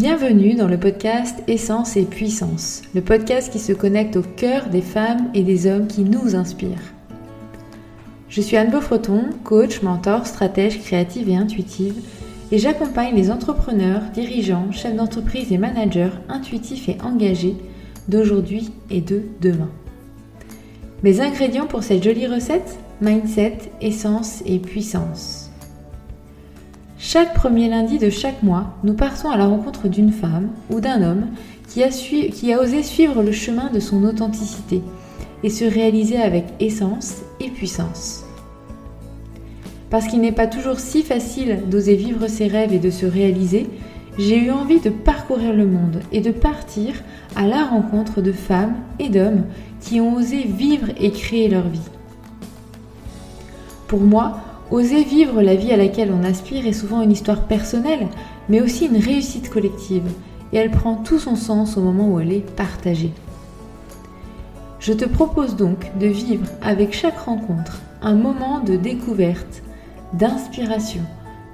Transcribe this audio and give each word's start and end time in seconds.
Bienvenue 0.00 0.54
dans 0.54 0.66
le 0.66 0.78
podcast 0.78 1.42
Essence 1.46 1.94
et 1.98 2.04
Puissance, 2.04 2.80
le 2.94 3.02
podcast 3.02 3.52
qui 3.52 3.58
se 3.58 3.74
connecte 3.74 4.16
au 4.16 4.22
cœur 4.22 4.70
des 4.70 4.80
femmes 4.80 5.30
et 5.34 5.42
des 5.42 5.66
hommes 5.66 5.88
qui 5.88 6.04
nous 6.04 6.34
inspirent. 6.34 6.94
Je 8.30 8.40
suis 8.40 8.56
Anne 8.56 8.70
Beaufreton, 8.70 9.24
coach, 9.44 9.82
mentor, 9.82 10.26
stratège 10.26 10.80
créative 10.80 11.28
et 11.28 11.36
intuitive, 11.36 12.02
et 12.50 12.56
j'accompagne 12.56 13.14
les 13.14 13.30
entrepreneurs, 13.30 14.00
dirigeants, 14.14 14.72
chefs 14.72 14.96
d'entreprise 14.96 15.52
et 15.52 15.58
managers 15.58 16.16
intuitifs 16.30 16.88
et 16.88 16.96
engagés 17.04 17.56
d'aujourd'hui 18.08 18.70
et 18.88 19.02
de 19.02 19.20
demain. 19.42 19.68
Mes 21.02 21.20
ingrédients 21.20 21.66
pour 21.66 21.82
cette 21.82 22.02
jolie 22.02 22.26
recette 22.26 22.78
Mindset, 23.02 23.58
essence 23.82 24.42
et 24.46 24.60
puissance. 24.60 25.49
Chaque 27.02 27.32
premier 27.32 27.70
lundi 27.70 27.98
de 27.98 28.10
chaque 28.10 28.42
mois, 28.42 28.74
nous 28.84 28.92
partons 28.92 29.30
à 29.30 29.38
la 29.38 29.46
rencontre 29.46 29.88
d'une 29.88 30.12
femme 30.12 30.50
ou 30.68 30.80
d'un 30.80 31.02
homme 31.02 31.28
qui 31.66 31.82
a, 31.82 32.60
osé 32.60 32.82
suivre 32.82 33.22
le 33.22 33.32
chemin 33.32 33.70
de 33.70 33.80
son 33.80 34.04
authenticité 34.04 34.82
et 35.42 35.48
se 35.48 35.64
réaliser 35.64 36.20
avec 36.20 36.44
essence 36.60 37.22
et 37.40 37.48
puissance. 37.48 38.26
Parce 39.88 40.08
qu'il 40.08 40.20
n'est 40.20 40.30
pas 40.30 40.46
toujours 40.46 40.78
si 40.78 41.02
facile 41.02 41.62
d'oser 41.70 41.94
vivre 41.94 42.28
ses 42.28 42.48
rêves 42.48 42.74
et 42.74 42.78
de 42.78 42.90
se 42.90 43.06
réaliser, 43.06 43.66
j'ai 44.18 44.36
eu 44.36 44.50
envie 44.50 44.80
de 44.80 44.90
parcourir 44.90 45.54
le 45.54 45.64
monde 45.64 46.02
et 46.12 46.20
de 46.20 46.30
partir 46.30 46.92
à 47.34 47.46
la 47.46 47.64
rencontre 47.64 48.20
de 48.20 48.32
femmes 48.32 48.74
et 48.98 49.08
d'hommes 49.08 49.44
qui 49.80 50.02
ont 50.02 50.16
osé 50.16 50.42
vivre 50.42 50.88
et 51.00 51.12
créer 51.12 51.48
leur 51.48 51.66
vie. 51.66 51.80
Pour 53.88 54.00
moi, 54.00 54.49
Oser 54.70 55.02
vivre 55.02 55.42
la 55.42 55.56
vie 55.56 55.72
à 55.72 55.76
laquelle 55.76 56.12
on 56.12 56.22
aspire 56.22 56.64
est 56.64 56.72
souvent 56.72 57.02
une 57.02 57.10
histoire 57.10 57.48
personnelle, 57.48 58.06
mais 58.48 58.60
aussi 58.60 58.86
une 58.86 58.98
réussite 58.98 59.50
collective, 59.50 60.08
et 60.52 60.58
elle 60.58 60.70
prend 60.70 60.94
tout 60.94 61.18
son 61.18 61.34
sens 61.34 61.76
au 61.76 61.80
moment 61.80 62.08
où 62.08 62.20
elle 62.20 62.32
est 62.32 62.48
partagée. 62.54 63.12
Je 64.78 64.92
te 64.92 65.04
propose 65.04 65.56
donc 65.56 65.90
de 65.98 66.06
vivre 66.06 66.46
avec 66.62 66.94
chaque 66.94 67.18
rencontre 67.18 67.82
un 68.00 68.14
moment 68.14 68.60
de 68.60 68.76
découverte, 68.76 69.62
d'inspiration, 70.12 71.02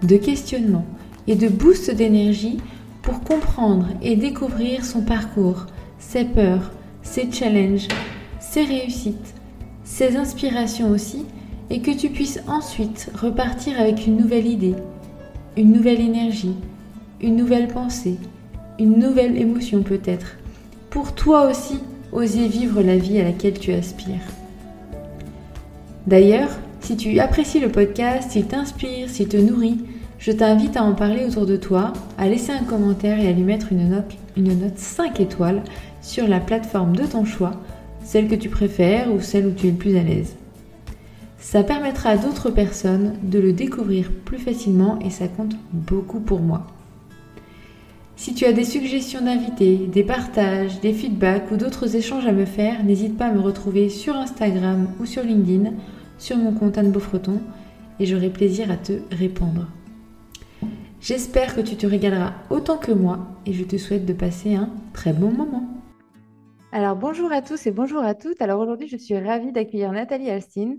de 0.02 0.16
questionnement 0.16 0.84
et 1.26 1.36
de 1.36 1.48
boost 1.48 1.90
d'énergie 1.90 2.58
pour 3.00 3.20
comprendre 3.22 3.86
et 4.02 4.16
découvrir 4.16 4.84
son 4.84 5.00
parcours, 5.00 5.66
ses 5.98 6.24
peurs, 6.24 6.70
ses 7.02 7.32
challenges, 7.32 7.88
ses 8.40 8.64
réussites, 8.64 9.34
ses 9.84 10.16
inspirations 10.16 10.90
aussi 10.90 11.24
et 11.70 11.80
que 11.80 11.90
tu 11.90 12.08
puisses 12.10 12.40
ensuite 12.46 13.10
repartir 13.20 13.80
avec 13.80 14.06
une 14.06 14.16
nouvelle 14.16 14.46
idée, 14.46 14.74
une 15.56 15.72
nouvelle 15.72 16.00
énergie, 16.00 16.54
une 17.20 17.36
nouvelle 17.36 17.68
pensée, 17.68 18.16
une 18.78 18.98
nouvelle 18.98 19.36
émotion 19.36 19.82
peut-être, 19.82 20.36
pour 20.90 21.14
toi 21.14 21.48
aussi 21.48 21.80
oser 22.12 22.46
vivre 22.46 22.82
la 22.82 22.96
vie 22.96 23.20
à 23.20 23.24
laquelle 23.24 23.58
tu 23.58 23.72
aspires. 23.72 24.20
D'ailleurs, 26.06 26.50
si 26.80 26.96
tu 26.96 27.18
apprécies 27.18 27.58
le 27.58 27.70
podcast, 27.70 28.30
s'il 28.30 28.46
t'inspire, 28.46 29.08
s'il 29.08 29.28
te 29.28 29.36
nourrit, 29.36 29.78
je 30.18 30.32
t'invite 30.32 30.76
à 30.76 30.84
en 30.84 30.94
parler 30.94 31.24
autour 31.24 31.46
de 31.46 31.56
toi, 31.56 31.92
à 32.16 32.28
laisser 32.28 32.52
un 32.52 32.64
commentaire 32.64 33.18
et 33.18 33.28
à 33.28 33.32
lui 33.32 33.42
mettre 33.42 33.72
une 33.72 33.88
note, 33.88 34.12
une 34.36 34.58
note 34.58 34.78
5 34.78 35.20
étoiles 35.20 35.62
sur 36.00 36.28
la 36.28 36.40
plateforme 36.40 36.94
de 36.94 37.04
ton 37.04 37.24
choix, 37.24 37.60
celle 38.04 38.28
que 38.28 38.34
tu 38.34 38.48
préfères 38.48 39.12
ou 39.12 39.20
celle 39.20 39.46
où 39.46 39.50
tu 39.50 39.66
es 39.66 39.70
le 39.70 39.76
plus 39.76 39.96
à 39.96 40.02
l'aise. 40.02 40.36
Ça 41.46 41.62
permettra 41.62 42.10
à 42.10 42.16
d'autres 42.16 42.50
personnes 42.50 43.14
de 43.22 43.38
le 43.38 43.52
découvrir 43.52 44.10
plus 44.24 44.36
facilement 44.36 44.98
et 44.98 45.10
ça 45.10 45.28
compte 45.28 45.54
beaucoup 45.72 46.18
pour 46.18 46.40
moi. 46.40 46.66
Si 48.16 48.34
tu 48.34 48.46
as 48.46 48.52
des 48.52 48.64
suggestions 48.64 49.20
d'invités, 49.20 49.76
des 49.76 50.02
partages, 50.02 50.80
des 50.80 50.92
feedbacks 50.92 51.48
ou 51.52 51.56
d'autres 51.56 51.94
échanges 51.94 52.26
à 52.26 52.32
me 52.32 52.46
faire, 52.46 52.82
n'hésite 52.82 53.16
pas 53.16 53.26
à 53.26 53.32
me 53.32 53.38
retrouver 53.38 53.90
sur 53.90 54.16
Instagram 54.16 54.88
ou 54.98 55.06
sur 55.06 55.22
LinkedIn, 55.22 55.70
sur 56.18 56.36
mon 56.36 56.52
compte 56.52 56.78
Anne 56.78 56.90
Beaufreton, 56.90 57.40
et 58.00 58.06
j'aurai 58.06 58.30
plaisir 58.30 58.68
à 58.72 58.76
te 58.76 58.94
répondre. 59.12 59.68
J'espère 61.00 61.54
que 61.54 61.60
tu 61.60 61.76
te 61.76 61.86
régaleras 61.86 62.32
autant 62.50 62.76
que 62.76 62.90
moi 62.90 63.20
et 63.46 63.52
je 63.52 63.62
te 63.62 63.76
souhaite 63.76 64.04
de 64.04 64.14
passer 64.14 64.56
un 64.56 64.70
très 64.92 65.12
bon 65.12 65.30
moment. 65.30 65.62
Alors 66.72 66.96
bonjour 66.96 67.30
à 67.30 67.40
tous 67.40 67.68
et 67.68 67.70
bonjour 67.70 68.02
à 68.02 68.14
toutes. 68.14 68.42
Alors 68.42 68.60
aujourd'hui 68.60 68.88
je 68.88 68.96
suis 68.96 69.16
ravie 69.16 69.52
d'accueillir 69.52 69.92
Nathalie 69.92 70.28
Alstine. 70.28 70.78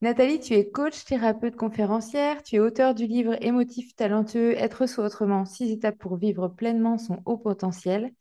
Nathalie, 0.00 0.38
tu 0.38 0.54
es 0.54 0.70
coach, 0.70 1.04
thérapeute, 1.04 1.56
conférencière, 1.56 2.42
tu 2.44 2.56
es 2.56 2.58
auteur 2.60 2.94
du 2.94 3.06
livre 3.06 3.36
Émotif, 3.42 3.96
talentueux, 3.96 4.52
être 4.56 4.86
soi 4.86 5.04
autrement, 5.06 5.44
six 5.44 5.72
étapes 5.72 5.98
pour 5.98 6.16
vivre 6.16 6.46
pleinement 6.48 6.98
son 6.98 7.20
haut 7.26 7.36
potentiel. 7.36 8.12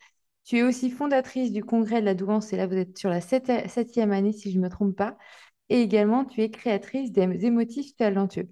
Tu 0.43 0.57
es 0.57 0.63
aussi 0.63 0.89
fondatrice 0.89 1.51
du 1.51 1.63
congrès 1.63 2.01
de 2.01 2.05
la 2.05 2.15
douance, 2.15 2.51
et 2.51 2.57
là 2.57 2.65
vous 2.65 2.75
êtes 2.75 2.97
sur 2.97 3.09
la 3.11 3.21
septième 3.21 4.11
année 4.11 4.33
si 4.33 4.51
je 4.51 4.57
ne 4.57 4.63
me 4.63 4.69
trompe 4.69 4.95
pas. 4.95 5.17
Et 5.69 5.81
également, 5.81 6.25
tu 6.25 6.41
es 6.41 6.49
créatrice 6.49 7.11
des 7.11 7.45
émotifs 7.45 7.95
talentueux. 7.95 8.49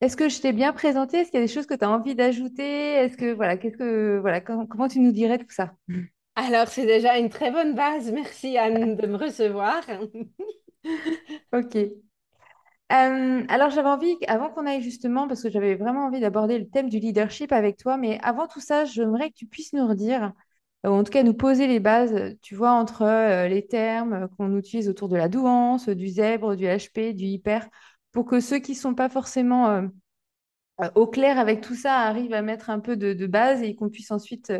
Est-ce 0.00 0.16
que 0.16 0.28
je 0.28 0.40
t'ai 0.40 0.52
bien 0.52 0.72
présenté? 0.72 1.18
Est-ce 1.18 1.30
qu'il 1.30 1.40
y 1.40 1.42
a 1.42 1.46
des 1.46 1.52
choses 1.52 1.66
que 1.66 1.74
tu 1.74 1.84
as 1.84 1.90
envie 1.90 2.14
d'ajouter? 2.14 2.64
Est-ce 2.94 3.16
que 3.16 3.32
voilà, 3.32 3.56
qu'est-ce 3.56 3.78
que 3.78 4.18
voilà, 4.20 4.40
comment 4.40 4.88
tu 4.88 5.00
nous 5.00 5.12
dirais 5.12 5.38
tout 5.38 5.50
ça? 5.50 5.74
Alors, 6.36 6.68
c'est 6.68 6.86
déjà 6.86 7.18
une 7.18 7.30
très 7.30 7.50
bonne 7.50 7.74
base. 7.74 8.12
Merci 8.12 8.58
Anne 8.58 8.96
de 8.96 9.06
me 9.06 9.16
recevoir. 9.16 9.82
ok. 11.52 11.74
Euh, 12.94 13.44
alors 13.48 13.70
j'avais 13.70 13.88
envie, 13.88 14.14
avant 14.28 14.50
qu'on 14.50 14.66
aille 14.66 14.82
justement, 14.82 15.26
parce 15.26 15.42
que 15.42 15.50
j'avais 15.50 15.74
vraiment 15.74 16.06
envie 16.06 16.20
d'aborder 16.20 16.58
le 16.58 16.68
thème 16.68 16.88
du 16.88 17.00
leadership 17.00 17.50
avec 17.50 17.76
toi, 17.76 17.96
mais 17.96 18.20
avant 18.22 18.46
tout 18.46 18.60
ça, 18.60 18.84
j'aimerais 18.84 19.30
que 19.30 19.34
tu 19.34 19.46
puisses 19.46 19.72
nous 19.72 19.86
redire, 19.86 20.32
ou 20.84 20.90
en 20.90 21.02
tout 21.02 21.10
cas 21.10 21.22
nous 21.24 21.34
poser 21.34 21.66
les 21.66 21.80
bases, 21.80 22.36
tu 22.42 22.54
vois, 22.54 22.70
entre 22.72 23.02
euh, 23.02 23.48
les 23.48 23.66
termes 23.66 24.28
qu'on 24.36 24.56
utilise 24.56 24.88
autour 24.88 25.08
de 25.08 25.16
la 25.16 25.28
douance, 25.28 25.88
du 25.88 26.08
zèbre, 26.08 26.54
du 26.56 26.66
HP, 26.66 27.14
du 27.14 27.24
hyper, 27.24 27.68
pour 28.12 28.26
que 28.26 28.38
ceux 28.38 28.58
qui 28.58 28.72
ne 28.72 28.76
sont 28.76 28.94
pas 28.94 29.08
forcément 29.08 29.70
euh, 29.70 30.88
au 30.94 31.06
clair 31.08 31.38
avec 31.38 31.62
tout 31.62 31.74
ça 31.74 31.94
arrivent 32.00 32.34
à 32.34 32.42
mettre 32.42 32.70
un 32.70 32.80
peu 32.80 32.96
de 32.96 33.26
base 33.26 33.62
et 33.62 33.74
qu'on 33.74 33.90
puisse 33.90 34.10
ensuite 34.10 34.52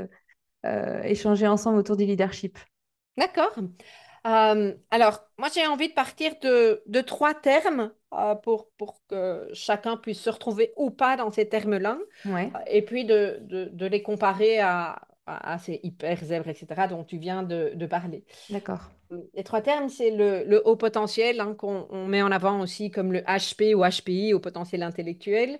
échanger 1.04 1.46
ensemble 1.46 1.78
autour 1.78 1.96
du 1.96 2.04
leadership. 2.04 2.58
D'accord. 3.16 3.52
Euh, 4.26 4.72
alors, 4.90 5.20
moi, 5.38 5.48
j'ai 5.54 5.66
envie 5.66 5.88
de 5.88 5.94
partir 5.94 6.32
de, 6.40 6.82
de 6.86 7.00
trois 7.00 7.34
termes 7.34 7.92
euh, 8.12 8.34
pour, 8.34 8.70
pour 8.78 9.00
que 9.08 9.48
chacun 9.52 9.96
puisse 9.96 10.20
se 10.20 10.30
retrouver 10.30 10.72
ou 10.76 10.90
pas 10.90 11.16
dans 11.16 11.30
ces 11.30 11.48
termes-là. 11.48 11.98
Et 12.66 12.82
puis 12.82 13.04
de, 13.04 13.38
de, 13.42 13.66
de 13.66 13.86
les 13.86 14.02
comparer 14.02 14.60
à, 14.60 15.02
à, 15.26 15.58
ces 15.58 15.80
hyper 15.82 16.22
zèbres, 16.24 16.48
etc., 16.48 16.86
dont 16.88 17.04
tu 17.04 17.18
viens 17.18 17.42
de, 17.42 17.86
parler. 17.86 18.24
D'accord. 18.50 18.90
Les 19.34 19.44
trois 19.44 19.60
termes, 19.60 19.88
c'est 19.88 20.10
le, 20.10 20.44
le, 20.44 20.66
haut 20.66 20.76
potentiel 20.76 21.40
hein, 21.40 21.54
qu'on 21.54 22.06
met 22.06 22.22
en 22.22 22.32
avant 22.32 22.60
aussi 22.60 22.90
comme 22.90 23.12
le 23.12 23.20
HP 23.20 23.74
ou 23.74 23.84
HPI, 23.84 24.34
au 24.34 24.40
potentiel 24.40 24.82
intellectuel. 24.82 25.58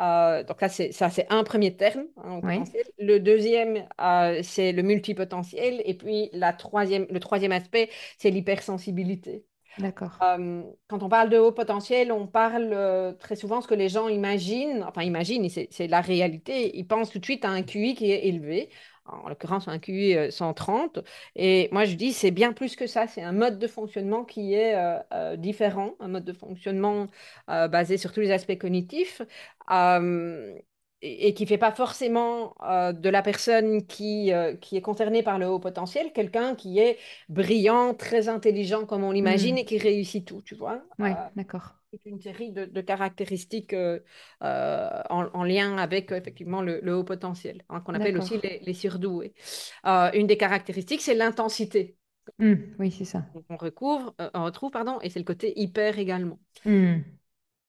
Euh, 0.00 0.42
donc 0.44 0.60
là, 0.60 0.68
c'est, 0.68 0.92
ça, 0.92 1.10
c'est 1.10 1.26
un 1.30 1.44
premier 1.44 1.76
terme. 1.76 2.04
Hein, 2.24 2.64
le 2.98 3.18
deuxième, 3.18 3.86
euh, 4.00 4.40
c'est 4.42 4.72
le 4.72 4.82
multipotentiel. 4.82 5.82
Et 5.84 5.94
puis 5.94 6.30
la 6.32 6.52
troisième, 6.52 7.06
le 7.10 7.20
troisième 7.20 7.52
aspect, 7.52 7.90
c'est 8.18 8.30
l'hypersensibilité. 8.30 9.44
D'accord. 9.78 10.16
Euh, 10.22 10.62
quand 10.86 11.02
on 11.02 11.08
parle 11.08 11.30
de 11.30 11.38
haut 11.38 11.50
potentiel, 11.50 12.12
on 12.12 12.28
parle 12.28 13.16
très 13.18 13.34
souvent 13.34 13.60
ce 13.60 13.66
que 13.66 13.74
les 13.74 13.88
gens 13.88 14.06
imaginent, 14.06 14.84
enfin 14.84 15.02
imaginent, 15.02 15.48
c'est, 15.48 15.66
c'est 15.72 15.88
la 15.88 16.00
réalité. 16.00 16.76
Ils 16.78 16.86
pensent 16.86 17.10
tout 17.10 17.18
de 17.18 17.24
suite 17.24 17.44
à 17.44 17.50
un 17.50 17.62
QI 17.62 17.94
qui 17.94 18.12
est 18.12 18.26
élevé 18.26 18.70
en 19.06 19.28
l'occurrence 19.28 19.68
un 19.68 19.78
QI 19.78 20.30
130. 20.30 21.00
Et 21.36 21.68
moi, 21.72 21.84
je 21.84 21.94
dis, 21.94 22.12
c'est 22.12 22.30
bien 22.30 22.52
plus 22.52 22.76
que 22.76 22.86
ça. 22.86 23.06
C'est 23.06 23.22
un 23.22 23.32
mode 23.32 23.58
de 23.58 23.66
fonctionnement 23.66 24.24
qui 24.24 24.54
est 24.54 24.74
euh, 24.76 24.98
euh, 25.12 25.36
différent, 25.36 25.94
un 26.00 26.08
mode 26.08 26.24
de 26.24 26.32
fonctionnement 26.32 27.08
euh, 27.50 27.68
basé 27.68 27.96
sur 27.96 28.12
tous 28.12 28.20
les 28.20 28.30
aspects 28.30 28.58
cognitifs. 28.58 29.22
Et, 31.04 31.34
qui 31.34 31.44
ne 31.44 31.48
fait 31.48 31.58
pas 31.58 31.72
forcément 31.72 32.54
de 32.62 33.08
la 33.08 33.22
personne 33.22 33.86
qui, 33.86 34.32
qui 34.60 34.76
est 34.76 34.82
concernée 34.82 35.22
par 35.22 35.38
le 35.38 35.46
haut 35.46 35.58
potentiel 35.58 36.12
quelqu'un 36.12 36.54
qui 36.54 36.78
est 36.78 36.98
brillant, 37.28 37.94
très 37.94 38.28
intelligent 38.28 38.86
comme 38.86 39.04
on 39.04 39.12
l'imagine 39.12 39.56
mmh. 39.56 39.58
et 39.58 39.64
qui 39.64 39.78
réussit 39.78 40.26
tout, 40.26 40.42
tu 40.42 40.54
vois? 40.54 40.82
Oui, 40.98 41.10
d'accord 41.36 41.74
une 42.04 42.20
série 42.20 42.52
de, 42.52 42.80
caractéristiques 42.80 43.72
euh, 43.72 44.00
euh, 44.42 45.02
en, 45.10 45.44
lien 45.44 45.76
avec 45.76 46.12
effectivement 46.12 46.62
le, 46.62 46.94
haut 46.94 47.04
potentiel, 47.04 47.62
hein, 47.68 47.80
qu'on 47.80 47.94
appelle 47.94 48.18
aussi 48.18 48.40
les, 48.42 48.74
surdoués. 48.74 49.34
Euh, 49.86 50.10
une 50.14 50.26
des 50.26 50.36
caractéristiques, 50.36 51.02
c'est 51.02 51.14
l'intensité. 51.14 51.96
Mmh, 52.38 52.54
oui, 52.78 52.90
c'est 52.90 53.04
ça. 53.04 53.26
On, 53.48 53.56
recouvre, 53.56 54.14
on 54.32 54.44
retrouve, 54.44 54.70
pardon, 54.70 54.98
et 55.02 55.10
c'est 55.10 55.18
le 55.18 55.24
côté 55.24 55.52
hyper 55.56 55.98
également. 55.98 56.38
Mmh. 56.64 57.00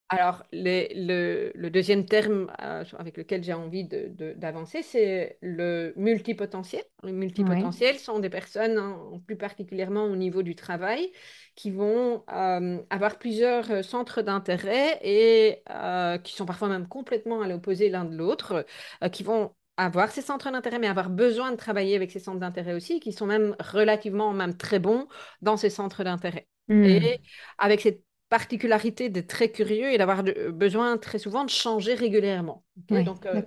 Alors, 0.09 0.43
le, 0.51 1.69
deuxième 1.69 2.05
terme 2.05 2.51
avec 2.59 3.17
lequel 3.17 3.43
j'ai 3.43 3.53
envie 3.53 3.87
d'avancer, 3.87 4.83
c'est 4.83 5.37
le 5.41 5.93
multipotentiel. 5.95 6.83
Les 7.03 7.11
multipotentiels 7.11 7.97
sont 7.97 8.19
des 8.19 8.29
personnes, 8.29 8.77
hein, 8.77 8.99
plus 9.25 9.35
particulièrement 9.35 10.05
au 10.05 10.15
niveau 10.15 10.43
du 10.43 10.55
travail, 10.55 11.11
qui 11.55 11.71
vont 11.71 12.23
euh, 12.31 12.77
avoir 12.91 13.17
plusieurs 13.17 13.71
euh, 13.71 13.81
centres 13.81 14.21
d'intérêt 14.21 14.99
et 15.01 15.63
euh, 15.71 16.19
qui 16.19 16.33
sont 16.35 16.45
parfois 16.45 16.67
même 16.67 16.87
complètement 16.87 17.41
à 17.41 17.47
l'opposé 17.47 17.89
l'un 17.89 18.05
de 18.05 18.15
l'autre, 18.15 18.65
qui 19.11 19.23
vont 19.23 19.55
avoir 19.77 20.11
ces 20.11 20.21
centres 20.21 20.51
d'intérêt, 20.51 20.77
mais 20.77 20.87
avoir 20.87 21.09
besoin 21.09 21.51
de 21.51 21.57
travailler 21.57 21.95
avec 21.95 22.11
ces 22.11 22.19
centres 22.19 22.39
d'intérêt 22.39 22.73
aussi, 22.73 22.99
qui 22.99 23.11
sont 23.11 23.25
même 23.25 23.55
relativement, 23.59 24.33
même 24.33 24.55
très 24.55 24.79
bons 24.79 25.07
dans 25.41 25.57
ces 25.57 25.71
centres 25.71 26.03
d'intérêt. 26.03 26.47
Hmm. 26.67 26.83
Et 26.83 27.21
avec 27.57 27.81
cette 27.81 28.01
particularité 28.29 29.09
d'être 29.09 29.27
très 29.27 29.49
curieux 29.51 29.91
et 29.91 29.97
d'avoir 29.97 30.23
besoin 30.23 30.97
très 30.97 31.19
souvent 31.19 31.45
de 31.45 31.49
changer 31.49 31.93
régulièrement. 31.95 32.63
Oui, 32.89 33.03
Donc, 33.03 33.25
euh, 33.25 33.41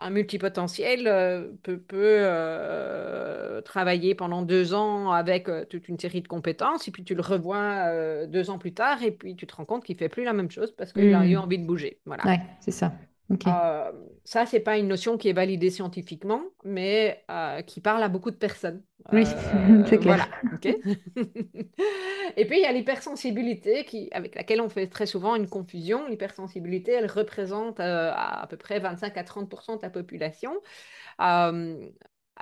un 0.00 0.10
multipotentiel 0.10 1.06
euh, 1.06 1.52
peut, 1.62 1.80
peut 1.80 1.96
euh, 2.20 3.60
travailler 3.62 4.14
pendant 4.14 4.42
deux 4.42 4.74
ans 4.74 5.10
avec 5.12 5.48
euh, 5.48 5.64
toute 5.66 5.88
une 5.88 5.98
série 5.98 6.22
de 6.22 6.28
compétences, 6.28 6.88
et 6.88 6.90
puis 6.90 7.04
tu 7.04 7.14
le 7.14 7.22
revois 7.22 7.88
euh, 7.92 8.26
deux 8.26 8.50
ans 8.50 8.58
plus 8.58 8.74
tard, 8.74 9.02
et 9.02 9.12
puis 9.12 9.36
tu 9.36 9.46
te 9.46 9.54
rends 9.56 9.66
compte 9.66 9.84
qu'il 9.84 9.96
fait 9.98 10.08
plus 10.08 10.24
la 10.24 10.32
même 10.32 10.50
chose 10.50 10.72
parce 10.76 10.92
qu'il 10.92 11.12
a 11.14 11.26
eu 11.26 11.36
Hmm. 11.36 11.36
envie 11.36 11.58
de 11.58 11.66
bouger. 11.66 12.00
Voilà. 12.06 12.24
Ouais, 12.24 12.40
c'est 12.60 12.70
ça. 12.72 12.92
Ok. 13.30 13.46
Euh, 13.46 13.92
ça, 14.24 14.46
c'est 14.46 14.60
pas 14.60 14.78
une 14.78 14.88
notion 14.88 15.16
qui 15.18 15.28
est 15.28 15.32
validée 15.32 15.70
scientifiquement, 15.70 16.42
mais 16.64 17.24
euh, 17.30 17.62
qui 17.62 17.80
parle 17.80 18.02
à 18.02 18.08
beaucoup 18.08 18.30
de 18.30 18.36
personnes. 18.36 18.84
Oui, 19.12 19.24
Euh, 19.54 19.84
c'est 19.86 19.98
clair. 19.98 20.16
voilà, 20.16 20.28
ok. 20.52 20.66
Et 22.36 22.46
puis, 22.46 22.58
il 22.58 22.62
y 22.62 22.66
a 22.66 22.72
l'hypersensibilité 22.72 23.84
qui, 23.84 24.08
avec 24.12 24.34
laquelle 24.34 24.60
on 24.60 24.68
fait 24.68 24.86
très 24.88 25.06
souvent 25.06 25.34
une 25.36 25.48
confusion. 25.48 26.06
L'hypersensibilité, 26.08 26.92
elle 26.92 27.06
représente 27.10 27.80
euh, 27.80 28.10
à, 28.12 28.42
à 28.42 28.46
peu 28.46 28.56
près 28.56 28.78
25 28.80 29.16
à 29.16 29.24
30% 29.24 29.76
de 29.76 29.82
la 29.82 29.90
population. 29.90 30.52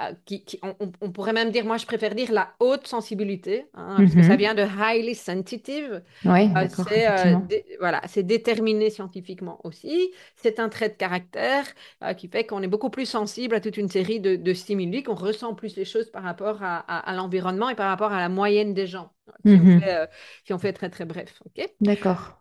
Euh, 0.00 0.14
qui, 0.26 0.44
qui- 0.44 0.60
on, 0.62 1.10
pourrait 1.10 1.32
même 1.32 1.50
dire, 1.50 1.64
moi, 1.64 1.76
je 1.76 1.86
préfère 1.86 2.14
dire 2.14 2.30
la 2.32 2.54
haute 2.60 2.86
sensibilité, 2.86 3.66
hein, 3.74 4.02
parce 4.04 4.14
que 4.14 4.22
ça 4.22 4.36
Mhm. 4.36 4.38
vient 4.38 4.54
de 4.54 4.62
highly 4.62 5.14
sensitive. 5.14 6.02
Ouais, 6.24 6.48
Euh, 6.56 6.68
c'est 6.70 7.08
euh, 7.10 7.36
dé- 7.36 7.64
voilà, 7.80 8.00
c'est 8.08 8.22
déterminé 8.22 8.90
scientifiquement 8.90 9.60
aussi. 9.64 10.12
C'est 10.36 10.60
un 10.60 10.68
trait 10.68 10.88
de 10.90 10.94
caractère 10.94 11.66
euh, 12.04 12.14
qui 12.14 12.28
fait 12.28 12.46
qu'on 12.46 12.62
est 12.62 12.68
beaucoup 12.68 12.90
plus 12.90 13.06
sensible 13.06 13.54
à 13.54 13.60
toute 13.60 13.76
une 13.76 13.88
série 13.88 14.20
de, 14.20 14.36
de 14.36 14.54
stimuli, 14.54 15.02
qu'on 15.02 15.14
ressent 15.14 15.54
plus 15.54 15.76
les 15.76 15.84
choses 15.84 16.10
par 16.10 16.22
rapport 16.22 16.62
à, 16.62 16.78
à- 16.78 17.10
à 17.10 17.14
l'environnement 17.14 17.68
et 17.70 17.74
par 17.74 17.88
rapport 17.90 18.12
à 18.12 18.20
la 18.20 18.28
moyenne 18.28 18.74
des 18.74 18.86
gens, 18.86 19.12
si 19.46 19.58
on 19.60 19.66
Mhm. 19.66 19.80
fait, 19.80 20.08
si 20.44 20.52
on 20.52 20.58
fait 20.58 20.72
très 20.72 20.90
très 20.90 21.04
bref. 21.06 21.42
ok? 21.46 21.68
D'accord. 21.80 22.36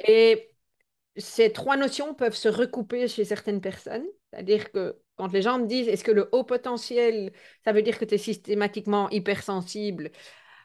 et 0.00 0.50
ces 1.16 1.52
trois 1.52 1.76
notions 1.76 2.14
peuvent 2.14 2.34
se 2.36 2.48
recouper 2.48 3.08
chez 3.08 3.24
certaines 3.24 3.60
personnes. 3.60 4.06
C'est-à-dire 4.36 4.72
que 4.72 4.98
quand 5.16 5.32
les 5.32 5.42
gens 5.42 5.58
me 5.58 5.66
disent 5.66 5.88
est-ce 5.88 6.04
que 6.04 6.12
le 6.12 6.28
haut 6.32 6.44
potentiel, 6.44 7.32
ça 7.64 7.72
veut 7.72 7.82
dire 7.82 7.98
que 7.98 8.04
tu 8.06 8.14
es 8.14 8.18
systématiquement 8.18 9.10
hypersensible? 9.10 10.12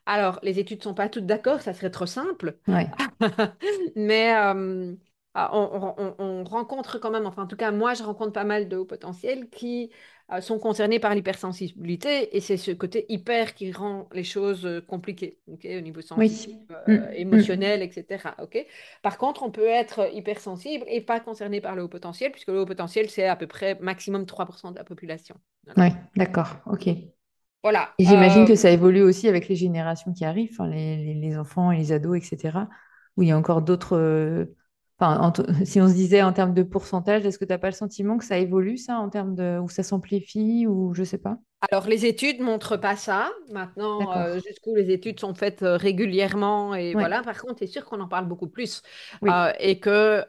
Alors, 0.05 0.39
les 0.43 0.59
études 0.59 0.79
ne 0.79 0.83
sont 0.83 0.93
pas 0.95 1.09
toutes 1.09 1.25
d'accord, 1.27 1.61
ça 1.61 1.73
serait 1.73 1.91
trop 1.91 2.05
simple. 2.07 2.57
Ouais. 2.67 2.89
Mais 3.95 4.35
euh, 4.35 4.95
ah, 5.33 5.49
on, 5.53 5.95
on- 5.97 6.15
on- 6.19 6.25
on 6.41 6.43
rencontre 6.43 6.97
quand 6.99 7.11
même, 7.11 7.25
enfin 7.25 7.43
en 7.43 7.47
tout 7.47 7.55
cas 7.55 7.71
moi 7.71 7.93
je 7.93 8.03
rencontre 8.03 8.33
pas 8.33 8.43
mal 8.43 8.67
de 8.69 8.77
hauts 8.77 8.85
potentiels 8.85 9.49
qui 9.49 9.91
sont 10.39 10.59
concernés 10.59 10.99
par 10.99 11.13
l'hypersensibilité 11.13 12.35
et 12.37 12.39
c'est 12.39 12.55
ce 12.57 12.71
côté 12.71 13.05
hyper 13.09 13.53
qui 13.53 13.71
rend 13.73 14.07
les 14.13 14.23
choses 14.23 14.65
euh, 14.65 14.79
compliquées 14.81 15.39
au 15.47 15.81
niveau 15.81 16.01
Oui. 16.15 16.65
Mm, 16.87 16.93
euh, 16.93 16.95
mm. 16.95 17.15
émotionnel, 17.15 17.81
etc. 17.81 18.35
ok. 18.41 18.65
Par 19.01 19.17
contre, 19.17 19.43
on 19.43 19.51
peut 19.51 19.65
être 19.67 20.09
hypersensible 20.13 20.85
et 20.87 21.01
pas 21.01 21.19
concerné 21.19 21.59
par 21.59 21.75
le 21.75 21.83
haut 21.83 21.89
potentiel 21.89 22.31
puisque 22.31 22.47
le 22.49 22.61
haut 22.61 22.65
potentiel 22.65 23.09
c'est 23.09 23.27
à 23.27 23.35
peu 23.35 23.47
près 23.47 23.75
maximum 23.81 24.25
3% 24.25 24.71
de 24.71 24.77
la 24.77 24.83
population. 24.85 25.35
Ouais, 25.77 25.93
d'accord. 26.15 26.57
Ok. 26.65 26.87
Et 26.87 27.13
Voilà. 27.63 27.93
j'imagine 27.99 28.45
Euh, 28.45 28.47
que 28.47 28.55
ça 28.55 28.71
évolue 28.71 29.01
aussi 29.01 29.27
avec 29.27 29.47
les 29.47 29.55
générations 29.55 30.13
qui 30.13 30.25
arrivent, 30.25 30.61
les- 30.63 31.13
les 31.15 31.37
enfants 31.37 31.71
et 31.71 31.77
les 31.77 31.91
ados, 31.91 32.17
etc. 32.17 32.69
Où 33.17 33.23
il 33.23 33.29
y 33.29 33.31
a 33.31 33.37
encore 33.37 33.61
d'autres. 33.61 33.97
Enfin, 35.01 35.19
en 35.19 35.65
si 35.65 35.81
on 35.81 35.87
se 35.87 35.93
disait 35.93 36.21
en 36.21 36.31
termes 36.31 36.53
de 36.53 36.63
pourcentage, 36.63 37.25
est-ce 37.25 37.39
que 37.39 37.45
tu 37.45 37.49
n'as 37.51 37.57
pas 37.57 37.69
le 37.69 37.73
sentiment 37.75 38.17
que 38.17 38.25
ça 38.25 38.37
évolue, 38.37 38.77
ça, 38.77 38.97
en 38.97 39.09
termes 39.09 39.35
de. 39.35 39.57
ou 39.59 39.67
ça 39.69 39.83
s'amplifie, 39.83 40.67
ou 40.67 40.93
je 40.93 41.03
sais 41.03 41.17
pas? 41.17 41.39
Alors, 41.71 41.87
les 41.87 42.07
études 42.07 42.39
montrent 42.41 42.75
pas 42.77 42.95
ça. 42.95 43.29
Maintenant, 43.51 44.17
euh, 44.17 44.39
jusqu'où 44.39 44.73
les 44.75 44.89
études 44.89 45.19
sont 45.19 45.35
faites 45.35 45.61
euh, 45.61 45.77
régulièrement 45.77 46.73
et 46.73 46.95
Ouais. 46.95 47.01
voilà. 47.01 47.21
Par 47.21 47.39
contre, 47.39 47.57
c'est 47.59 47.67
sûr 47.67 47.85
qu'on 47.85 47.99
en 48.01 48.07
parle 48.07 48.27
beaucoup 48.27 48.47
plus 48.47 48.81
Oui. 49.21 49.29
Euh, 49.29 49.51
et 49.59 49.79
que 49.79 50.23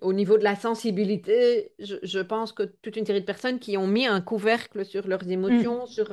au 0.00 0.12
niveau 0.12 0.36
de 0.36 0.42
la 0.44 0.56
sensibilité, 0.56 1.72
je, 1.78 1.96
je 2.02 2.18
pense 2.18 2.52
que 2.52 2.64
toute 2.64 2.96
une 2.96 3.06
série 3.06 3.20
de 3.20 3.26
personnes 3.26 3.60
qui 3.60 3.76
ont 3.76 3.86
mis 3.86 4.06
un 4.06 4.20
couvercle 4.20 4.84
sur 4.84 5.06
leurs 5.06 5.24
Mm. 5.24 5.30
émotions, 5.30 5.86
sur 5.86 6.08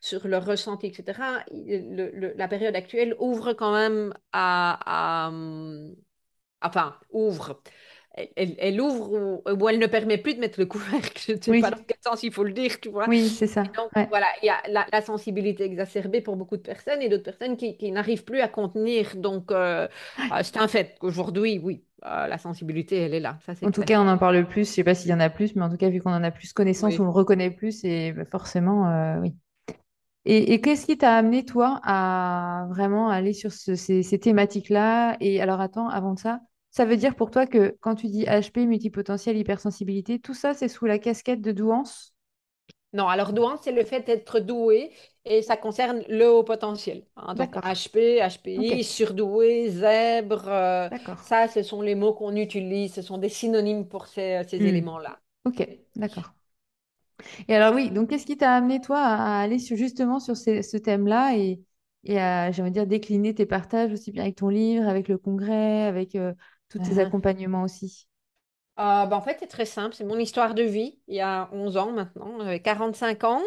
sur 0.00 0.26
leurs 0.28 0.46
ressentis, 0.46 0.86
etc. 0.88 1.44
il- 1.50 1.94
le- 1.96 2.10
le- 2.12 2.32
la 2.36 2.46
période 2.48 2.76
actuelle 2.76 3.16
ouvre 3.18 3.52
quand 3.54 3.72
même 3.72 4.14
à, 4.32 5.26
à, 5.26 5.28
hum, 5.30 5.94
enfin, 6.62 6.96
ouvre. 7.10 7.60
Elle, 8.36 8.56
elle- 8.58 8.80
ouvre 8.80 9.12
ou, 9.12 9.42
ou 9.64 9.68
elle 9.68 9.78
ne 9.78 9.86
permet 9.86 10.18
plus 10.18 10.34
de 10.34 10.40
mettre 10.40 10.58
le 10.60 10.66
couvercle. 10.66 11.18
Je 11.26 11.32
ne 11.34 11.40
sais 11.42 11.54
Oui. 11.54 11.60
pas 11.60 11.70
dans 11.70 11.82
quel 11.84 11.96
sens 12.04 12.22
il 12.22 12.32
faut 12.32 12.44
le 12.44 12.52
dire, 12.52 12.80
tu 12.80 12.88
vois. 12.90 13.06
Oui, 13.06 13.28
c'est 13.30 13.46
ça. 13.46 13.64
Et 13.64 13.68
donc, 13.76 13.92
Ouais. 13.96 14.08
voilà, 14.08 14.26
il 14.42 14.46
y 14.46 14.48
a 14.50 14.60
la, 14.68 14.86
la 14.92 15.00
sensibilité 15.02 15.64
exacerbée 15.64 16.20
pour 16.20 16.36
beaucoup 16.36 16.56
de 16.56 16.62
personnes 16.62 17.02
et 17.02 17.08
d'autres 17.08 17.22
personnes 17.24 17.56
qui, 17.56 17.76
qui 17.76 17.92
n'arrivent 17.92 18.24
plus 18.24 18.40
à 18.40 18.48
contenir. 18.48 19.16
Donc, 19.16 19.50
euh, 19.52 19.86
euh, 20.32 20.40
c'est 20.42 20.56
un 20.58 20.68
fait 20.68 20.96
qu'aujourd'hui, 20.98 21.58
oui, 21.62 21.84
euh, 22.04 22.26
la 22.26 22.38
sensibilité, 22.38 22.96
elle 22.98 23.14
est 23.14 23.20
là, 23.20 23.38
ça 23.46 23.54
En 23.62 23.70
tout 23.72 23.82
clair. 23.82 23.84
cas, 23.84 24.00
on 24.00 24.08
en 24.08 24.18
parle 24.18 24.46
plus. 24.48 24.66
Je 24.68 24.72
sais 24.72 24.84
pas 24.84 24.94
s'il 24.94 25.10
y 25.10 25.14
en 25.14 25.20
a 25.20 25.30
plus, 25.30 25.54
mais 25.54 25.62
en 25.62 25.70
tout 25.70 25.76
cas, 25.76 25.90
vu 25.90 26.00
qu'on 26.00 26.12
en 26.12 26.22
a 26.24 26.30
plus 26.30 26.52
connaissance, 26.52 26.98
Oui. 26.98 26.98
on 26.98 27.04
le 27.04 27.10
reconnaît 27.10 27.50
plus 27.50 27.84
et 27.84 28.12
bah, 28.12 28.24
forcément, 28.24 28.88
euh, 28.88 29.20
oui. 29.20 29.36
Et, 30.26 30.54
et 30.54 30.60
qu'est-ce 30.60 30.86
qui 30.86 30.98
t'a 30.98 31.16
amené, 31.16 31.44
toi, 31.44 31.80
à 31.84 32.66
vraiment 32.70 33.10
aller 33.10 33.32
sur 33.34 33.52
ce- 33.52 33.76
ces, 33.76 34.02
ces 34.02 34.18
thématiques-là? 34.20 35.16
Et 35.20 35.40
alors, 35.42 35.60
attends, 35.60 35.88
avant 35.88 36.14
de 36.14 36.18
ça, 36.20 36.40
ça 36.70 36.84
veut 36.84 36.96
dire 36.96 37.16
pour 37.16 37.30
toi 37.30 37.46
que 37.46 37.76
quand 37.80 37.94
tu 37.96 38.08
dis 38.08 38.24
HP, 38.26 38.66
multipotentiel, 38.66 39.36
hypersensibilité, 39.36 40.18
tout 40.20 40.34
ça, 40.34 40.54
c'est 40.54 40.68
sous 40.68 40.86
la 40.86 40.98
casquette 40.98 41.40
de 41.42 41.52
douance? 41.52 42.14
Non, 42.92 43.06
alors 43.08 43.32
douance, 43.32 43.60
c'est 43.62 43.72
le 43.72 43.84
fait 43.84 44.00
d'être 44.02 44.40
doué 44.40 44.92
et 45.24 45.42
ça 45.42 45.56
concerne 45.56 46.02
le 46.08 46.28
haut 46.28 46.42
potentiel. 46.42 47.06
hein. 47.16 47.34
donc. 47.34 47.56
HP, 47.62 48.20
HPI, 48.20 48.82
surdoué, 48.84 49.68
zèbre, 49.70 50.48
euh, 50.48 50.88
ça, 51.20 51.46
ce 51.48 51.62
sont 51.62 51.82
les 51.82 51.94
mots 51.94 52.14
qu'on 52.14 52.34
utilise, 52.36 52.94
ce 52.94 53.02
sont 53.02 53.18
des 53.18 53.28
synonymes 53.28 53.86
pour 53.88 54.06
ces, 54.08 54.42
ces 54.48 54.56
Hmm. 54.58 54.66
éléments-là. 54.66 55.20
Ok, 55.44 55.62
d'accord. 55.96 56.34
Et 57.48 57.54
alors 57.54 57.74
oui, 57.74 57.90
donc 57.90 58.10
qu'est-ce 58.10 58.26
qui 58.26 58.36
t'a 58.36 58.54
amené 58.54 58.80
toi 58.80 58.98
à 59.00 59.40
aller 59.40 59.58
sur, 59.58 59.76
justement 59.76 60.20
sur 60.20 60.36
ces- 60.36 60.62
ce 60.62 60.76
thème-là 60.76 61.36
et, 61.36 61.60
et 62.04 62.18
à, 62.18 62.50
j'aimerais 62.50 62.70
dire, 62.70 62.86
décliner 62.86 63.34
tes 63.34 63.46
partages 63.46 63.92
aussi 63.92 64.12
bien 64.12 64.22
avec 64.24 64.36
ton 64.36 64.48
livre, 64.48 64.88
avec 64.88 65.08
le 65.08 65.18
congrès, 65.18 65.82
avec 65.82 66.14
euh, 66.14 66.32
tous 66.70 66.80
tes 66.80 66.98
Mhm. 66.98 67.00
accompagnements 67.00 67.64
aussi? 67.64 68.08
Euh, 68.78 69.04
bah, 69.06 69.16
en 69.16 69.20
fait, 69.22 69.36
c'est 69.40 69.46
très 69.46 69.66
simple. 69.66 69.94
C'est 69.94 70.04
mon 70.04 70.18
histoire 70.18 70.54
de 70.54 70.62
vie. 70.62 70.98
Il 71.06 71.14
y 71.16 71.20
a 71.20 71.50
11 71.52 71.76
ans 71.76 71.92
maintenant, 71.92 72.38
j'avais 72.40 72.60
45 72.62 73.24
ans. 73.24 73.42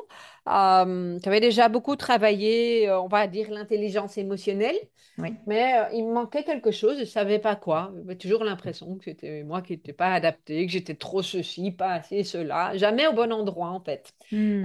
Euh, 0.47 1.17
j'avais 1.23 1.39
déjà 1.39 1.69
beaucoup 1.69 1.95
travaillé, 1.95 2.87
euh, 2.89 2.99
on 3.01 3.07
va 3.07 3.25
dire, 3.27 3.49
l'intelligence 3.49 4.17
émotionnelle. 4.17 4.75
Oui. 5.17 5.37
Mais 5.47 5.75
euh, 5.79 5.89
il 5.93 6.05
me 6.07 6.13
manquait 6.13 6.43
quelque 6.43 6.71
chose, 6.71 6.95
je 6.97 7.01
ne 7.01 7.05
savais 7.05 7.39
pas 7.39 7.55
quoi. 7.55 7.91
J'avais 7.97 8.17
toujours 8.17 8.43
l'impression 8.45 8.97
que 8.97 9.05
c'était 9.05 9.43
moi 9.43 9.61
qui 9.61 9.73
n'étais 9.73 9.93
pas 9.93 10.13
adaptée, 10.13 10.65
que 10.67 10.71
j'étais 10.71 10.95
trop 10.95 11.21
ceci, 11.23 11.71
pas 11.71 11.93
assez 11.95 12.23
cela. 12.23 12.77
Jamais 12.77 13.07
au 13.07 13.13
bon 13.13 13.31
endroit, 13.33 13.69
en 13.69 13.81
fait. 13.83 14.13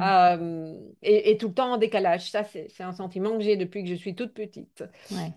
Euh, 0.02 0.75
et, 1.02 1.30
et 1.32 1.38
tout 1.38 1.49
le 1.49 1.54
temps 1.54 1.73
en 1.75 1.78
décalage. 1.78 2.30
Ça, 2.30 2.44
c'est 2.44 2.68
c'est 2.71 2.85
un 2.85 2.92
sentiment 2.92 3.37
que 3.38 3.42
j'ai 3.44 3.56
depuis 3.56 3.85
que 3.85 3.90
je 3.90 3.94
suis 3.97 4.14
toute 4.14 4.35
petite. 4.35 4.85
Ouais. 5.11 5.32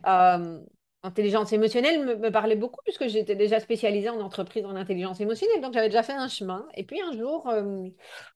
Intelligence 1.04 1.52
émotionnelle 1.52 2.06
me, 2.06 2.16
me 2.16 2.32
parlait 2.32 2.56
beaucoup 2.56 2.80
puisque 2.84 3.08
j'étais 3.08 3.36
déjà 3.36 3.60
spécialisée 3.60 4.10
en 4.10 4.20
entreprise 4.22 4.66
en 4.66 4.76
intelligence 4.76 5.20
émotionnelle, 5.20 5.60
donc 5.62 5.74
j'avais 5.74 5.90
déjà 5.90 6.04
fait 6.04 6.14
un 6.14 6.28
chemin. 6.28 6.68
Et 6.76 6.84
puis 6.84 7.02
un 7.02 7.12
jour, 7.18 7.48
euh, 7.50 7.88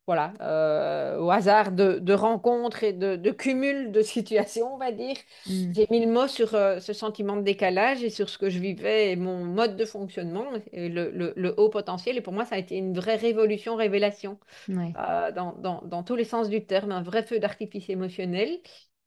voilà, 0.07 0.33
euh, 0.41 1.19
au 1.19 1.29
hasard 1.29 1.71
de, 1.71 1.99
de 1.99 2.13
rencontres 2.13 2.83
et 2.83 2.93
de, 2.93 3.15
de 3.17 3.31
cumul 3.31 3.91
de 3.91 4.01
situations, 4.03 4.73
on 4.73 4.77
va 4.77 4.91
dire, 4.91 5.15
Hmm. 5.45 5.75
j'ai 5.75 5.87
mis 5.91 6.03
le 6.03 6.11
mot 6.11 6.27
sur 6.27 6.55
euh, 6.55 6.79
ce 6.79 6.93
sentiment 6.93 7.35
de 7.37 7.41
décalage 7.43 8.03
et 8.03 8.09
sur 8.09 8.29
ce 8.29 8.37
que 8.39 8.49
je 8.49 8.57
vivais 8.59 9.11
et 9.11 9.15
mon 9.15 9.43
mode 9.45 9.75
de 9.77 9.85
fonctionnement, 9.85 10.45
et 10.71 10.89
le, 10.89 11.11
le- 11.11 11.33
le 11.35 11.53
haut 11.59 11.69
potentiel. 11.69 12.17
Et 12.17 12.21
pour 12.21 12.33
moi, 12.33 12.45
ça 12.45 12.55
a 12.55 12.57
été 12.57 12.77
une 12.77 12.93
vraie 12.95 13.15
révolution, 13.17 13.75
révélation 13.75 14.39
Ouais. 14.67 14.97
dans, 15.35 15.53
dans- 15.59 15.81
dans 15.85 16.03
tous 16.03 16.15
les 16.15 16.23
sens 16.23 16.49
du 16.49 16.65
terme, 16.65 16.91
un 16.91 17.01
vrai 17.03 17.23
feu 17.23 17.39
d'artifice 17.39 17.89
émotionnel 17.89 18.59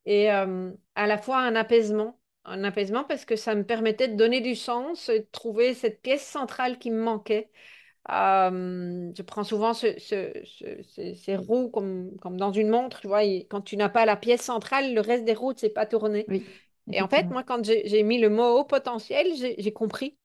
et 0.06 0.28
à 0.30 1.06
la 1.06 1.18
fois 1.18 1.38
un 1.40 1.54
apaisement. 1.56 2.18
Un 2.50 2.64
apaisement 2.64 3.04
parce 3.04 3.24
que 3.24 3.36
ça 3.36 3.54
me 3.54 3.64
permettait 3.64 4.08
de 4.08 4.14
donner 4.16 4.40
du 4.40 4.54
sens 4.56 5.08
et 5.10 5.20
de 5.20 5.26
trouver 5.32 5.74
cette 5.74 6.00
pièce 6.02 6.26
centrale 6.26 6.78
qui 6.78 6.90
me 6.90 7.02
manquait. 7.02 7.50
Euh, 8.10 9.12
je 9.16 9.22
prends 9.22 9.44
souvent 9.44 9.74
ce- 9.74 9.98
ce- 9.98 10.32
ce- 10.44 10.82
ces, 10.84 11.14
ces 11.16 11.36
roues 11.36 11.70
comme, 11.70 12.16
comme 12.20 12.38
dans 12.38 12.52
une 12.52 12.68
montre, 12.70 13.00
tu 13.00 13.08
vois, 13.08 13.24
et 13.24 13.46
quand 13.50 13.62
tu 13.62 13.76
n'as 13.76 13.88
pas 13.90 14.06
la 14.06 14.16
pièce 14.16 14.42
centrale, 14.42 14.94
le 14.94 15.00
reste 15.02 15.24
des 15.24 15.34
roues 15.34 15.52
ne 15.54 15.58
s'est 15.58 15.70
pas 15.70 15.86
tourné. 15.86 16.28
Oui, 16.28 16.62
Et 16.92 17.02
en 17.02 17.08
fait, 17.08 17.30
moi, 17.30 17.44
quand 17.44 17.64
j'ai 17.64 18.02
mis 18.04 18.18
le 18.20 18.30
mot 18.30 18.44
haut 18.60 18.64
potentiel, 18.64 19.28
j'ai 19.36 19.72
compris. 19.72 20.18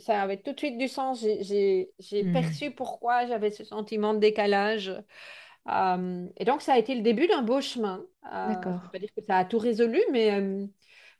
Ça 0.00 0.22
avait 0.22 0.38
tout 0.42 0.52
de 0.54 0.58
suite 0.58 0.78
du 0.78 0.88
sens. 0.88 1.24
J'ai 1.42 1.90
Hmm. 2.20 2.30
perçu 2.32 2.72
pourquoi 2.72 3.26
j'avais 3.26 3.50
ce 3.52 3.64
sentiment 3.64 4.14
de 4.14 4.18
décalage. 4.20 4.92
Euh, 5.68 6.26
et 6.36 6.44
donc, 6.44 6.62
ça 6.62 6.74
a 6.74 6.78
été 6.78 6.94
le 6.94 7.02
début 7.02 7.26
d'un 7.26 7.42
beau 7.42 7.60
chemin. 7.60 8.04
Euh, 8.32 8.54
je 8.80 8.86
ne 8.86 8.88
D'accord. 8.88 8.92
pas 8.92 8.98
dire 8.98 9.10
que 9.16 9.22
ça 9.22 9.36
a 9.38 9.44
tout 9.44 9.58
résolu, 9.58 10.00
mais 10.12 10.32
euh, 10.40 10.66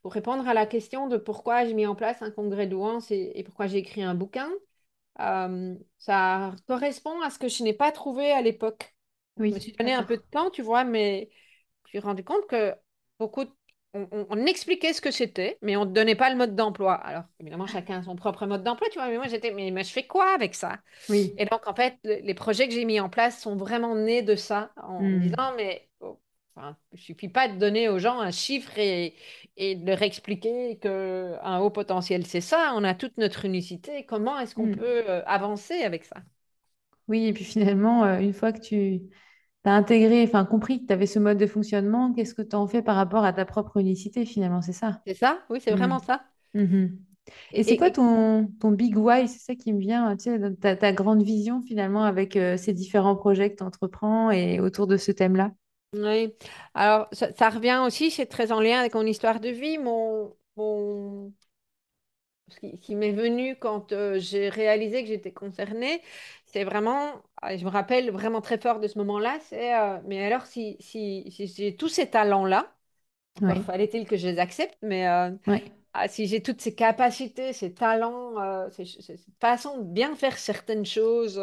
pour 0.02 0.12
répondre 0.14 0.46
à 0.48 0.54
la 0.54 0.66
question 0.66 1.08
de 1.08 1.16
pourquoi 1.16 1.64
j'ai 1.64 1.74
mis 1.74 1.86
en 1.86 1.94
place 1.94 2.22
un 2.22 2.30
congrès 2.30 2.66
douance 2.66 3.10
et, 3.10 3.32
et 3.34 3.44
pourquoi 3.44 3.66
j'ai 3.66 3.78
écrit 3.78 4.02
un 4.02 4.14
bouquin, 4.14 4.50
euh, 5.20 5.74
ça 5.98 6.54
correspond 6.68 7.20
à 7.22 7.30
ce 7.30 7.38
que 7.38 7.48
je 7.48 7.62
n'ai 7.64 7.74
pas 7.74 7.92
trouvé 7.92 8.32
à 8.32 8.42
l'époque. 8.42 8.94
Je 9.50 9.54
me 9.56 9.60
suis 9.60 9.72
donné 9.72 9.94
un 9.94 10.04
peu 10.04 10.16
de 10.18 10.22
temps, 10.22 10.50
tu 10.50 10.62
vois, 10.62 10.84
mais 10.84 11.30
je 11.84 11.98
me 11.98 12.00
suis 12.00 12.00
rendu 12.00 12.24
compte 12.24 12.46
que 12.48 12.74
beaucoup, 13.20 13.44
de- 13.44 13.52
on, 13.94 14.08
on- 14.12 14.26
on 14.30 14.46
expliquait 14.46 14.92
ce 14.94 15.00
que 15.02 15.10
c'était, 15.10 15.58
mais 15.62 15.76
on 15.76 15.84
ne 15.86 15.92
donnait 15.92 16.16
pas 16.16 16.30
le 16.30 16.36
mode 16.36 16.54
d'emploi. 16.56 16.94
Alors, 16.94 17.24
évidemment, 17.40 17.66
chacun 17.66 17.98
a 18.00 18.02
son 18.04 18.16
propre 18.16 18.46
mode 18.46 18.62
d'emploi, 18.64 18.88
tu 18.90 18.98
vois, 18.98 19.08
mais 19.08 19.16
moi, 19.18 19.28
j'étais, 19.28 19.52
mais, 19.52 19.70
mais 19.72 19.84
je 19.84 19.92
fais 19.92 20.06
quoi 20.06 20.34
avec 20.34 20.54
ça? 20.54 20.80
Oui. 21.08 21.38
Et 21.38 21.46
donc, 21.46 21.66
en 21.68 21.74
fait, 21.74 21.98
le- 22.04 22.16
les 22.22 22.34
projets 22.34 22.68
que 22.68 22.74
j'ai 22.74 22.86
mis 22.86 23.00
en 23.00 23.10
place 23.10 23.40
sont 23.42 23.56
vraiment 23.56 23.96
nés 23.96 24.22
de 24.22 24.36
ça, 24.36 24.72
en 24.78 25.04
me 25.10 25.18
Hmm. 25.18 25.20
disant, 25.20 25.54
mais 25.56 25.89
enfin, 26.56 26.76
il 26.92 26.96
ne 26.96 27.00
suffit 27.00 27.28
pas 27.28 27.48
de 27.48 27.58
donner 27.58 27.88
aux 27.88 27.98
gens 27.98 28.20
un 28.20 28.30
chiffre 28.30 28.78
et, 28.78 29.14
et 29.56 29.74
de 29.76 29.86
leur 29.86 30.02
expliquer 30.02 30.78
qu'un 30.78 31.58
haut 31.60 31.70
potentiel, 31.70 32.26
c'est 32.26 32.40
ça. 32.40 32.72
On 32.76 32.84
a 32.84 32.94
toute 32.94 33.16
notre 33.18 33.44
unicité. 33.44 34.04
Comment 34.06 34.38
est-ce 34.40 34.54
qu'on 34.54 34.66
Hmm. 34.66 34.70
peut 34.70 35.04
euh, 35.08 35.22
avancer 35.26 35.82
avec 35.82 36.04
ça? 36.04 36.16
Oui, 37.08 37.26
et 37.26 37.32
puis 37.32 37.44
finalement, 37.44 38.04
euh, 38.04 38.18
une 38.20 38.32
fois 38.32 38.52
que 38.52 38.60
tu 38.60 39.00
as 39.64 39.72
intégré, 39.76 40.24
enfin 40.24 40.44
compris 40.44 40.82
que 40.82 40.86
tu 40.88 40.92
avais 40.92 41.06
ce 41.06 41.18
mode 41.18 41.38
de 41.38 41.46
fonctionnement, 41.46 42.12
qu'est-ce 42.12 42.34
que 42.34 42.42
tu 42.42 42.56
en 42.56 42.66
fais 42.68 42.82
par 42.82 42.96
rapport 42.96 43.24
à 43.24 43.32
ta 43.32 43.44
propre 43.44 43.78
unicité 43.78 44.26
finalement, 44.26 44.62
c'est 44.62 44.72
ça? 44.72 45.02
C'est 45.06 45.12
ça? 45.14 45.44
Oui, 45.50 45.60
c'est 45.60 45.72
Hmm. 45.72 45.74
vraiment 45.74 45.98
ça. 45.98 46.24
Mhm. 46.54 46.98
Et, 47.52 47.62
Et 47.66 47.76
c'est 47.76 47.76
quoi 47.76 47.90
ton, 47.90 48.48
ton 48.60 48.72
big 48.72 48.96
why? 48.96 49.28
C'est 49.28 49.40
ça 49.40 49.54
qui 49.56 49.72
me 49.72 49.80
vient, 49.80 50.16
tu 50.16 50.24
sais, 50.30 50.76
ta 50.78 50.92
grande 50.92 51.22
vision 51.22 51.62
finalement 51.62 52.04
avec 52.04 52.36
euh, 52.36 52.56
ces 52.58 52.72
différents 52.74 53.16
projets 53.16 53.52
que 53.52 53.58
tu 53.58 53.64
entreprends 53.64 54.30
et 54.30 54.60
autour 54.60 54.86
de 54.88 54.96
ce 54.96 55.12
thème-là? 55.12 55.52
Oui. 55.92 56.34
Alors, 56.74 57.08
ça, 57.12 57.32
ça 57.34 57.50
revient 57.50 57.82
aussi, 57.84 58.10
c'est 58.10 58.26
très 58.26 58.52
en 58.52 58.60
lien 58.60 58.78
avec 58.80 58.94
mon 58.94 59.06
histoire 59.06 59.40
de 59.40 59.48
vie. 59.48 59.78
Mon, 59.78 60.36
mon, 60.56 61.32
ce 62.48 62.58
qui, 62.60 62.78
qui 62.80 62.94
m'est 62.96 63.12
venu 63.12 63.56
quand 63.58 63.92
euh, 63.92 64.18
j'ai 64.18 64.48
réalisé 64.48 65.02
que 65.02 65.08
j'étais 65.08 65.32
concernée, 65.32 66.02
c'est 66.46 66.64
vraiment, 66.64 67.22
ah, 67.42 67.56
je 67.56 67.64
me 67.64 67.70
rappelle 67.70 68.10
vraiment 68.10 68.40
très 68.40 68.58
fort 68.58 68.80
de 68.80 68.88
ce 68.88 68.98
moment-là, 68.98 69.38
c'est, 69.40 69.74
euh, 69.78 69.98
mais 70.06 70.24
alors 70.24 70.46
si, 70.46 70.76
si, 70.80 71.30
si 71.30 71.46
j'ai 71.46 71.76
tous 71.76 71.88
ces 71.88 72.10
talents-là, 72.10 72.74
fallait-il 73.62 74.06
que 74.06 74.16
je 74.16 74.28
les 74.28 74.38
accepte, 74.40 74.78
mais 74.82 75.08
euh, 75.08 75.30
ah, 75.94 76.08
si 76.08 76.26
j'ai 76.28 76.42
toutes 76.42 76.60
ces 76.62 76.74
capacités, 76.74 77.52
ces 77.52 77.74
talents, 77.74 78.38
euh, 78.40 78.70
ces- 78.70 78.84
ces- 78.86 79.16
cette 79.18 79.40
façon 79.40 79.78
de 79.80 79.84
bien 79.84 80.16
faire 80.16 80.38
certaines 80.38 80.86
choses, 80.86 81.38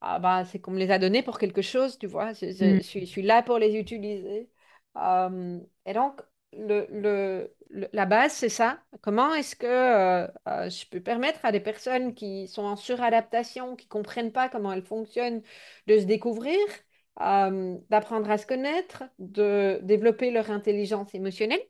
ah, 0.00 0.18
bah, 0.18 0.44
c'est 0.44 0.60
qu'on 0.60 0.70
me 0.72 0.78
les 0.78 0.90
a 0.90 0.98
donnés 0.98 1.22
pour 1.22 1.38
quelque 1.38 1.62
chose, 1.62 1.98
tu 1.98 2.06
vois, 2.06 2.32
je, 2.32 2.46
je- 2.52 2.76
je 2.76 2.82
suis, 2.82 3.00
je 3.00 3.06
suis 3.06 3.22
là 3.22 3.42
pour 3.42 3.58
les 3.58 3.76
utiliser. 3.76 4.50
Euh, 4.96 5.58
et 5.86 5.92
donc, 5.94 6.20
le, 6.52 6.86
le- 6.90 7.54
le- 7.70 7.88
la 7.92 8.06
base, 8.06 8.32
c'est 8.32 8.48
ça. 8.48 8.82
Comment 9.02 9.34
est-ce 9.34 9.54
que 9.56 9.66
euh, 9.66 10.26
euh, 10.48 10.68
je 10.70 10.86
peux 10.88 11.00
permettre 11.00 11.44
à 11.44 11.52
des 11.52 11.60
personnes 11.60 12.14
qui 12.14 12.48
sont 12.48 12.62
en 12.64 12.76
suradaptation, 12.76 13.76
qui 13.76 13.86
comprennent 13.88 14.32
pas 14.32 14.48
comment 14.48 14.72
elles 14.72 14.82
fonctionnent, 14.84 15.42
de 15.86 15.98
se 15.98 16.04
découvrir, 16.04 16.58
euh, 17.20 17.76
d'apprendre 17.90 18.30
à 18.30 18.38
se 18.38 18.46
connaître, 18.46 19.04
de 19.18 19.80
développer 19.82 20.30
leur 20.30 20.50
intelligence 20.50 21.14
émotionnelle? 21.14 21.60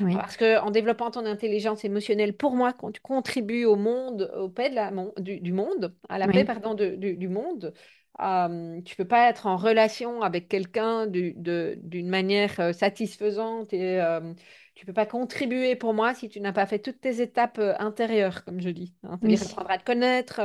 Oui, 0.00 0.24
Parce 0.24 0.36
que 0.36 0.58
en 0.60 0.70
développant 0.70 1.10
ton 1.10 1.26
intelligence 1.26 1.84
émotionnelle, 1.84 2.36
pour 2.36 2.54
moi, 2.56 2.72
quand 2.72 2.92
tu 2.92 3.00
contribues 3.00 3.64
au 3.64 3.76
monde, 3.76 4.30
au 4.36 4.48
paix 4.48 4.70
de 4.70 4.74
la 4.74 4.90
mon- 4.90 5.12
du, 5.18 5.40
du 5.40 5.52
monde, 5.52 5.94
à 6.08 6.18
la 6.18 6.28
paix, 6.28 6.44
pardon, 6.44 6.74
de- 6.74 6.94
du, 6.96 7.16
du 7.16 7.28
monde, 7.28 7.74
euh, 8.20 8.80
tu 8.82 8.96
peux 8.96 9.04
pas 9.06 9.28
être 9.30 9.46
en 9.46 9.56
relation 9.56 10.22
avec 10.22 10.48
quelqu'un 10.48 11.06
d'une 11.06 12.08
manière 12.08 12.74
satisfaisante 12.74 13.72
et 13.72 14.00
euh, 14.00 14.34
tu 14.74 14.86
peux 14.86 14.92
pas 14.92 15.06
contribuer 15.06 15.76
pour 15.76 15.94
moi 15.94 16.14
si 16.14 16.28
tu 16.28 16.40
n'as 16.40 16.52
pas 16.52 16.66
fait 16.66 16.78
toutes 16.78 17.00
tes 17.00 17.20
étapes 17.20 17.58
euh, 17.58 17.74
intérieures, 17.78 18.44
comme 18.44 18.60
je 18.60 18.70
dis. 18.70 18.94
hein. 19.04 19.20
Oui. 19.22 19.36
apprendre 19.42 19.70
à 19.70 19.78
te 19.78 19.84
connaître, 19.84 20.40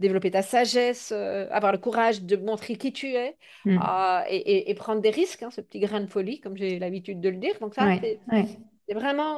développer 0.00 0.30
ta 0.30 0.42
sagesse, 0.42 1.12
avoir 1.12 1.72
le 1.72 1.78
courage 1.78 2.22
de 2.22 2.36
montrer 2.36 2.76
qui 2.76 2.92
tu 2.92 3.08
es 3.14 3.36
Hmm. 3.64 3.78
euh, 3.78 4.20
et, 4.28 4.36
et- 4.36 4.70
et 4.70 4.74
prendre 4.74 5.00
des 5.00 5.10
risques, 5.10 5.42
hein, 5.42 5.50
ce 5.50 5.60
petit 5.60 5.80
grain 5.80 6.00
de 6.00 6.06
folie, 6.06 6.40
comme 6.40 6.56
j'ai 6.56 6.78
l'habitude 6.78 7.20
de 7.20 7.28
le 7.28 7.36
dire. 7.36 7.58
Donc 7.60 7.74
ça, 7.74 7.88
Ouais, 7.88 8.02
c'est 8.02 8.20
ouais. 8.28 8.58
vraiment, 8.94 9.36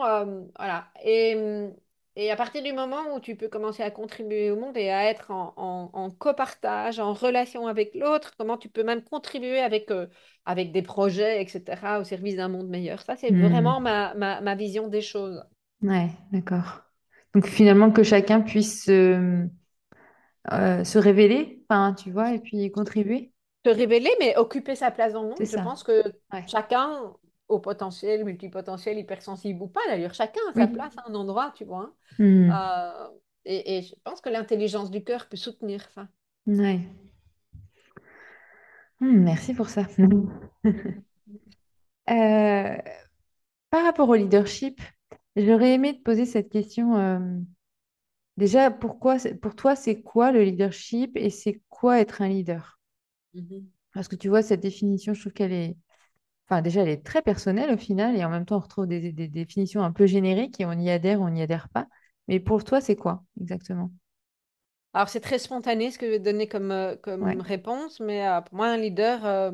voilà. 0.58 0.88
Et, 1.04 1.34
hum, 1.37 1.75
et 2.24 2.30
à 2.30 2.36
partir 2.36 2.62
du 2.62 2.72
moment 2.72 3.14
où 3.14 3.20
tu 3.20 3.36
peux 3.36 3.48
commencer 3.48 3.82
à 3.82 3.90
contribuer 3.90 4.50
au 4.50 4.56
monde 4.56 4.76
et 4.76 4.90
à 4.90 5.04
être 5.10 5.30
en, 5.30 5.54
en, 5.56 5.90
en 5.92 6.10
copartage, 6.10 6.98
en 7.00 7.12
relation 7.14 7.66
avec 7.66 7.94
l'autre, 7.94 8.34
comment 8.38 8.58
tu 8.58 8.68
peux 8.68 8.82
même 8.84 9.02
contribuer 9.04 9.60
avec, 9.60 9.90
euh, 9.90 10.06
avec 10.44 10.72
des 10.72 10.82
projets, 10.82 11.42
etc., 11.42 12.00
au 12.00 12.04
service 12.04 12.36
d'un 12.36 12.48
monde 12.48 12.68
meilleur. 12.68 13.00
Ça, 13.02 13.16
c'est 13.16 13.32
vraiment 13.32 13.80
Hmm. 13.80 13.82
ma, 13.82 14.14
ma, 14.14 14.40
ma 14.40 14.54
vision 14.54 14.88
des 14.88 15.02
choses. 15.02 15.42
Ouais, 15.82 16.10
d'accord. 16.32 16.82
Donc 17.34 17.46
finalement 17.46 17.90
que 17.90 18.02
chacun 18.02 18.40
puisse 18.40 18.84
se, 18.84 19.46
euh, 20.52 20.84
se 20.84 20.98
révéler, 20.98 21.64
enfin, 21.68 21.94
tu 21.94 22.10
vois, 22.10 22.34
et 22.34 22.38
puis 22.40 22.70
contribuer. 22.70 23.32
Se 23.64 23.70
révéler, 23.70 24.10
mais 24.20 24.36
occuper 24.36 24.74
sa 24.76 24.90
place 24.90 25.12
dans 25.12 25.22
le 25.22 25.28
monde. 25.28 25.46
Je 25.46 25.56
pense 25.56 25.82
que 25.82 26.02
Ouais. 26.32 26.46
chacun, 26.46 27.14
au 27.50 27.61
potentiel, 27.61 28.25
multipotentiel, 28.25 28.99
hypersensible 28.99 29.62
ou 29.62 29.69
pas, 29.69 29.80
d'ailleurs, 29.88 30.14
chacun 30.14 30.40
a 30.50 30.54
sa 30.54 30.66
place 30.69 30.97
à 30.99 31.11
un 31.11 31.14
endroit, 31.14 31.52
tu 31.57 31.64
vois. 31.64 31.95
Hmm. 32.19 32.50
hein. 32.50 33.11
Euh, 33.11 33.19
et, 33.45 33.78
et 33.78 33.83
je 33.83 33.95
pense 34.04 34.21
que 34.21 34.28
l'intelligence 34.28 34.90
du 34.90 35.04
cœur 35.04 35.28
peut 35.28 35.37
soutenir 35.37 35.88
ça. 35.90 36.09
Ouais. 36.47 36.80
Hmm, 39.00 39.23
merci 39.25 39.54
pour 39.54 39.69
ça. 39.69 39.87
Euh, 42.11 42.76
par 43.71 43.85
rapport 43.85 44.09
au 44.09 44.14
leadership, 44.14 44.80
j'aurais 45.37 45.75
aimé 45.75 45.97
te 45.97 46.02
poser 46.02 46.26
cette 46.26 46.50
question. 46.50 46.97
euh, 46.97 47.19
déjà, 48.37 48.71
pourquoi, 48.71 49.16
pour 49.40 49.54
toi, 49.54 49.76
c'est 49.76 50.02
quoi 50.02 50.33
le 50.33 50.42
leadership 50.42 51.16
et 51.16 51.30
c'est 51.30 51.62
quoi 51.69 52.00
être 52.00 52.23
un 52.23 52.28
leader? 52.28 52.80
Mhm. 53.35 53.71
Parce 53.92 54.09
que 54.09 54.16
tu 54.16 54.28
vois, 54.28 54.42
cette 54.42 54.61
définition, 54.61 55.14
je 55.14 55.21
trouve 55.21 55.33
qu'elle 55.33 55.52
est, 55.52 55.76
enfin, 56.50 56.62
déjà, 56.62 56.83
elle 56.83 56.88
est 56.88 57.04
très 57.04 57.23
personnelle 57.23 57.73
au 57.73 57.76
final 57.78 58.16
et 58.16 58.25
en 58.25 58.30
même 58.30 58.47
temps, 58.47 58.57
on 58.57 58.61
retrouve 58.61 58.87
des, 58.87 59.12
des 59.12 59.28
définitions 59.28 59.83
un 59.83 59.92
peu 59.92 60.07
génériques 60.07 60.61
et 60.61 60.66
on 60.66 60.73
y 60.73 60.90
adhère, 60.90 61.21
on 61.21 61.30
n'y 61.30 61.42
adhère 61.42 61.69
pas. 61.71 61.87
Mais 62.28 62.40
pour 62.40 62.64
toi, 62.64 62.80
c'est 62.80 62.97
quoi 62.97 63.25
exactement? 63.40 63.92
Alors, 64.92 65.09
c'est 65.09 65.21
très 65.21 65.38
spontané 65.38 65.90
ce 65.90 65.99
que 65.99 66.07
je 66.07 66.11
vais 66.12 66.19
te 66.19 66.25
donner 66.25 66.49
comme, 66.49 66.73
euh, 66.73 66.97
Ouais, 67.21 67.40
réponse, 67.42 68.00
mais 68.00 68.26
euh, 68.26 68.40
pour 68.40 68.57
moi, 68.57 68.66
un 68.69 68.76
leader, 68.76 69.25
euh, 69.25 69.52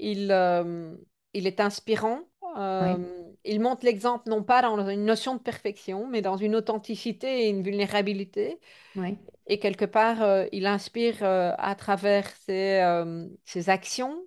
il, 0.00 0.30
euh, 0.32 0.96
il 1.34 1.46
est 1.46 1.60
inspirant. 1.60 2.20
ouais, 2.80 3.00
il 3.44 3.60
montre 3.60 3.84
l'exemple 3.86 4.28
non 4.28 4.42
pas 4.42 4.62
dans 4.62 4.88
une 4.88 5.04
notion 5.04 5.34
de 5.36 5.40
perfection, 5.42 6.06
mais 6.08 6.22
dans 6.22 6.36
une 6.36 6.54
authenticité 6.56 7.44
et 7.46 7.48
une 7.50 7.62
vulnérabilité. 7.62 8.60
ouais, 8.94 9.18
Et 9.48 9.58
quelque 9.60 9.84
part, 9.86 10.46
il 10.52 10.66
inspire 10.66 11.22
à 11.24 11.74
travers 11.76 12.28
ses, 12.36 12.82
ses 13.44 13.70
actions, 13.70 14.22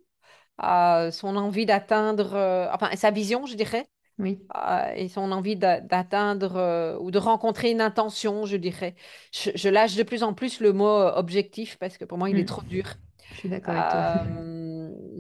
euh, 0.64 1.12
son 1.12 1.36
envie 1.38 1.66
d'atteindre, 1.66 2.34
euh, 2.36 2.68
enfin, 2.74 2.96
sa 2.96 3.12
vision, 3.12 3.46
je 3.46 3.56
dirais. 3.56 3.88
oui. 4.18 4.46
euh, 4.56 4.94
et 4.96 5.10
son 5.10 5.32
envie 5.32 5.56
d'a- 5.58 5.82
d'atteindre 5.82 6.56
euh, 6.58 6.98
ou 7.00 7.12
de 7.12 7.18
rencontrer 7.20 7.72
une 7.72 7.82
intention, 7.82 8.46
je 8.46 8.58
dirais. 8.58 8.96
Je, 9.34 9.52
je 9.56 9.70
lâche 9.70 9.96
de 9.96 10.04
plus 10.04 10.24
en 10.24 10.34
plus 10.34 10.60
le 10.62 10.74
mot 10.74 10.88
objectif 10.88 11.78
parce 11.80 11.98
que 11.98 12.06
pour 12.06 12.18
moi, 12.20 12.30
il 12.30 12.40
est 12.40 12.46
Hmm, 12.46 12.48
trop 12.48 12.64
dur. 12.70 12.86
Je 13.34 13.40
suis 13.40 13.50
d'accord 13.50 13.74
avec 13.74 13.90
toi. 13.90 14.06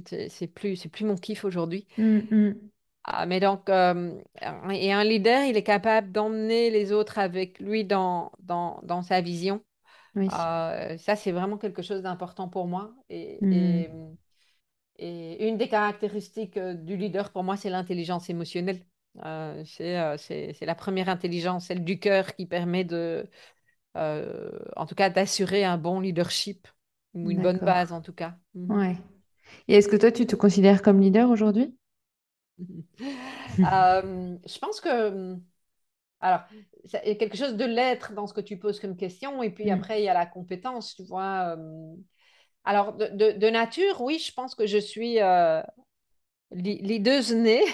C'est 0.05 0.47
plus, 0.47 0.75
c'est 0.75 0.89
plus 0.89 1.05
mon 1.05 1.15
kiff 1.15 1.45
aujourd'hui. 1.45 1.87
Hmm, 1.97 2.19
hmm, 2.29 2.69
Ah, 3.03 3.25
mais 3.27 3.39
donc, 3.39 3.69
et 3.69 4.91
un 4.93 5.03
leader, 5.03 5.43
il 5.45 5.57
est 5.57 5.63
capable 5.63 6.11
d'emmener 6.11 6.69
les 6.71 6.91
autres 6.91 7.19
avec 7.19 7.59
lui 7.59 7.85
dans, 7.85 8.31
dans, 8.39 8.79
dans 8.83 9.01
sa 9.03 9.21
vision. 9.21 9.63
Oui. 10.15 10.29
Ça, 10.29 11.15
c'est 11.15 11.31
vraiment 11.31 11.57
quelque 11.57 11.81
chose 11.81 12.01
d'important 12.03 12.49
pour 12.49 12.67
moi. 12.67 12.95
Et, 13.09 13.85
et, 13.85 13.89
et 14.97 15.47
une 15.47 15.57
des 15.57 15.67
caractéristiques 15.69 16.57
euh, 16.57 16.73
du 16.73 16.97
leader, 16.97 17.31
pour 17.31 17.43
moi, 17.43 17.57
c'est 17.57 17.69
l'intelligence 17.69 18.29
émotionnelle. 18.29 18.85
Euh, 19.25 19.63
c'est 19.65 19.97
euh, 19.99 20.17
c'est- 20.17 20.55
la 20.65 20.75
première 20.75 21.09
intelligence, 21.09 21.67
celle 21.67 21.83
du 21.83 21.99
cœur, 21.99 22.35
qui 22.35 22.45
permet 22.45 22.83
de, 22.83 23.29
euh, 23.97 24.51
en 24.77 24.85
tout 24.87 24.95
cas, 24.95 25.09
d'assurer 25.11 25.65
un 25.65 25.77
bon 25.77 25.99
leadership 26.01 26.67
ou 27.15 27.31
une 27.31 27.41
bonne 27.41 27.59
base, 27.59 27.91
en 27.93 28.01
tout 28.01 28.13
cas. 28.13 28.37
Mhm. 28.55 28.79
Ouais. 28.79 28.97
Et 29.69 29.75
est-ce 29.75 29.87
que 29.89 29.97
toi, 29.97 30.11
tu 30.11 30.25
te 30.27 30.35
considères 30.37 30.81
comme 30.83 31.01
leader 31.01 31.29
aujourd'hui? 31.31 31.75
Je 34.47 34.59
pense 34.59 34.81
que, 34.81 35.35
alors, 36.21 36.41
ça- 36.85 37.03
il 37.05 37.09
y 37.09 37.11
a 37.11 37.15
quelque 37.15 37.37
chose 37.37 37.55
de 37.57 37.65
l'être 37.65 38.13
dans 38.13 38.27
ce 38.27 38.33
que 38.33 38.41
tu 38.41 38.57
poses 38.59 38.79
comme 38.79 38.97
question, 38.97 39.43
et 39.43 39.51
puis 39.51 39.69
Hmm, 39.69 39.71
après, 39.71 40.01
il 40.01 40.05
y 40.05 40.09
a 40.09 40.13
la 40.13 40.25
compétence, 40.25 40.95
tu 40.95 41.03
vois. 41.05 41.57
Alors, 42.65 42.93
de, 42.93 43.07
de- 43.07 43.31
de 43.37 43.49
nature, 43.49 44.01
oui, 44.01 44.19
je 44.19 44.33
pense 44.33 44.55
que 44.55 44.65
je 44.67 44.77
suis 44.77 45.21
euh, 45.21 45.61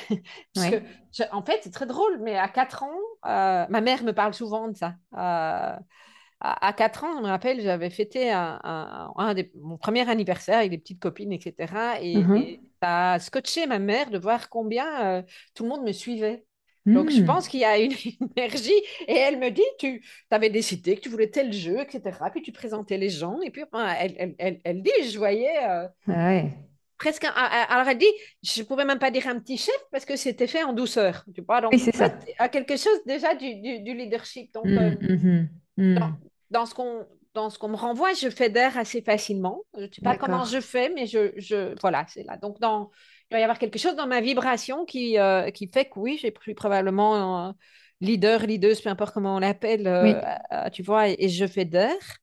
que, 0.69 0.75
Ouais. 0.75 0.81
je- 1.13 1.23
en 1.31 1.43
fait, 1.43 1.59
c'est 1.63 1.71
très 1.71 1.85
drôle, 1.85 2.19
mais 2.21 2.37
à 2.37 2.47
4 2.47 2.83
ans, 2.83 2.91
euh, 3.25 3.65
ma 3.69 3.81
mère 3.81 4.03
me 4.03 4.13
parle 4.13 4.33
souvent 4.33 4.67
de 4.67 4.75
ça. 4.77 4.95
Euh, 5.13 5.17
à, 5.17 6.67
à 6.67 6.73
4 6.73 7.03
ans, 7.03 7.17
je 7.17 7.23
me 7.23 7.27
rappelle, 7.27 7.61
j'avais 7.61 7.89
fêté 7.89 8.31
un, 8.31 8.59
un- 8.63 9.13
un 9.17 9.33
des- 9.33 9.51
mon 9.61 9.77
premier 9.77 10.09
anniversaire 10.09 10.59
avec 10.59 10.71
des 10.71 10.77
petites 10.79 11.01
copines, 11.01 11.31
etc. 11.33 12.01
Et, 12.01 12.31
et 12.39 12.63
ça 12.81 13.13
a 13.13 13.19
scotché 13.19 13.67
ma 13.67 13.79
mère 13.79 14.09
de 14.11 14.17
voir 14.19 14.49
combien 14.49 15.19
euh, 15.19 15.23
tout 15.55 15.63
le 15.63 15.69
monde 15.69 15.83
me 15.85 15.93
suivait. 15.93 16.45
Donc, 16.85 17.11
je 17.11 17.21
pense 17.21 17.45
Hmm. 17.45 17.49
qu'il 17.49 17.59
y 17.59 17.65
a 17.65 17.77
une 17.77 17.91
énergie. 18.37 18.71
Et 19.07 19.15
elle 19.15 19.37
me 19.39 19.49
dit, 19.51 19.61
tu 19.79 20.01
avais 20.31 20.49
décidé 20.49 20.95
que 20.95 21.01
tu 21.01 21.09
voulais 21.09 21.29
tel 21.29 21.53
jeu, 21.53 21.79
etc. 21.79 22.01
Puis 22.31 22.41
tu 22.41 22.51
présentais 22.51 22.97
les 22.97 23.09
gens. 23.09 23.39
Et 23.41 23.51
puis, 23.51 23.63
elle, 23.99 24.15
elle, 24.17 24.35
elle, 24.39 24.59
elle 24.63 24.81
dit, 24.81 24.91
je 25.11 25.17
voyais. 25.17 25.63
euh, 25.69 25.87
Ah 26.07 26.27
ouais. 26.29 26.51
presque. 26.97 27.25
alors, 27.25 27.87
elle 27.87 27.97
dit, 27.97 28.05
je 28.43 28.61
ne 28.61 28.65
pouvais 28.65 28.85
même 28.85 28.99
pas 28.99 29.11
dire 29.11 29.27
un 29.27 29.39
petit 29.39 29.57
chef 29.57 29.75
parce 29.91 30.05
que 30.05 30.15
c'était 30.15 30.47
fait 30.47 30.63
en 30.63 30.73
douceur. 30.73 31.23
Tu 31.35 31.41
vois, 31.41 31.61
donc, 31.61 31.71
oui, 31.73 31.79
c'est 31.79 31.95
ça. 31.95 32.11
À 32.39 32.49
quelque 32.49 32.77
chose 32.77 32.99
déjà 33.05 33.35
du, 33.35 33.55
du, 33.81 33.93
leadership. 33.93 34.53
Donc, 34.53 34.65
mmh, 34.65 34.97
mmh, 35.01 35.47
mmh. 35.77 35.95
Dans, 35.95 36.11
dans, 36.49 36.65
ce 36.65 36.73
qu'on. 36.73 37.05
Dans 37.33 37.49
ce 37.49 37.57
qu'on 37.57 37.69
me 37.69 37.77
renvoie, 37.77 38.13
je 38.13 38.29
fédère 38.29 38.77
assez 38.77 39.01
facilement. 39.01 39.61
Je 39.77 39.83
ne 39.83 39.87
sais 39.87 40.01
pas 40.01 40.17
comment 40.17 40.43
je 40.43 40.59
fais, 40.59 40.89
mais 40.89 41.05
je, 41.05 41.31
je 41.37 41.79
voilà, 41.79 42.05
c'est 42.09 42.23
là. 42.23 42.35
Donc, 42.37 42.59
dans, 42.59 42.89
il 43.31 43.33
va 43.33 43.39
y 43.39 43.43
avoir 43.43 43.59
quelque 43.59 43.79
chose 43.79 43.95
dans 43.95 44.07
ma 44.07 44.19
vibration 44.19 44.85
qui, 44.85 45.17
euh, 45.17 45.51
qui 45.51 45.67
fait 45.67 45.85
que 45.85 45.97
oui, 45.97 46.19
j'ai 46.21 46.31
pris 46.31 46.53
probablement 46.53 47.47
un 47.47 47.55
leader, 48.01 48.41
leaduse, 48.41 48.81
peu 48.81 48.89
importe 48.89 49.13
comment 49.13 49.37
on 49.37 49.39
l'appelle, 49.39 49.87
euh, 49.87 50.69
tu 50.71 50.83
vois, 50.83 51.07
et, 51.07 51.29
je 51.29 51.47
fédère. 51.47 52.17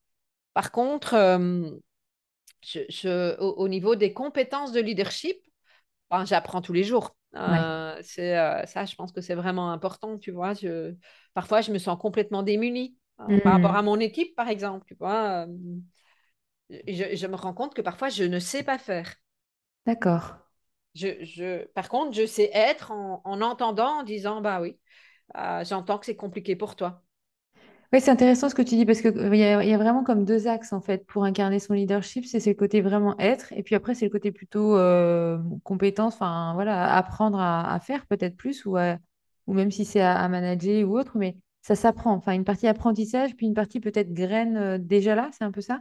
Par 0.52 0.70
contre, 0.70 1.14
euh, 1.14 1.70
je, 2.62 3.38
au, 3.40 3.68
niveau 3.68 3.96
des 3.96 4.12
compétences 4.12 4.72
de 4.72 4.80
leadership, 4.80 5.38
ben, 6.10 6.26
j'apprends 6.26 6.60
tous 6.60 6.74
les 6.74 6.84
jours. 6.84 7.16
Euh, 7.36 7.98
c'est 8.02 8.38
euh, 8.38 8.66
ça, 8.66 8.84
je 8.84 8.94
pense 8.94 9.12
que 9.12 9.22
c'est 9.22 9.34
vraiment 9.34 9.72
important, 9.72 10.18
tu 10.18 10.30
vois. 10.30 10.52
Je, 10.54 10.94
parfois, 11.32 11.60
je 11.62 11.72
me 11.72 11.78
sens 11.78 11.98
complètement 11.98 12.42
démunie 12.42 12.96
hein, 13.18 13.38
par 13.42 13.54
rapport 13.54 13.76
à 13.76 13.82
mon 13.82 13.98
équipe, 13.98 14.34
par 14.34 14.48
exemple, 14.48 14.84
tu 14.86 14.94
vois. 14.94 15.46
Euh, 15.46 15.46
je, 16.86 17.16
je, 17.16 17.26
me 17.26 17.36
rends 17.36 17.54
compte 17.54 17.74
que 17.74 17.82
parfois, 17.82 18.08
je 18.08 18.24
ne 18.24 18.38
sais 18.38 18.62
pas 18.62 18.78
faire. 18.78 19.14
D'accord. 19.86 20.47
Je, 20.98 21.64
par 21.72 21.88
contre, 21.88 22.12
je 22.12 22.26
sais 22.26 22.50
être 22.52 22.90
en, 22.90 23.20
en 23.24 23.40
entendant, 23.40 24.00
en 24.00 24.02
disant, 24.02 24.40
bah 24.40 24.60
oui, 24.60 24.78
j'entends 25.64 25.98
que 25.98 26.06
c'est 26.06 26.16
compliqué 26.16 26.56
pour 26.56 26.76
toi. 26.76 27.02
Oui, 27.90 28.02
c'est 28.02 28.10
intéressant 28.10 28.50
ce 28.50 28.54
que 28.54 28.60
tu 28.60 28.76
dis 28.76 28.84
parce 28.84 29.00
qu'il 29.00 29.16
euh, 29.16 29.34
y, 29.34 29.42
a, 29.44 29.78
vraiment 29.78 30.04
comme 30.04 30.26
deux 30.26 30.46
axes 30.46 30.74
en 30.74 30.80
fait 30.82 31.06
pour 31.06 31.24
incarner 31.24 31.58
son 31.58 31.72
leadership. 31.72 32.26
C'est 32.26 32.44
le 32.46 32.54
côté 32.54 32.82
vraiment 32.82 33.18
être 33.18 33.50
et 33.54 33.62
puis 33.62 33.74
après 33.74 33.94
c'est 33.94 34.04
le 34.04 34.10
côté 34.10 34.30
plutôt 34.30 34.76
euh, 34.76 35.38
compétence, 35.64 36.14
enfin 36.14 36.52
voilà, 36.52 36.94
apprendre 36.94 37.40
à, 37.40 37.78
faire 37.80 38.04
peut-être 38.06 38.36
plus 38.36 38.66
ou, 38.66 38.76
ou 39.46 39.54
même 39.54 39.70
si 39.70 39.86
c'est 39.86 40.02
à, 40.02 40.28
manager 40.28 40.86
ou 40.86 40.98
autre, 40.98 41.16
mais 41.16 41.38
ça 41.62 41.76
s'apprend. 41.76 42.12
Enfin 42.12 42.32
une 42.32 42.44
partie 42.44 42.66
apprentissage 42.66 43.34
puis 43.36 43.46
une 43.46 43.54
partie 43.54 43.80
peut-être 43.80 44.12
graine 44.12 44.56
euh, 44.58 44.78
déjà 44.78 45.14
là, 45.14 45.30
c'est 45.32 45.44
un 45.44 45.52
peu 45.52 45.62
ça? 45.62 45.80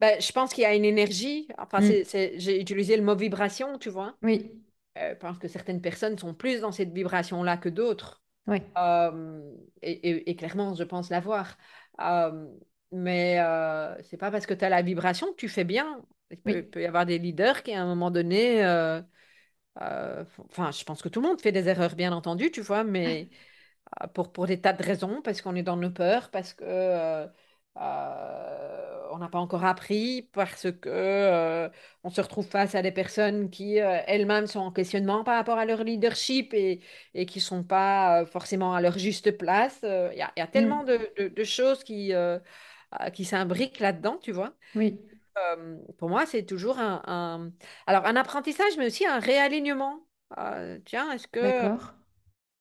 Ben, 0.00 0.20
Je 0.20 0.32
pense 0.32 0.52
qu'il 0.52 0.62
y 0.62 0.66
a 0.66 0.74
une 0.74 0.84
énergie. 0.84 1.48
Enfin, 1.58 1.80
mm. 1.80 2.04
j'ai 2.36 2.60
utilisé 2.60 2.96
le 2.96 3.02
mot 3.02 3.16
vibration, 3.16 3.78
tu 3.78 3.90
vois. 3.90 4.16
Oui. 4.22 4.50
je 4.96 5.14
pense 5.14 5.38
que 5.38 5.48
certaines 5.48 5.80
personnes 5.80 6.18
sont 6.18 6.34
plus 6.34 6.60
dans 6.60 6.72
cette 6.72 6.92
vibration-là 6.92 7.56
que 7.56 7.68
d'autres. 7.68 8.22
Oui. 8.48 8.62
Euh, 8.78 9.40
et, 9.82 10.34
clairement, 10.36 10.74
je 10.74 10.82
pense 10.82 11.10
l'avoir. 11.10 11.56
Euh, 12.00 12.46
mais 12.90 13.38
euh, 13.40 13.94
c'est 14.02 14.16
pas 14.16 14.30
parce 14.30 14.46
que 14.46 14.54
tu 14.54 14.64
as 14.64 14.70
la 14.70 14.82
vibration 14.82 15.30
que 15.30 15.36
tu 15.36 15.48
fais 15.48 15.64
bien. 15.64 16.02
Il 16.30 16.68
peut, 16.68 16.82
y 16.82 16.86
avoir 16.86 17.06
des 17.06 17.18
leaders 17.18 17.62
qui, 17.62 17.72
à 17.72 17.82
un 17.82 17.86
moment 17.86 18.10
donné, 18.10 18.64
euh, 18.64 19.00
enfin, 19.76 20.70
je 20.70 20.84
pense 20.84 21.02
que 21.02 21.08
tout 21.08 21.20
le 21.20 21.28
monde 21.28 21.40
fait 21.40 21.52
des 21.52 21.68
erreurs, 21.68 21.94
bien 21.94 22.12
entendu, 22.12 22.50
tu 22.50 22.60
vois, 22.60 22.84
mais 22.84 23.30
pour, 24.14 24.32
pour 24.32 24.46
des 24.46 24.60
tas 24.60 24.72
de 24.72 24.82
raisons, 24.82 25.22
parce 25.22 25.40
qu'on 25.40 25.54
est 25.54 25.62
dans 25.62 25.76
nos 25.76 25.90
peurs, 25.90 26.30
parce 26.30 26.54
que 26.54 27.26
euh, 27.80 29.08
on 29.10 29.18
n'a 29.18 29.28
pas 29.28 29.38
encore 29.38 29.64
appris 29.64 30.28
parce 30.32 30.70
que 30.70 30.88
euh, 30.88 31.68
on 32.04 32.10
se 32.10 32.20
retrouve 32.20 32.46
face 32.46 32.74
à 32.74 32.82
des 32.82 32.92
personnes 32.92 33.50
qui 33.50 33.80
euh, 33.80 33.98
elles-mêmes 34.06 34.46
sont 34.46 34.60
en 34.60 34.72
questionnement 34.72 35.24
par 35.24 35.36
rapport 35.36 35.58
à 35.58 35.64
leur 35.64 35.82
leadership 35.82 36.52
et, 36.54 36.80
et 37.14 37.26
qui 37.26 37.40
sont 37.40 37.64
pas 37.64 38.26
forcément 38.26 38.74
à 38.74 38.80
leur 38.80 38.98
juste 38.98 39.36
place. 39.36 39.80
Il 39.82 40.18
y, 40.36 40.40
a 40.40 40.46
tellement 40.46 40.84
mm. 40.84 41.28
de, 41.34 41.44
choses 41.44 41.84
qui, 41.84 42.12
qui 43.12 43.24
s'imbriquent 43.24 43.80
là-dedans, 43.80 44.18
tu 44.22 44.32
vois. 44.32 44.54
Oui. 44.74 45.00
pour 45.98 46.08
moi, 46.08 46.26
c'est 46.26 46.44
toujours 46.44 46.78
un, 46.78 47.52
alors 47.86 48.06
un 48.06 48.16
apprentissage, 48.16 48.76
mais 48.76 48.86
aussi 48.86 49.06
un 49.06 49.20
réalignement. 49.20 50.06
tiens, 50.84 51.10
est-ce 51.12 51.28
que 51.28 51.76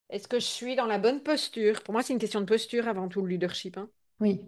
est-ce 0.10 0.28
que 0.28 0.40
je 0.40 0.46
suis 0.46 0.76
dans 0.76 0.86
la 0.86 1.00
bonne 1.00 1.22
posture? 1.22 1.84
Pour 1.84 1.94
moi, 1.94 2.02
c'est 2.02 2.14
une 2.14 2.20
question 2.20 2.40
de 2.40 2.46
posture 2.46 2.88
avant 2.88 3.10
tout 3.10 3.22
le 3.22 3.28
leadership. 3.28 3.78
Hein. 3.78 3.90
Oui. 4.20 4.42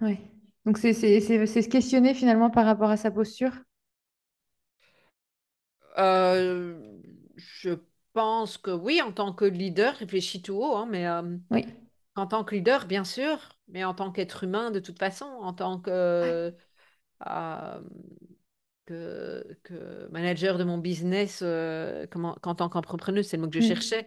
Oui. 0.00 0.18
Donc 0.64 0.78
c'est 0.78 0.92
se 0.92 1.68
questionner 1.68 2.14
finalement 2.14 2.50
par 2.50 2.66
rapport 2.66 2.90
à 2.90 2.96
sa 2.96 3.10
posture? 3.10 3.52
Euh, 5.98 6.78
je 7.36 7.70
pense 8.12 8.58
que 8.58 8.70
oui, 8.70 9.00
en 9.02 9.12
tant 9.12 9.32
que 9.32 9.44
leader, 9.44 9.94
réfléchis 9.94 10.42
tout 10.42 10.54
haut, 10.54 10.76
hein, 10.76 10.86
mais 10.90 11.06
euh, 11.06 11.22
Oui. 11.50 11.66
en 12.16 12.26
tant 12.26 12.44
que 12.44 12.54
leader, 12.54 12.86
bien 12.86 13.04
sûr, 13.04 13.38
mais 13.68 13.84
en 13.84 13.94
tant 13.94 14.12
qu'être 14.12 14.44
humain, 14.44 14.70
de 14.70 14.80
toute 14.80 14.98
façon, 14.98 15.24
en 15.24 15.52
tant 15.52 15.80
que, 15.80 15.90
euh, 17.26 17.80
que, 18.86 20.08
manager 20.10 20.58
de 20.58 20.64
mon 20.64 20.78
business, 20.78 21.42
comment, 22.10 22.34
qu'en 22.42 22.54
tant 22.54 22.68
qu'entrepreneuse, 22.68 23.26
c'est 23.26 23.36
le 23.36 23.42
mot 23.42 23.48
que 23.48 23.60
je 23.60 23.64
mm. 23.64 23.68
cherchais. 23.68 24.06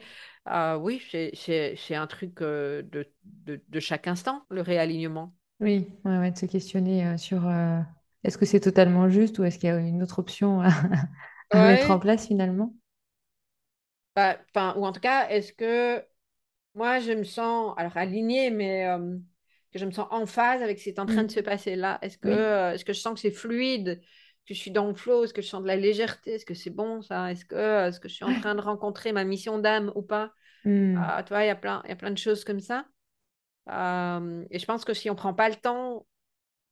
oui, 0.80 1.02
c'est 1.34 1.96
un 1.96 2.08
truc 2.08 2.40
de, 2.40 2.86
de, 3.24 3.62
de 3.68 3.80
chaque 3.80 4.08
instant, 4.08 4.46
le 4.50 4.62
réalignement. 4.62 5.34
Oui, 5.62 5.88
ouais, 6.06 6.32
de 6.32 6.38
se 6.38 6.48
questionner 6.48 7.06
euh, 7.06 7.18
sur 7.18 7.48
euh, 7.48 7.80
est-ce 8.24 8.38
que 8.40 8.46
c'est 8.46 8.60
totalement 8.60 9.10
juste 9.10 9.38
ou 9.38 9.44
est-ce 9.44 9.60
qu'il 9.60 9.70
y 9.70 9.72
a 9.72 9.78
une 9.78 10.02
autre 10.02 10.18
option 10.18 10.60
à, 10.62 10.70
mettre 11.54 11.92
en 11.92 12.00
place 12.00 12.26
finalement? 12.26 12.74
Bah, 14.16 14.38
ou 14.76 14.86
en 14.86 14.92
tout 14.92 15.00
cas, 15.00 15.30
est-ce 15.30 15.54
que 15.54 16.04
moi, 16.74 17.00
je 17.00 17.12
me 17.12 17.24
sens, 17.24 17.76
alors 17.78 17.96
alignée, 17.96 18.50
mais 18.50 18.88
euh, 18.88 19.18
que 19.72 19.78
je 19.78 19.86
me 19.86 19.92
sens 19.92 20.08
en 20.10 20.26
phase 20.26 20.64
avec 20.64 20.80
ce 20.80 20.86
qui 20.86 20.90
est 20.90 21.00
en 21.00 21.06
train 21.06 21.24
de 21.24 21.32
mm. 21.32 21.36
se 21.36 21.40
passer 21.42 21.76
là? 21.76 22.00
Est-ce 22.02 22.18
que, 22.18 22.74
est-ce 22.74 22.84
que 22.84 22.94
je 22.94 23.00
sens 23.00 23.14
que 23.14 23.20
c'est 23.20 23.32
fluide, 23.32 24.02
que 24.48 24.56
je 24.56 24.60
suis 24.60 24.72
dans 24.72 24.88
le 24.88 24.96
flow? 24.96 25.26
Est-ce 25.26 25.34
que 25.34 25.44
je 25.44 25.48
sens 25.48 25.62
de 25.62 25.68
la 25.68 25.76
légèreté? 25.76 26.32
Est-ce 26.32 26.46
que 26.46 26.56
c'est 26.56 26.72
bon 26.72 27.04
ça? 27.04 27.32
Est-ce 27.32 27.46
que, 27.46 27.88
est-ce 27.88 28.00
que 28.00 28.10
je 28.10 28.16
suis 28.16 28.26
en 28.26 28.34
train 28.40 28.56
de 28.56 28.62
rencontrer 28.62 29.12
ma 29.12 29.26
mission 29.26 29.60
d'âme 29.60 29.92
ou 29.94 30.02
pas? 30.02 30.34
Mm. 30.66 30.98
Ah, 30.98 31.22
tu 31.24 31.30
vois, 31.30 31.44
il 31.44 31.48
y 31.48 31.52
a 31.52 31.56
plein, 31.56 31.84
il 31.86 31.90
y 31.90 31.94
a 31.94 31.96
plein 31.96 32.12
de 32.12 32.18
choses 32.18 32.44
comme 32.44 32.60
ça. 32.60 32.86
Euh, 33.70 34.46
et 34.50 34.60
je 34.60 34.66
pense 34.66 34.86
que 34.86 34.94
si 34.94 35.10
on 35.10 35.14
ne 35.14 35.18
prend 35.18 35.34
pas 35.34 35.50
le 35.50 35.56
temps, 35.56 36.06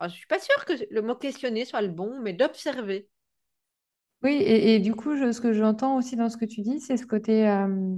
je 0.01 0.05
ne 0.05 0.11
suis 0.11 0.27
pas 0.27 0.39
sûre 0.39 0.65
que 0.65 0.73
le 0.89 1.01
mot 1.01 1.15
questionner 1.15 1.65
soit 1.65 1.81
le 1.81 1.89
bon, 1.89 2.19
mais 2.21 2.33
d'observer. 2.33 3.07
Oui, 4.21 4.41
et, 4.45 4.79
du 4.79 4.95
coup, 4.95 5.15
ce 5.15 5.39
que 5.39 5.53
j'entends 5.53 5.97
aussi 5.97 6.15
dans 6.15 6.29
ce 6.29 6.37
que 6.37 6.45
tu 6.45 6.61
dis, 6.61 6.81
c'est 6.81 6.97
ce 6.97 7.05
côté 7.05 7.47
euh, 7.47 7.95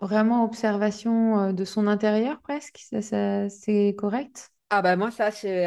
vraiment 0.00 0.44
observation 0.44 1.40
euh, 1.40 1.52
de 1.52 1.64
son 1.64 1.86
intérieur 1.86 2.40
presque. 2.40 2.78
Ça, 2.78 3.48
c'est 3.48 3.94
correct? 3.98 4.52
Ah 4.70 4.82
bah 4.82 4.96
moi, 4.96 5.10
ça, 5.10 5.30
c'est 5.30 5.66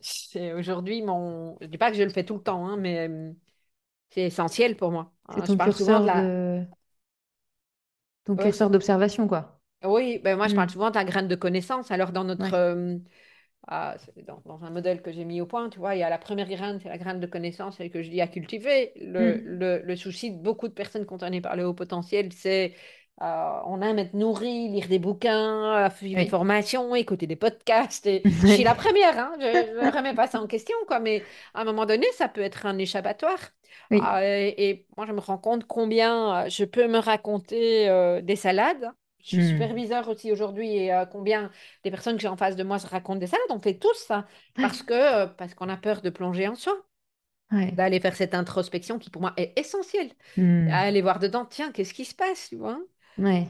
c'est 0.00 0.52
aujourd'hui 0.52 1.02
mon... 1.02 1.56
Je 1.60 1.66
dis 1.66 1.78
pas 1.78 1.90
que 1.90 1.96
je 1.96 2.02
le 2.02 2.10
fais 2.10 2.24
tout 2.24 2.34
le 2.34 2.42
temps, 2.42 2.66
hein, 2.66 2.76
mais 2.76 3.08
c'est 4.10 4.22
essentiel 4.22 4.76
pour 4.76 4.90
moi. 4.90 5.12
C'est 5.34 5.44
ton 5.44 5.56
curseur 5.56 6.04
de... 6.04 6.64
Ton 8.24 8.36
curseur 8.36 8.70
d'observation, 8.70 9.28
quoi. 9.28 9.55
Oui, 9.88 10.20
ben 10.22 10.36
moi 10.36 10.48
je 10.48 10.54
parle 10.54 10.68
mm. 10.68 10.72
souvent 10.72 10.90
de 10.90 10.94
la 10.94 11.04
graine 11.04 11.28
de 11.28 11.34
connaissance. 11.34 11.90
Alors 11.90 12.12
dans 12.12 12.24
notre 12.24 12.54
euh, 12.54 12.96
ah, 13.68 13.96
dans, 14.26 14.64
un 14.64 14.70
modèle 14.70 15.02
que 15.02 15.10
j'ai 15.10 15.24
mis 15.24 15.40
au 15.40 15.46
point, 15.46 15.68
tu 15.68 15.78
vois, 15.78 15.96
il 15.96 15.98
y 15.98 16.04
a 16.04 16.10
la 16.10 16.18
première 16.18 16.48
graine, 16.48 16.78
c'est 16.80 16.88
la 16.88 16.98
graine 16.98 17.18
de 17.18 17.26
connaissance 17.26 17.80
et 17.80 17.90
que 17.90 18.02
je 18.02 18.10
dis 18.10 18.20
à 18.20 18.28
cultiver. 18.28 18.92
Le, 19.00 19.36
mm. 19.36 19.40
le, 19.44 19.82
le, 19.82 19.96
souci 19.96 20.30
de 20.30 20.40
beaucoup 20.40 20.68
de 20.68 20.72
personnes 20.72 21.04
concernées 21.04 21.40
par 21.40 21.56
le 21.56 21.66
haut 21.66 21.74
potentiel, 21.74 22.32
c'est 22.32 22.74
euh, 23.22 23.60
on 23.64 23.80
aime 23.80 23.98
être 23.98 24.12
nourri, 24.12 24.68
lire 24.68 24.88
des 24.88 24.98
bouquins, 24.98 25.88
suivre 25.96 26.20
des 26.20 26.28
formations, 26.28 26.94
écouter 26.94 27.26
des 27.26 27.36
podcasts. 27.36 28.06
Et 28.06 28.22
je 28.24 28.46
suis 28.46 28.62
la 28.62 28.74
première, 28.74 29.18
hein, 29.18 29.32
je 29.40 29.86
ne 29.86 29.90
remets 29.90 30.14
pas 30.14 30.26
ça 30.26 30.40
en 30.40 30.46
question, 30.46 30.76
quoi, 30.86 31.00
mais 31.00 31.22
à 31.54 31.62
un 31.62 31.64
moment 31.64 31.86
donné, 31.86 32.06
ça 32.12 32.28
peut 32.28 32.42
être 32.42 32.66
un 32.66 32.76
échappatoire. 32.76 33.38
Ah, 33.90 34.20
et, 34.22 34.86
moi, 34.96 35.06
je 35.06 35.12
me 35.12 35.20
rends 35.20 35.38
compte 35.38 35.64
combien 35.64 36.48
je 36.48 36.64
peux 36.64 36.88
me 36.88 36.98
raconter 36.98 37.88
euh, 37.88 38.20
des 38.20 38.36
salades 38.36 38.90
je 39.26 39.36
suis 39.36 39.44
hmm. 39.44 39.48
superviseur 39.48 40.08
aussi 40.08 40.30
aujourd'hui 40.30 40.76
et 40.76 40.92
euh, 40.92 41.04
combien 41.04 41.50
des 41.82 41.90
personnes 41.90 42.14
que 42.14 42.22
j'ai 42.22 42.28
en 42.28 42.36
face 42.36 42.54
de 42.54 42.62
moi 42.62 42.78
se 42.78 42.86
racontent 42.86 43.18
des 43.18 43.26
salades. 43.26 43.44
On 43.50 43.58
fait 43.58 43.74
tous 43.74 43.96
ça 44.06 44.24
parce 44.54 44.82
que 44.82 44.94
euh, 44.94 45.26
parce 45.26 45.54
qu'on 45.54 45.68
a 45.68 45.76
peur 45.76 46.00
de 46.00 46.10
plonger 46.10 46.46
en 46.46 46.54
soi. 46.54 46.74
D'aller 47.50 48.00
faire 48.00 48.16
cette 48.16 48.34
introspection 48.34 48.98
qui 48.98 49.10
pour 49.10 49.22
moi 49.22 49.32
est 49.36 49.56
essentielle. 49.58 50.10
Hmm. 50.36 50.68
Aller 50.70 51.02
voir 51.02 51.18
dedans, 51.18 51.44
tiens, 51.44 51.70
qu'est-ce 51.72 51.94
qui 51.94 52.04
se 52.04 52.14
passe, 52.14 52.48
tu 52.48 52.56
vois? 52.56 52.78
Ouais. 53.18 53.46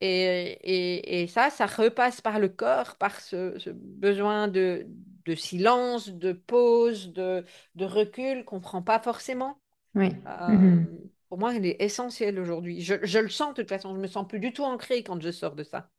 et, 0.00 0.58
et, 0.62 1.22
et, 1.22 1.26
ça, 1.26 1.50
ça 1.50 1.66
repasse 1.66 2.20
par 2.20 2.38
le 2.38 2.48
corps, 2.48 2.96
par 2.96 3.20
ce, 3.20 3.70
besoin 3.70 4.46
de, 4.48 4.86
de, 5.26 5.34
silence, 5.34 6.10
de 6.10 6.32
pause, 6.32 7.12
de, 7.12 7.44
de 7.74 7.84
recul 7.84 8.44
qu'on 8.44 8.56
ne 8.56 8.62
prend 8.62 8.82
pas 8.82 9.00
forcément. 9.00 9.58
Oui. 9.94 10.10
Euh, 10.26 10.48
mhm 10.48 10.88
pour 11.28 11.38
moi, 11.38 11.54
elle 11.56 11.66
est 11.66 11.76
essentielle 11.82 12.38
aujourd'hui. 12.38 12.80
Je, 12.80 12.94
je, 13.02 13.18
le 13.18 13.28
sens 13.28 13.54
de 13.54 13.62
toute 13.62 13.68
façon, 13.68 13.94
je 13.94 14.00
me 14.00 14.06
sens 14.06 14.26
plus 14.28 14.40
du 14.40 14.52
tout 14.52 14.64
ancrée 14.64 15.02
quand 15.02 15.20
je 15.20 15.30
sors 15.30 15.54
de 15.54 15.64
ça. 15.64 15.90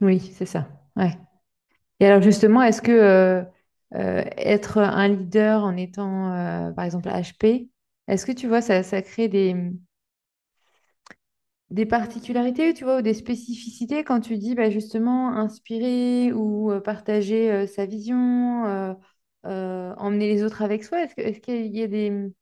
Oui, 0.00 0.20
c'est 0.34 0.46
ça. 0.46 0.68
Ouais. 0.96 1.12
Et 2.00 2.06
alors 2.06 2.22
justement, 2.22 2.62
est-ce 2.62 2.82
que 2.82 2.92
euh, 2.92 3.42
euh, 3.94 4.24
être 4.38 4.78
un 4.78 5.08
leader 5.08 5.64
en 5.64 5.76
étant, 5.76 6.72
par 6.74 6.84
exemple, 6.84 7.08
HP, 7.10 7.70
est-ce 8.08 8.26
que 8.26 8.32
tu 8.32 8.48
vois, 8.48 8.62
ça, 8.62 8.82
ça 8.82 9.02
crée 9.02 9.28
des, 9.28 9.54
des 11.70 11.86
particularités, 11.86 12.72
tu 12.74 12.84
vois, 12.84 12.98
ou 12.98 13.02
des 13.02 13.14
spécificités 13.14 14.04
quand 14.04 14.20
tu 14.20 14.36
dis 14.38 14.54
bah, 14.54 14.70
justement 14.70 15.30
inspirer 15.36 16.32
ou 16.32 16.72
partager 16.82 17.66
sa 17.66 17.84
vision 17.86 18.94
euh, 19.46 19.94
emmener 19.96 20.28
les 20.28 20.42
autres 20.42 20.62
avec 20.62 20.84
soi? 20.84 21.02
Est-ce 21.04 21.14
que, 21.14 21.20
est-ce 21.22 21.40
qu'il 21.40 21.76
y 21.76 21.82
a 21.82 21.86
des, 21.88 22.32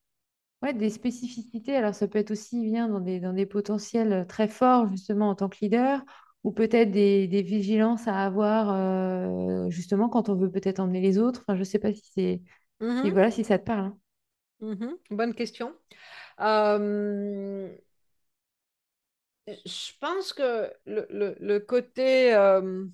ouais, 0.63 0.75
des 0.75 0.91
spécificités? 0.91 1.77
Alors, 1.77 1.95
ça 1.95 2.09
peut 2.09 2.19
être 2.19 2.31
aussi 2.31 2.61
bien 2.63 2.89
dans 2.89 3.01
des, 3.01 3.21
dans 3.21 3.33
des 3.33 3.47
potentiels 3.47 4.27
très 4.29 4.49
forts, 4.49 4.87
justement, 4.89 5.31
en 5.31 5.35
tant 5.35 5.49
que 5.49 5.59
leader, 5.63 6.03
ou 6.45 6.53
peut-être 6.53 6.91
des, 6.91 7.29
des 7.29 7.43
vigilances 7.43 8.09
à 8.09 8.25
avoir, 8.25 8.71
euh, 8.75 9.69
justement, 9.71 10.09
quand 10.09 10.29
on 10.29 10.35
veut 10.37 10.51
peut-être 10.51 10.81
emmener 10.81 11.01
les 11.01 11.19
autres. 11.19 11.41
Enfin, 11.43 11.55
je 11.55 11.61
ne 11.61 11.65
sais 11.65 11.79
pas 11.79 11.93
si 11.93 12.03
c'est, 12.15 12.43
si, 12.95 13.11
Mhm, 13.11 13.13
voilà, 13.13 13.31
si 13.31 13.45
ça 13.45 13.59
te 13.59 13.65
parle. 13.65 13.87
hein. 13.87 13.99
mhm. 14.61 14.99
Bonne 15.11 15.35
question. 15.35 15.75
Euh, 16.41 17.77
je 19.47 19.93
pense 20.01 20.33
que 20.33 20.73
le, 20.87 21.07
le- 21.11 21.37
le 21.41 21.61
côté... 21.61 22.35
euh, 22.35 22.87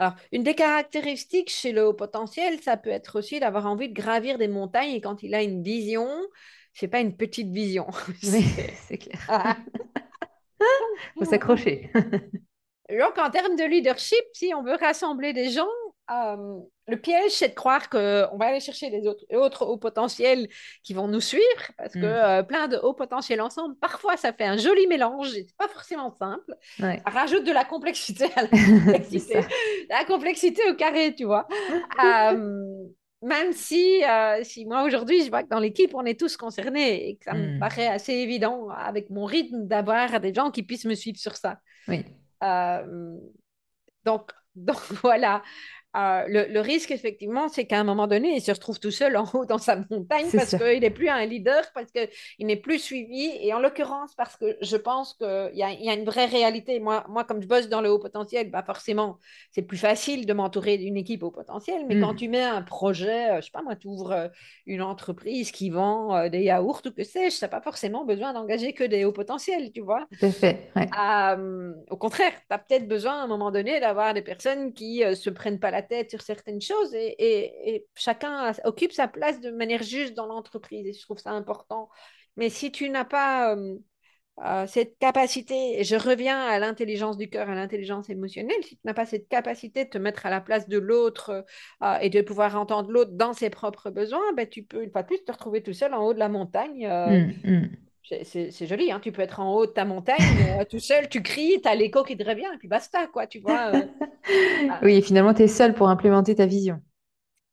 Alors, 0.00 0.14
une 0.32 0.42
des 0.42 0.54
caractéristiques 0.54 1.50
chez 1.50 1.72
le 1.72 1.86
haut 1.86 1.92
potentiel, 1.92 2.58
ça 2.62 2.78
peut 2.78 2.88
être 2.88 3.18
aussi 3.18 3.38
d'avoir 3.38 3.66
envie 3.66 3.90
de 3.90 3.92
gravir 3.92 4.38
des 4.38 4.48
montagnes 4.48 4.92
et 4.94 5.00
quand 5.02 5.22
il 5.22 5.34
a 5.34 5.42
une 5.42 5.62
vision, 5.62 6.08
c'est 6.72 6.88
pas 6.88 7.00
une 7.00 7.14
petite 7.14 7.50
vision. 7.50 7.86
C'est 8.22 8.96
clair. 8.96 9.20
Ah. 9.28 9.58
Faut 11.18 11.26
s'accrocher. 11.26 11.90
Donc, 12.88 13.18
en 13.18 13.28
termes 13.28 13.56
de 13.56 13.64
leadership, 13.64 14.24
si 14.32 14.54
on 14.54 14.62
veut 14.62 14.76
rassembler 14.76 15.34
des 15.34 15.50
gens, 15.50 15.68
euh, 16.10 16.58
le 16.88 16.96
piège, 17.00 17.32
c'est 17.32 17.50
de 17.50 17.54
croire 17.54 17.88
qu'on 17.88 18.36
va 18.38 18.46
aller 18.46 18.60
chercher 18.60 18.90
des 18.90 19.06
autres, 19.06 19.24
autres 19.34 19.64
hauts 19.66 19.78
potentiels 19.78 20.48
qui 20.82 20.94
vont 20.94 21.08
nous 21.08 21.20
suivre, 21.20 21.72
parce 21.78 21.96
que 21.96 22.04
Hmm. 22.04 22.04
euh, 22.06 22.42
plein 22.42 22.68
de 22.68 22.76
hauts 22.78 22.94
potentiels 22.94 23.40
ensemble, 23.40 23.76
parfois, 23.76 24.16
ça 24.16 24.32
fait 24.32 24.44
un 24.44 24.56
joli 24.56 24.86
mélange, 24.88 25.34
et 25.36 25.44
c'est 25.48 25.56
pas 25.56 25.68
forcément 25.68 26.10
simple. 26.18 26.54
Ouais, 26.78 27.02
rajoute 27.06 27.44
de 27.44 27.52
la 27.52 27.64
complexité 27.64 28.24
à 28.36 28.42
la 28.42 28.48
complexité, 28.74 29.46
la 29.88 30.04
complexité 30.04 30.62
au 30.70 30.74
carré, 30.74 31.14
tu 31.14 31.24
vois. 31.24 31.46
Euh, 32.04 32.86
même 33.22 33.52
si, 33.52 34.02
euh, 34.04 34.42
si 34.44 34.64
moi, 34.64 34.82
aujourd'hui, 34.84 35.24
je 35.24 35.28
vois 35.30 35.42
que 35.42 35.48
dans 35.48 35.58
l'équipe, 35.60 35.94
on 35.94 36.04
est 36.06 36.18
tous 36.18 36.36
concernés 36.36 37.08
et 37.10 37.16
que 37.16 37.24
ça 37.24 37.34
me 37.34 37.48
Hmm. 37.48 37.58
paraît 37.58 37.86
assez 37.88 38.14
évident, 38.14 38.70
avec 38.70 39.10
mon 39.10 39.24
rythme, 39.26 39.66
d'avoir 39.66 40.20
des 40.20 40.32
gens 40.34 40.50
qui 40.50 40.62
puissent 40.62 40.86
me 40.86 40.94
suivre 40.94 41.18
sur 41.18 41.36
ça. 41.36 41.58
Oui, 41.88 42.04
Euh, 42.42 43.16
donc, 44.04 44.32
donc 44.54 44.78
voilà. 45.02 45.42
Euh, 45.96 46.24
le, 46.28 46.46
le 46.52 46.60
risque, 46.60 46.92
effectivement, 46.92 47.48
c'est 47.48 47.66
qu'à 47.66 47.80
un 47.80 47.84
moment 47.84 48.06
donné, 48.06 48.36
il 48.36 48.40
se 48.40 48.52
retrouve 48.52 48.78
tout 48.78 48.92
seul 48.92 49.16
en 49.16 49.24
haut 49.34 49.44
dans 49.44 49.58
sa 49.58 49.76
montagne 49.90 50.32
parce 50.34 50.54
qu'il 50.54 50.80
n'est 50.80 50.90
plus 50.90 51.08
un 51.08 51.24
leader, 51.26 51.62
parce 51.74 51.90
qu'il 51.90 52.46
n'est 52.46 52.56
plus 52.56 52.78
suivi. 52.78 53.30
Et 53.40 53.52
en 53.52 53.58
l'occurrence, 53.58 54.14
parce 54.14 54.36
que 54.36 54.56
je 54.62 54.76
pense 54.76 55.14
qu'il 55.14 55.50
y 55.54 55.58
y 55.60 55.90
a 55.90 55.94
une 55.94 56.04
vraie 56.04 56.26
réalité. 56.26 56.78
Moi, 56.78 57.04
moi, 57.08 57.24
comme 57.24 57.42
je 57.42 57.48
bosse 57.48 57.68
dans 57.68 57.80
le 57.80 57.90
haut 57.90 57.98
potentiel, 57.98 58.50
bah 58.50 58.62
forcément, 58.62 59.18
c'est 59.50 59.62
plus 59.62 59.78
facile 59.78 60.26
de 60.26 60.32
m'entourer 60.32 60.78
d'une 60.78 60.96
équipe 60.96 61.22
au 61.24 61.30
potentiel. 61.32 61.84
Mais 61.88 61.96
quand 61.96 62.14
Hmm. 62.14 62.16
tu 62.16 62.28
mets 62.28 62.42
un 62.42 62.62
projet, 62.62 63.30
euh, 63.32 63.36
je 63.40 63.46
sais 63.46 63.50
pas 63.52 63.62
moi, 63.62 63.76
tu 63.76 63.88
ouvres 63.88 64.12
euh, 64.12 64.28
une 64.66 64.82
entreprise 64.82 65.50
qui 65.52 65.70
vend 65.70 66.14
euh, 66.16 66.28
des 66.28 66.42
yaourts 66.42 66.82
ou 66.86 66.90
que 66.90 67.04
sais-je, 67.04 67.36
tu 67.38 67.44
n'as 67.44 67.48
pas 67.48 67.60
forcément 67.62 68.04
besoin 68.04 68.32
d'engager 68.32 68.72
que 68.74 68.84
des 68.84 69.04
hauts 69.04 69.12
potentiels, 69.12 69.72
tu 69.72 69.80
vois? 69.80 70.06
Tout 70.10 70.26
à 70.26 70.30
fait. 70.32 70.70
Ouais. 70.76 70.90
Euh, 70.98 71.72
au 71.90 71.96
contraire, 71.96 72.32
tu 72.32 72.54
as 72.54 72.58
peut-être 72.58 72.88
besoin 72.88 73.20
à 73.20 73.22
un 73.24 73.26
moment 73.28 73.50
donné 73.52 73.78
d'avoir 73.80 74.12
des 74.12 74.22
personnes 74.22 74.72
qui 74.72 75.04
ne 75.04 75.14
se 75.14 75.30
prennent 75.30 75.60
pas 75.60 75.70
la 75.70 75.79
tête 75.82 76.10
sur 76.10 76.22
certaines 76.22 76.60
choses 76.60 76.94
et, 76.94 77.86
chacun 77.94 78.52
occupe 78.64 78.92
sa 78.92 79.08
place 79.08 79.40
de 79.40 79.50
manière 79.50 79.82
juste 79.82 80.14
dans 80.14 80.26
l'entreprise 80.26 80.86
et 80.86 80.92
je 80.92 81.02
trouve 81.02 81.18
ça 81.18 81.30
important. 81.30 81.88
Mais 82.36 82.48
si 82.48 82.72
tu 82.72 82.88
n'as 82.90 83.04
pas 83.04 83.54
euh, 83.54 83.76
euh, 84.44 84.66
cette 84.66 84.98
capacité, 84.98 85.80
et 85.80 85.84
je 85.84 85.96
reviens 85.96 86.40
à 86.40 86.58
l'intelligence 86.58 87.16
du 87.16 87.28
cœur, 87.28 87.50
à 87.50 87.54
l'intelligence 87.54 88.08
émotionnelle, 88.08 88.62
si 88.62 88.76
tu 88.76 88.82
n'as 88.84 88.94
pas 88.94 89.06
cette 89.06 89.28
capacité 89.28 89.84
de 89.84 89.90
te 89.90 89.98
mettre 89.98 90.26
à 90.26 90.30
la 90.30 90.40
place 90.40 90.68
de 90.68 90.78
l'autre 90.78 91.44
euh, 91.82 91.98
et 92.00 92.08
de 92.08 92.22
pouvoir 92.22 92.56
entendre 92.56 92.90
l'autre 92.90 93.12
dans 93.12 93.32
ses 93.32 93.50
propres 93.50 93.90
besoins, 93.90 94.32
ben, 94.36 94.48
tu 94.48 94.62
peux 94.62 94.82
une 94.82 94.90
fois 94.90 95.02
de 95.02 95.08
plus 95.08 95.22
te 95.24 95.32
retrouver 95.32 95.62
tout 95.62 95.74
seul 95.74 95.92
en 95.92 96.04
haut 96.04 96.14
de 96.14 96.18
la 96.18 96.28
montagne. 96.28 96.86
Hmm, 96.86 97.50
hmm. 97.50 97.68
C'est 98.02 98.66
joli, 98.66 98.90
hein. 98.92 99.00
Tu 99.00 99.12
peux 99.12 99.22
être 99.22 99.40
en 99.40 99.54
haut 99.54 99.66
de 99.66 99.72
ta 99.72 99.84
montagne, 99.84 100.18
euh, 100.60 100.64
tout 100.64 100.80
seul, 100.80 101.08
tu 101.08 101.22
cries, 101.22 101.60
tu 101.62 101.68
as 101.68 101.74
l'écho 101.74 102.02
qui 102.04 102.16
te 102.16 102.24
revient, 102.24 102.48
et 102.54 102.58
puis 102.58 102.68
basta, 102.68 103.06
quoi, 103.06 103.26
tu 103.26 103.40
vois. 103.40 103.72
euh. 103.74 103.86
Oui, 104.82 104.94
et 104.94 105.02
finalement, 105.02 105.34
tu 105.34 105.42
es 105.42 105.48
seul 105.48 105.74
pour 105.74 105.88
implémenter 105.88 106.34
ta 106.34 106.46
vision. 106.46 106.80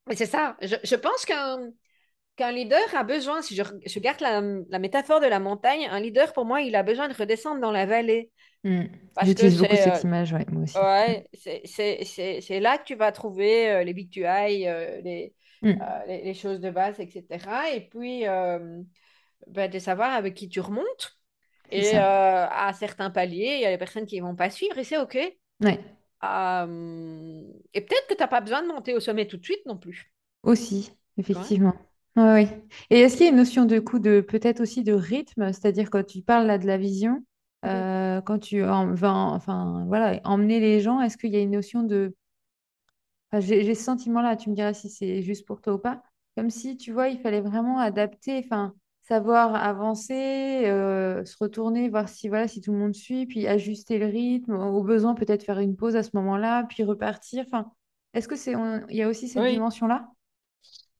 Mais 0.07 0.15
c'est 0.15 0.25
ça. 0.25 0.55
Je, 0.61 0.75
je 0.83 0.95
pense 0.95 1.25
qu'un 1.25 2.51
leader 2.51 2.79
a 2.93 3.03
besoin, 3.03 3.41
si 3.41 3.55
je, 3.55 3.63
je 3.85 3.99
garde 3.99 4.21
la, 4.21 4.41
la 4.69 4.79
métaphore 4.79 5.19
de 5.19 5.25
la 5.25 5.39
montagne, 5.39 5.87
un 5.89 5.99
leader, 5.99 6.33
pour 6.33 6.45
moi, 6.45 6.61
il 6.61 6.75
a 6.75 6.83
besoin 6.83 7.07
de 7.07 7.13
redescendre 7.13 7.59
dans 7.59 7.71
la 7.71 7.85
vallée. 7.85 8.31
Que 8.63 9.25
J'utilise 9.25 9.59
beaucoup 9.59 9.75
c'est 9.75 9.83
cette 9.95 10.03
image, 10.03 10.33
ouais, 10.33 10.45
moi 10.51 10.63
aussi. 10.63 10.77
ouais, 10.77 11.27
c'est 11.33 12.59
là 12.59 12.77
que 12.77 12.83
tu 12.83 12.95
vas 12.95 13.11
trouver 13.11 13.69
euh, 13.69 13.83
les 13.83 13.93
victuailles, 13.93 14.67
euh, 14.67 15.01
les, 15.01 15.33
euh, 15.63 15.67
les, 16.07 16.23
les 16.23 16.33
choses 16.33 16.59
de 16.59 16.69
base, 16.69 16.99
etc. 16.99 17.75
Et 17.75 17.81
puis, 17.81 18.23
ben, 19.47 19.69
de 19.69 19.79
savoir 19.79 20.11
avec 20.13 20.35
qui 20.35 20.49
tu 20.49 20.59
remontes. 20.59 21.17
Et 21.69 21.97
euh, 21.97 22.01
à 22.49 22.73
certains 22.73 23.11
paliers, 23.11 23.55
il 23.57 23.61
y 23.61 23.65
a 23.65 23.71
des 23.71 23.77
personnes 23.77 24.05
qui 24.05 24.19
ne 24.21 24.25
vont 24.27 24.35
pas 24.35 24.49
suivre 24.49 24.77
et 24.77 24.83
c'est 24.85 24.97
OK. 24.99 25.17
Ouais, 25.61 25.97
Euh, 26.23 27.43
et 27.73 27.81
peut-être 27.81 28.07
que 28.09 28.13
tu 28.15 28.19
n'as 28.21 28.27
pas 28.27 28.41
besoin 28.41 28.63
de 28.63 28.67
monter 28.67 28.93
au 28.95 28.99
sommet 28.99 29.27
tout 29.27 29.37
de 29.37 29.43
suite 29.45 29.65
non 29.65 29.77
plus. 29.77 30.13
aussi, 30.43 30.91
effectivement. 31.17 31.73
Ouais, 32.15 32.23
ouais. 32.23 32.63
Et 32.89 32.99
est-ce 33.01 33.15
qu'il 33.17 33.25
y 33.25 33.29
a 33.29 33.31
une 33.31 33.37
notion 33.37 33.65
de 33.65 33.79
coup 33.79 33.99
de 33.99 34.21
peut-être 34.21 34.61
aussi 34.61 34.83
de 34.83 34.93
rythme, 34.93 35.51
c'est-à-dire 35.53 35.89
quand 35.89 36.03
tu 36.05 36.21
parles 36.21 36.47
là 36.47 36.57
de 36.57 36.65
la 36.65 36.77
vision, 36.77 37.23
euh, 37.65 38.21
quand 38.21 38.39
tu 38.39 38.63
en, 38.63 38.93
vas 38.93 39.13
en- 39.13 39.35
enfin 39.35 39.85
voilà, 39.87 40.19
emmener 40.23 40.59
les 40.59 40.79
gens, 40.81 41.01
est-ce 41.01 41.17
qu'il 41.17 41.31
y 41.33 41.37
a 41.37 41.41
une 41.41 41.51
notion 41.51 41.83
de 41.83 42.15
Enfin, 43.31 43.41
j'ai 43.45 43.75
ce 43.75 43.83
sentiment-là, 43.83 44.35
tu 44.37 44.49
me 44.49 44.55
diras 44.55 44.73
si 44.73 44.89
c'est 44.89 45.21
juste 45.21 45.45
pour 45.45 45.61
toi 45.61 45.73
ou 45.73 45.79
pas. 45.79 46.01
Comme 46.35 46.49
si, 46.49 46.77
tu 46.77 46.91
vois, 46.91 47.09
il 47.09 47.19
fallait 47.19 47.41
vraiment 47.41 47.79
adapter, 47.79 48.41
enfin, 48.45 48.73
savoir 49.07 49.55
avancer, 49.55 50.63
euh, 50.65 51.23
se 51.23 51.37
retourner, 51.39 51.87
voir 51.87 52.09
si, 52.09 52.27
voilà, 52.27 52.47
si 52.49 52.59
tout 52.59 52.73
le 52.73 52.77
monde 52.77 52.93
suit, 52.93 53.25
puis 53.25 53.47
ajuster 53.47 53.99
le 53.99 54.07
rythme, 54.07 54.53
au 54.53 54.83
besoin 54.83 55.13
peut-être 55.13 55.43
faire 55.43 55.59
une 55.59 55.77
pause 55.77 55.95
à 55.95 56.03
ce 56.03 56.09
moment-là, 56.15 56.65
puis 56.67 56.83
repartir. 56.83 57.45
Enfin, 57.47 57.71
est-ce 58.13 58.27
que 58.27 58.35
c'est, 58.35 58.53
il 58.89 58.95
y 58.95 59.01
a 59.01 59.07
aussi 59.07 59.29
cette 59.29 59.43
Oui. 59.43 59.53
dimension-là? 59.53 60.09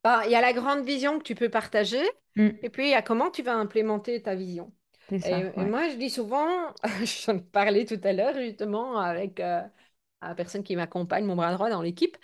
Bah, 0.04 0.22
il 0.26 0.32
y 0.32 0.36
a 0.36 0.42
la 0.42 0.54
grande 0.54 0.86
vision 0.86 1.20
que 1.20 1.24
tu 1.24 1.36
peux 1.36 1.50
partager 1.50 2.02
Hmm, 2.38 2.50
et 2.62 2.70
puis 2.70 2.86
il 2.86 2.92
y 2.92 2.94
a 2.94 3.02
comment 3.02 3.30
tu 3.30 3.44
vas 3.44 3.56
implémenter 3.56 4.22
ta 4.22 4.36
vision. 4.36 4.72
Et, 5.12 5.44
moi, 5.58 5.90
je 5.90 5.96
dis 5.96 6.10
souvent, 6.10 6.48
j'en 7.26 7.38
ai 7.38 7.42
parlé 7.42 7.86
tout 7.86 8.00
à 8.04 8.14
l'heure 8.14 8.36
justement 8.36 9.00
avec 9.00 9.40
euh, 9.40 9.62
la 10.22 10.36
personne 10.36 10.64
qui 10.64 10.76
m'accompagne, 10.76 11.26
mon 11.26 11.36
bras 11.36 11.54
droit 11.54 11.70
dans 11.70 11.82
l'équipe, 11.82 12.16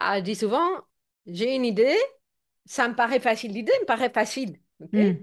je 0.00 0.20
dis 0.20 0.34
souvent, 0.34 0.68
j'ai 1.26 1.54
une 1.54 1.64
idée, 1.64 1.96
ça 2.64 2.88
me 2.88 2.94
paraît 2.94 3.20
facile, 3.20 3.52
l'idée 3.52 3.72
me 3.80 3.86
paraît 3.86 4.10
facile, 4.10 4.58
ouais, 4.80 5.16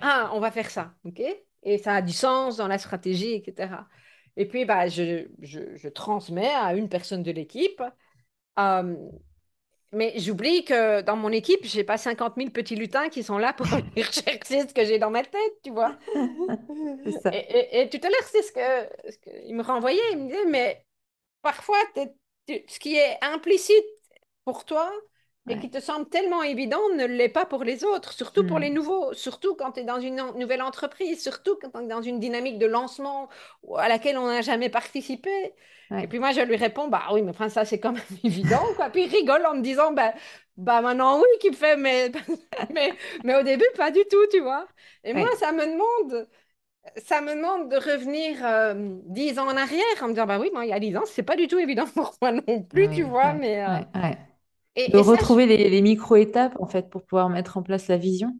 Ah, 0.00 0.30
on 0.34 0.40
va 0.40 0.50
faire 0.50 0.70
ça, 0.70 0.94
ok? 1.04 1.20
Et 1.62 1.78
ça 1.78 1.96
a 1.96 2.02
du 2.02 2.12
sens 2.12 2.56
dans 2.56 2.68
la 2.68 2.78
stratégie, 2.78 3.34
etc. 3.34 3.88
Et 4.36 4.46
puis, 4.48 4.64
bah, 4.64 4.88
je, 4.88 5.28
je, 5.42 5.76
je 5.76 5.88
transmets 5.88 6.50
à 6.54 6.74
une 6.74 6.88
personne 6.88 7.22
de 7.22 7.30
l'équipe. 7.32 7.82
Euh, 8.58 8.96
mais 9.92 10.14
j'oublie 10.18 10.64
que 10.64 11.02
dans 11.02 11.16
mon 11.16 11.30
équipe, 11.32 11.60
j'ai 11.64 11.84
pas 11.84 11.98
cinquante 11.98 12.36
mille 12.36 12.52
petits 12.52 12.76
lutins 12.76 13.08
qui 13.08 13.22
sont 13.24 13.38
là 13.38 13.52
pour 13.54 13.66
venir 13.96 14.12
chercher 14.12 14.68
ce 14.68 14.74
que 14.74 14.84
j'ai 14.84 14.98
dans 14.98 15.10
ma 15.10 15.24
tête, 15.24 15.54
tu 15.64 15.70
vois. 15.72 15.98
Et, 17.30 17.36
et- 17.38 17.80
et 17.82 17.88
tout 17.90 17.98
à 18.02 18.08
l'heure, 18.10 18.22
c'est 18.30 18.42
ce 18.42 18.52
que, 18.52 19.10
ce 19.12 19.18
que 19.18 19.30
il 19.46 19.54
me 19.54 19.62
renvoyait. 19.62 20.00
Il 20.12 20.18
me 20.18 20.26
disait, 20.28 20.46
mais 20.46 20.86
parfois, 21.42 21.78
tu- 22.46 22.64
ce 22.68 22.78
qui 22.80 22.96
est 22.96 23.18
implicite 23.24 23.84
pour 24.44 24.64
toi 24.64 24.90
et 25.48 25.56
Ouais. 25.56 25.58
qui 25.58 25.70
te 25.70 25.80
semble 25.80 26.08
tellement 26.08 26.42
évident 26.42 26.78
ne 26.96 27.04
l'est 27.06 27.28
pas 27.28 27.44
pour 27.46 27.64
les 27.64 27.84
autres, 27.84 28.12
surtout 28.12 28.44
pour 28.46 28.58
les 28.60 28.70
Hmm, 28.70 28.70
nouveaux, 28.70 29.12
surtout 29.14 29.54
quand 29.56 29.72
tu 29.72 29.80
es 29.80 29.84
dans 29.84 30.00
une 30.00 30.20
en- 30.20 30.34
nouvelle 30.34 30.62
entreprise, 30.62 31.22
surtout 31.22 31.56
quand 31.60 31.70
tu 31.70 31.84
es 31.84 31.88
dans 31.88 32.02
une 32.02 32.20
dynamique 32.20 32.58
de 32.58 32.66
lancement 32.66 33.28
à 33.76 33.88
laquelle 33.88 34.16
on 34.18 34.26
n'a 34.26 34.42
jamais 34.42 34.68
participé. 34.70 35.30
Et 35.98 36.06
puis 36.06 36.18
moi, 36.20 36.32
je 36.32 36.40
lui 36.40 36.56
réponds, 36.56 36.88
bah 36.88 37.02
oui, 37.12 37.22
mais 37.22 37.30
enfin, 37.30 37.48
ça, 37.48 37.64
c'est 37.64 37.80
quand 37.80 37.92
même 37.92 38.02
évident, 38.24 38.62
quoi. 38.76 38.90
Puis 38.90 39.04
il 39.04 39.10
rigole 39.10 39.44
en 39.46 39.54
me 39.56 39.62
disant, 39.62 39.92
bah, 39.92 40.14
bah 40.56 40.80
maintenant, 40.82 41.18
oui, 41.20 41.26
qu'il 41.40 41.54
fait, 41.56 41.76
mais, 41.76 42.12
mais, 42.74 42.96
mais 43.24 43.34
au 43.36 43.42
début, 43.42 43.64
pas 43.76 43.90
du 43.90 44.00
tout, 44.10 44.26
tu 44.30 44.40
vois. 44.40 44.68
Et 45.04 45.14
moi, 45.14 45.26
ça 45.38 45.52
me 45.52 45.66
demande 45.66 46.28
ça 46.96 47.20
me 47.20 47.34
demande 47.34 47.70
de 47.70 47.76
revenir 47.76 48.44
euh, 48.44 48.74
dix 49.06 49.38
ans 49.38 49.46
en 49.48 49.56
arrière 49.56 49.84
en 50.02 50.06
me 50.08 50.12
disant, 50.12 50.26
bah 50.26 50.38
oui, 50.38 50.50
moi, 50.52 50.64
il 50.66 50.70
y 50.70 50.72
a 50.72 50.80
dix 50.80 50.96
ans, 50.96 51.04
c'est 51.06 51.22
pas 51.22 51.36
du 51.36 51.46
tout 51.48 51.58
évident 51.58 51.86
pour 51.94 52.14
moi 52.22 52.32
non 52.32 52.62
plus, 52.64 52.88
tu 52.90 53.02
vois, 53.04 53.34
mais... 53.34 53.62
euh, 53.64 53.80
De 54.88 54.98
et, 54.98 55.02
ça, 55.04 55.22
je- 55.22 55.32
retrouver 55.32 55.46
les, 55.46 55.70
les 55.70 55.80
micro-étapes, 55.80 56.54
en 56.60 56.66
fait, 56.66 56.90
pour 56.90 57.02
pouvoir 57.06 57.30
mettre 57.30 57.56
en 57.56 57.62
place 57.62 57.88
la 57.88 57.96
vision. 57.96 58.36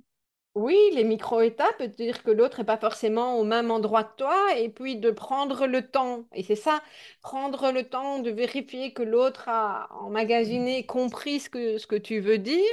oui, 0.56 0.76
les 0.94 1.04
micro-étapes, 1.04 1.78
de 1.80 1.86
dire 1.86 2.22
que 2.24 2.30
l'autre 2.30 2.58
n'est 2.58 2.64
pas 2.64 2.76
forcément 2.76 3.38
au 3.38 3.44
même 3.44 3.70
endroit 3.70 4.02
que 4.04 4.16
toi, 4.16 4.56
et 4.58 4.68
puis 4.68 4.96
de 4.96 5.10
prendre 5.12 5.66
le 5.66 5.88
temps, 5.88 6.24
et 6.34 6.42
c'est 6.42 6.56
ça, 6.56 6.82
prendre 7.22 7.70
le 7.70 7.88
temps 7.88 8.18
de 8.18 8.30
vérifier 8.30 8.92
que 8.92 9.02
l'autre 9.02 9.48
a 9.48 9.88
emmagasiné, 10.02 10.84
compris 10.86 11.38
ce 11.40 11.50
que, 11.50 11.78
ce 11.78 11.86
que 11.86 11.94
tu 11.96 12.18
veux 12.20 12.38
dire. 12.38 12.66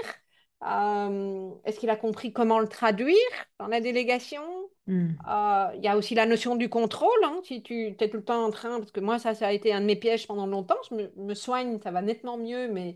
Euh, 0.63 1.51
est-ce 1.65 1.79
qu'il 1.79 1.89
a 1.91 1.95
compris 1.95 2.33
comment 2.33 2.59
le 2.59 2.67
traduire 2.67 3.15
dans 3.59 3.67
la 3.67 3.79
délégation? 3.79 4.41
Hmm, 4.87 5.27
Euh, 5.27 5.71
Il 5.75 5.83
y 5.83 5.87
a 5.87 5.97
aussi 5.97 6.15
la 6.15 6.25
notion 6.25 6.55
du 6.55 6.69
contrôle. 6.69 7.09
hein, 7.23 7.41
si 7.43 7.61
tu 7.63 7.87
es 7.99 8.09
tout 8.09 8.17
le 8.17 8.23
temps 8.23 8.45
en 8.45 8.51
train, 8.51 8.79
parce 8.79 8.91
que 8.91 8.99
moi, 8.99 9.19
ça, 9.19 9.33
ça 9.35 9.47
a 9.47 9.51
été 9.51 9.73
un 9.73 9.81
de 9.81 9.85
mes 9.85 9.95
pièges 9.95 10.27
pendant 10.27 10.47
longtemps. 10.47 10.77
Je 10.89 10.95
me, 10.95 11.11
me 11.17 11.33
soigne, 11.33 11.79
ça 11.81 11.91
va 11.91 12.01
nettement 12.01 12.37
mieux, 12.37 12.67
mais 12.69 12.95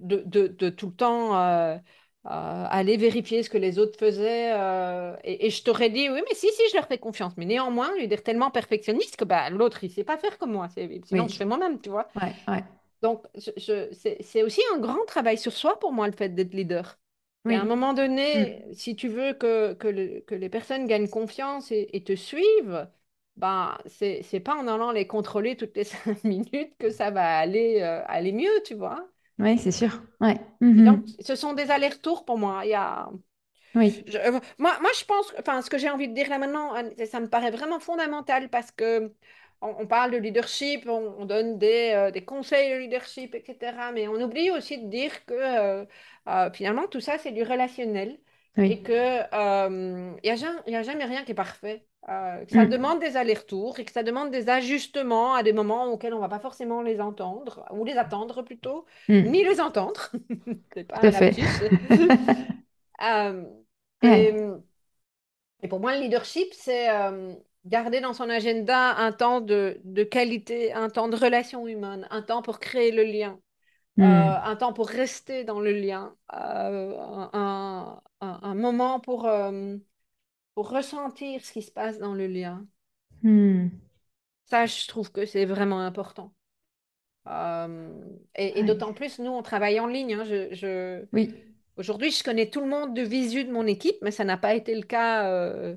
de, 0.00 0.22
de, 0.26 0.46
de 0.48 0.70
tout 0.70 0.88
le 0.88 0.94
temps 0.94 1.36
euh, 1.36 1.76
euh, 1.76 1.78
aller 2.26 2.96
vérifier 2.96 3.42
ce 3.42 3.50
que 3.50 3.58
les 3.58 3.78
autres 3.78 3.98
faisaient. 3.98 4.52
euh, 4.54 5.16
et, 5.24 5.46
et 5.46 5.50
je 5.50 5.62
t'aurais 5.64 5.90
dit, 5.90 6.08
oui, 6.10 6.20
mais 6.28 6.34
si, 6.34 6.48
si, 6.52 6.62
je 6.70 6.76
leur 6.76 6.86
fais 6.86 6.98
confiance. 6.98 7.34
Mais 7.36 7.46
néanmoins, 7.46 7.90
veux 8.00 8.06
dire, 8.06 8.22
tellement 8.22 8.50
perfectionniste 8.50 9.16
que 9.16 9.24
bah, 9.24 9.50
l'autre, 9.50 9.84
il 9.84 9.88
ne 9.90 9.94
sait 9.94 10.04
pas 10.04 10.18
faire 10.18 10.38
comme 10.38 10.52
moi. 10.52 10.68
Sinon, 11.04 11.28
je 11.28 11.34
Oui. 11.34 11.36
fais 11.36 11.44
moi-même, 11.46 11.80
tu 11.80 11.90
vois. 11.90 12.08
Ouais, 12.16 12.36
ouais. 12.48 12.64
Donc, 13.02 13.26
je, 13.34 13.50
je- 13.56 13.92
c'est 14.22 14.42
aussi 14.42 14.60
un 14.74 14.78
grand 14.78 15.04
travail 15.06 15.38
sur 15.38 15.52
soi 15.52 15.78
pour 15.78 15.92
moi, 15.92 16.06
le 16.08 16.12
fait 16.16 16.28
d'être 16.30 16.52
leader. 16.54 16.98
Et 17.48 17.54
à 17.54 17.62
un 17.62 17.64
Oui. 17.64 17.66
moment 17.66 17.94
Mm. 18.34 18.44
donné, 18.44 18.64
si 18.74 18.94
tu 18.94 19.08
veux 19.08 19.32
que, 19.34 19.72
que, 19.74 19.88
le- 19.88 20.20
que 20.20 20.34
les 20.34 20.48
personnes 20.50 20.86
gagnent 20.86 21.08
confiance 21.08 21.72
et, 21.72 21.88
et 21.94 22.04
te 22.04 22.14
suivent, 22.14 22.88
ben, 23.36 23.76
c'est, 23.86 24.22
c'est 24.22 24.40
pas 24.40 24.54
en 24.56 24.68
allant 24.68 24.92
les 24.92 25.06
contrôler 25.06 25.56
toutes 25.56 25.76
les 25.76 25.84
cinq 25.84 26.22
minutes 26.24 26.76
que 26.78 26.90
ça 26.90 27.10
va 27.10 27.38
aller, 27.38 27.80
euh, 27.80 28.02
aller 28.06 28.32
mieux, 28.32 28.50
tu 28.66 28.74
vois. 28.74 29.08
Oui, 29.40 29.58
c'est 29.58 29.72
sûr. 29.72 30.02
Ouais. 30.20 30.38
Donc, 30.84 31.00
Mhm. 31.00 31.14
ce 31.20 31.34
sont 31.36 31.52
des 31.54 31.70
allers-retours 31.70 32.24
pour 32.24 32.38
moi. 32.38 32.62
Il 32.64 32.70
y 32.70 32.74
a, 32.74 33.10
Oui. 33.74 34.04
je- 34.06 34.18
euh, 34.18 34.40
moi, 34.58 34.78
moi, 34.80 34.90
je 34.98 35.04
pense, 35.06 35.34
enfin, 35.38 35.62
ce 35.62 35.70
que 35.70 35.78
j'ai 35.78 35.90
envie 35.90 36.08
de 36.08 36.14
dire 36.14 36.28
là 36.30 36.38
maintenant, 36.38 36.76
euh, 36.76 37.06
ça 37.06 37.20
me 37.20 37.28
paraît 37.28 37.50
vraiment 37.52 37.80
fondamental 37.80 38.50
parce 38.50 38.70
que 38.72 39.14
on, 39.62 39.68
on 39.80 39.86
parle 39.88 40.12
de 40.12 40.18
leadership, 40.18 40.86
on, 40.88 41.16
on 41.20 41.26
donne 41.26 41.58
des, 41.58 41.92
euh, 41.94 42.10
des 42.12 42.24
conseils 42.24 42.72
de 42.72 42.78
leadership, 42.78 43.34
etc. 43.34 43.92
Mais 43.92 44.08
on 44.08 44.20
oublie 44.22 44.50
aussi 44.52 44.78
de 44.78 44.88
dire 44.90 45.24
que 45.26 45.34
euh, 45.34 45.86
finalement, 46.54 46.88
tout 46.88 47.00
ça, 47.00 47.18
c'est 47.18 47.32
du 47.32 47.42
relationnel 47.44 48.20
et 48.64 48.82
Oui. 48.82 48.82
que 48.82 48.92
euh, 48.92 50.14
il 50.22 50.28
y 50.28 50.30
a 50.76 50.78
a 50.80 50.82
jamais 50.84 51.04
rien 51.06 51.24
qui 51.24 51.32
est 51.32 51.34
parfait. 51.34 51.86
Euh, 52.08 52.44
que 52.46 52.52
ça 52.52 52.64
Mm. 52.64 52.70
demande 52.70 52.98
des 53.00 53.16
allers-retours 53.18 53.78
et 53.78 53.84
que 53.84 53.92
ça 53.92 54.02
demande 54.02 54.30
des 54.30 54.48
ajustements 54.48 55.34
à 55.34 55.42
des 55.42 55.52
moments 55.52 55.84
auxquels 55.92 56.14
on 56.14 56.18
va 56.18 56.28
pas 56.30 56.40
forcément 56.40 56.80
les 56.82 56.98
entendre, 57.00 57.66
ou 57.72 57.84
les 57.84 57.98
attendre 57.98 58.42
plutôt, 58.42 58.86
ni 59.22 59.42
Mm. 59.42 59.44
les 59.44 59.60
entendre. 59.60 60.10
C'est 60.74 60.84
pas 60.84 61.00
Tout 61.00 61.06
un 61.08 61.12
fait. 61.12 61.36
Euh, 63.02 63.44
et, 64.02 65.68
pour 65.68 65.80
moi, 65.80 65.94
le 65.96 66.02
leadership, 66.02 66.48
c'est 66.54 66.90
euh, 66.90 67.34
garder 67.64 68.00
dans 68.00 68.14
son 68.14 68.28
agenda 68.30 68.96
un 68.96 69.12
temps 69.12 69.40
de, 69.40 69.80
de 69.84 70.02
qualité, 70.04 70.72
un 70.72 70.88
temps 70.88 71.08
de 71.08 71.16
relation 71.16 71.66
humaine, 71.66 72.06
un 72.10 72.22
temps 72.22 72.42
pour 72.42 72.60
créer 72.60 72.92
le 72.92 73.04
lien, 73.04 73.38
Mm. 73.96 74.40
un 74.44 74.56
temps 74.56 74.72
pour 74.72 74.88
rester 74.88 75.44
dans 75.44 75.60
le 75.60 75.72
lien, 75.72 76.16
un, 76.30 77.30
un- 77.32 78.00
un 78.42 78.54
moment 78.54 79.00
pour, 79.00 79.28
pour 80.60 80.68
ressentir 80.72 81.42
ce 81.42 81.52
qui 81.52 81.62
se 81.62 81.70
passe 81.72 81.98
dans 81.98 82.12
le 82.14 82.26
lien. 82.26 82.66
Mm. 83.22 83.70
Ça, 84.46 84.66
je 84.66 84.86
trouve 84.88 85.12
que 85.12 85.26
c'est 85.26 85.44
vraiment 85.44 85.80
important. 85.80 86.34
Euh, 87.28 88.04
et 88.36 88.64
d'autant 88.64 88.94
plus, 88.94 89.18
nous, 89.18 89.30
on 89.30 89.42
travaille 89.42 89.80
en 89.80 89.86
ligne. 89.86 90.14
hein. 90.14 90.24
Je, 90.24 90.54
je- 90.54 91.06
Oui. 91.12 91.34
Aujourd'hui, 91.76 92.10
je 92.12 92.24
connais 92.24 92.50
tout 92.50 92.60
le 92.60 92.68
monde 92.68 92.94
de 92.94 93.02
visu 93.02 93.44
de 93.44 93.52
mon 93.52 93.66
équipe, 93.66 93.96
mais 94.02 94.10
ça 94.12 94.24
n'a 94.24 94.38
pas 94.38 94.54
été 94.54 94.74
le 94.76 94.82
cas 94.84 95.26
euh, 95.30 95.76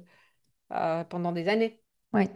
euh, 0.73 1.03
pendant 1.05 1.31
des 1.33 1.49
années. 1.49 1.81
Ouais. 2.13 2.29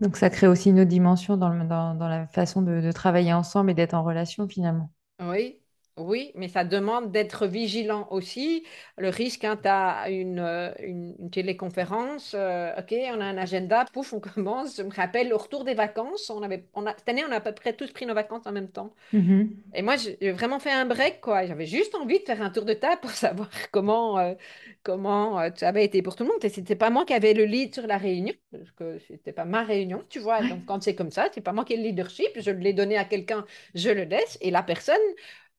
Donc 0.00 0.16
ça 0.16 0.30
crée 0.30 0.46
aussi 0.48 0.70
une 0.70 0.80
autre 0.80 0.88
dimension 0.90 1.36
dans 1.36 1.48
le, 1.50 1.64
dans, 1.66 1.94
dans 1.96 2.08
la 2.08 2.26
façon 2.28 2.62
de, 2.62 2.80
de 2.80 2.92
travailler 2.92 3.32
ensemble 3.32 3.70
et 3.72 3.74
d'être 3.74 3.94
en 3.94 4.04
relation 4.04 4.48
finalement. 4.48 4.90
Oui, 5.20 5.63
oui, 5.96 6.32
mais 6.34 6.48
ça 6.48 6.64
demande 6.64 7.12
d'être 7.12 7.46
vigilant 7.46 8.08
aussi. 8.10 8.64
Le 8.98 9.10
risque, 9.10 9.42
quand 9.42 9.56
tu 9.62 9.68
as 9.68 10.10
une, 10.10 10.40
euh, 10.40 10.72
une, 10.80 11.14
une 11.20 11.30
téléconférence, 11.30 12.34
euh, 12.34 12.72
OK, 12.76 12.92
on 13.12 13.20
a 13.20 13.24
un 13.24 13.38
agenda, 13.38 13.84
pouf, 13.92 14.12
on 14.12 14.18
commence. 14.34 14.78
Je 14.78 14.82
me 14.82 14.90
rappelle, 14.92 15.32
au 15.32 15.38
retour 15.38 15.62
des 15.62 15.74
vacances, 15.74 16.30
on 16.30 16.42
avait, 16.42 16.66
on 16.74 16.84
a, 16.86 16.96
cette 16.96 17.08
année, 17.08 17.24
on 17.28 17.30
a 17.30 17.36
à 17.36 17.40
peu 17.40 17.52
près 17.52 17.74
tous 17.74 17.92
pris 17.92 18.06
nos 18.06 18.14
vacances 18.14 18.44
en 18.46 18.50
même 18.52 18.70
temps. 18.70 18.92
Mhm. 19.12 19.50
Et 19.72 19.82
moi, 19.82 19.94
j'ai 19.96 20.32
vraiment 20.32 20.58
fait 20.58 20.72
un 20.72 20.84
break, 20.84 21.20
quoi. 21.20 21.46
J'avais 21.46 21.66
juste 21.66 21.94
envie 21.94 22.18
de 22.18 22.24
faire 22.24 22.42
un 22.42 22.50
tour 22.50 22.64
de 22.64 22.74
table 22.74 23.00
pour 23.00 23.10
savoir 23.12 23.48
comment, 23.70 24.18
euh, 24.18 24.34
comment 24.82 25.38
euh, 25.38 25.50
ça 25.54 25.68
avait 25.68 25.84
été 25.84 26.02
pour 26.02 26.16
tout 26.16 26.24
le 26.24 26.30
monde. 26.30 26.44
Et 26.44 26.48
c'était 26.48 26.74
pas 26.74 26.90
moi 26.90 27.04
qui 27.04 27.14
avais 27.14 27.34
le 27.34 27.44
lead 27.44 27.72
sur 27.72 27.86
la 27.86 27.98
réunion, 27.98 28.34
parce 28.50 28.70
que 28.72 28.98
c'était 29.06 29.32
pas 29.32 29.44
ma 29.44 29.62
réunion, 29.62 30.02
tu 30.08 30.18
vois. 30.18 30.42
Donc, 30.42 30.64
quand 30.66 30.82
c'est 30.82 30.96
comme 30.96 31.12
ça, 31.12 31.28
c'est 31.32 31.40
pas 31.40 31.52
moi 31.52 31.64
qui 31.64 31.74
ai 31.74 31.76
le 31.76 31.84
leadership. 31.84 32.26
Je 32.36 32.50
l'ai 32.50 32.72
donné 32.72 32.96
à 32.96 33.04
quelqu'un, 33.04 33.44
je 33.76 33.90
le 33.90 34.02
laisse. 34.02 34.38
Et 34.40 34.50
la 34.50 34.64
personne 34.64 34.96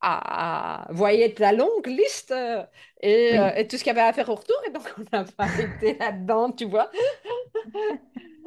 a- 0.01 0.87
voyait 0.91 1.33
la 1.39 1.51
longue 1.53 1.87
liste 1.87 2.31
euh, 2.31 2.63
et, 3.01 3.37
euh, 3.39 3.51
et 3.55 3.67
tout 3.67 3.77
ce 3.77 3.83
qu'il 3.83 3.93
y 3.95 3.97
avait 3.97 4.07
à 4.07 4.13
faire 4.13 4.29
au 4.29 4.35
retour. 4.35 4.57
Et 4.67 4.71
donc, 4.71 4.83
on 4.97 5.03
n'a 5.17 5.23
pas 5.25 5.47
été 5.59 5.97
là-dedans, 5.97 6.51
tu 6.51 6.65
vois. 6.65 6.91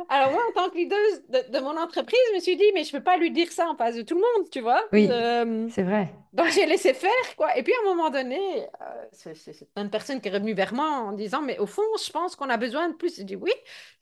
Alors 0.08 0.30
moi, 0.32 0.40
en 0.48 0.52
tant 0.52 0.70
que 0.70 0.76
leader 0.76 0.98
de, 1.28 1.52
de 1.52 1.58
mon 1.60 1.76
entreprise, 1.76 2.18
je 2.30 2.34
me 2.36 2.40
suis 2.40 2.56
dit, 2.56 2.64
mais 2.72 2.84
je 2.84 2.94
ne 2.94 2.98
peux 2.98 3.04
pas 3.04 3.16
lui 3.16 3.30
dire 3.30 3.50
ça 3.50 3.68
en 3.68 3.76
face 3.76 3.96
de 3.96 4.02
tout 4.02 4.14
le 4.14 4.20
monde, 4.20 4.48
tu 4.50 4.60
vois. 4.60 4.82
Oui. 4.92 5.08
Euh, 5.10 5.68
C'est 5.70 5.82
vrai. 5.82 6.08
donc 6.32 6.48
j'ai 6.50 6.66
laissé 6.66 6.94
faire, 6.94 7.36
quoi. 7.36 7.56
Et 7.58 7.62
puis 7.62 7.72
à 7.74 7.76
un 7.84 7.94
moment 7.94 8.08
donné, 8.08 8.38
euh, 8.80 9.04
c'est 9.12 9.34
une 9.76 9.90
personne 9.90 10.20
qui 10.20 10.28
est 10.28 10.32
revenue 10.32 10.54
vers 10.54 10.72
moi 10.72 10.88
en 10.88 11.12
disant, 11.12 11.42
mais 11.42 11.58
au 11.58 11.66
fond, 11.66 11.82
je 12.02 12.10
pense 12.10 12.36
qu'on 12.36 12.48
a 12.48 12.56
besoin 12.56 12.88
de 12.88 12.94
plus. 12.94 13.16
J'ai 13.16 13.24
dit, 13.24 13.36
oui, 13.36 13.52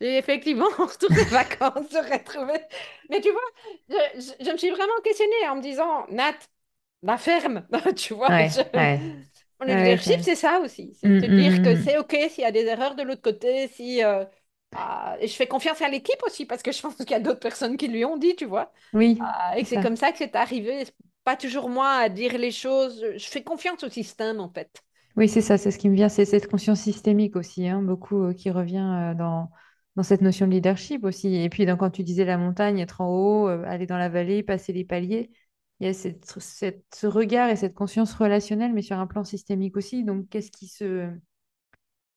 et 0.01 0.19
effectivement, 0.19 0.69
en 0.79 0.85
retour 0.87 1.09
des 1.11 1.25
vacances, 1.25 1.87
j'aurais 1.91 2.23
trouvé. 2.23 2.55
Mais 3.09 3.21
tu 3.21 3.31
vois, 3.31 3.41
je, 3.89 4.21
je- 4.21 4.45
je 4.45 4.51
me 4.53 4.57
suis 4.59 4.71
vraiment 4.71 5.01
questionnée 5.03 5.49
en 5.49 5.57
me 5.57 5.63
disant, 5.63 6.07
Nat, 6.11 6.35
la 7.03 7.19
ferme, 7.19 7.67
tu 7.97 8.15
vois. 8.15 8.35
Ouais. 8.35 8.49
je- 8.49 8.61
Ouais. 8.75 9.01
Le 9.61 9.75
leadership, 9.75 10.21
c'est 10.23 10.35
ça 10.37 10.61
aussi. 10.61 10.95
C'est 11.01 11.09
Mm, 11.09 11.11
de 11.17 11.27
te 11.27 11.33
dire 11.33 11.63
que 11.63 11.75
mm, 11.75 11.85
mm. 11.85 11.85
c'est 11.85 11.99
OK 11.99 12.17
s'il 12.31 12.43
y 12.43 12.45
a 12.47 12.53
des 12.53 12.65
erreurs 12.67 12.95
de 12.95 13.03
l'autre 13.03 13.23
côté, 13.23 13.69
si... 13.69 14.05
euh, 14.05 14.25
ah, 14.75 15.17
et 15.21 15.29
je 15.29 15.35
fais 15.35 15.47
confiance 15.47 15.81
à 15.83 15.89
l'équipe 15.89 16.23
aussi, 16.27 16.45
parce 16.47 16.63
que 16.63 16.73
je 16.73 16.83
pense 16.83 16.97
qu'il 16.97 17.11
y 17.11 17.15
a 17.15 17.21
d'autres 17.21 17.41
personnes 17.41 17.77
qui 17.79 17.89
lui 17.89 18.05
ont 18.05 18.19
dit, 18.19 18.37
tu 18.37 18.45
vois. 18.45 18.73
Oui, 18.93 19.19
Ah, 19.19 19.55
et 19.59 19.65
c'est 19.65 19.79
comme 19.79 19.97
ça 19.97 20.13
que 20.13 20.19
c'est 20.19 20.37
arrivé. 20.37 20.85
Pas 21.25 21.37
toujours 21.37 21.69
moi 21.71 21.89
à 21.95 22.09
dire 22.11 22.37
les 22.39 22.53
choses. 22.53 23.05
Je 23.17 23.27
fais 23.29 23.43
confiance 23.43 23.83
au 23.85 23.89
système, 23.91 24.41
en 24.41 24.51
fait. 24.53 24.83
Oui, 25.17 25.29
c'est 25.29 25.41
ça, 25.41 25.57
c'est 25.57 25.71
ce 25.71 25.79
qui 25.79 25.89
me 25.89 25.95
vient, 25.95 26.09
c'est 26.11 26.27
cette 26.27 26.47
conscience 26.49 26.81
systémique 26.81 27.37
aussi, 27.37 27.67
hein, 27.69 27.81
beaucoup 27.83 28.23
euh, 28.25 28.33
qui 28.35 28.51
revient 28.51 28.79
euh, 29.13 29.15
dans, 29.15 29.51
dans 29.97 30.03
cette 30.03 30.21
notion 30.21 30.47
de 30.47 30.53
leadership 30.53 31.05
aussi. 31.05 31.35
Et 31.37 31.49
puis, 31.49 31.65
donc, 31.65 31.79
quand 31.81 31.91
tu 31.91 32.03
disais 32.05 32.25
la 32.27 32.37
montagne, 32.37 32.79
être 32.81 33.01
en 33.01 33.09
haut, 33.09 33.49
euh, 33.49 33.65
aller 33.67 33.87
dans 33.87 33.97
la 33.97 34.11
vallée, 34.11 34.43
passer 34.43 34.73
les 34.75 34.85
paliers, 34.85 35.31
il 35.81 35.87
y 35.87 35.91
a 35.91 35.95
cette, 35.95 36.25
cette- 36.41 36.85
ce 36.95 37.07
regard 37.07 37.51
et 37.51 37.57
cette 37.57 37.75
conscience 37.75 38.15
relationnelle, 38.15 38.73
mais 38.73 38.83
sur 38.83 38.99
un 38.99 39.07
plan 39.07 39.25
systémique 39.25 39.77
aussi. 39.77 40.05
Donc, 40.05 40.29
qu'est-ce 40.29 40.51
qui 40.51 40.69
se, 40.69 41.11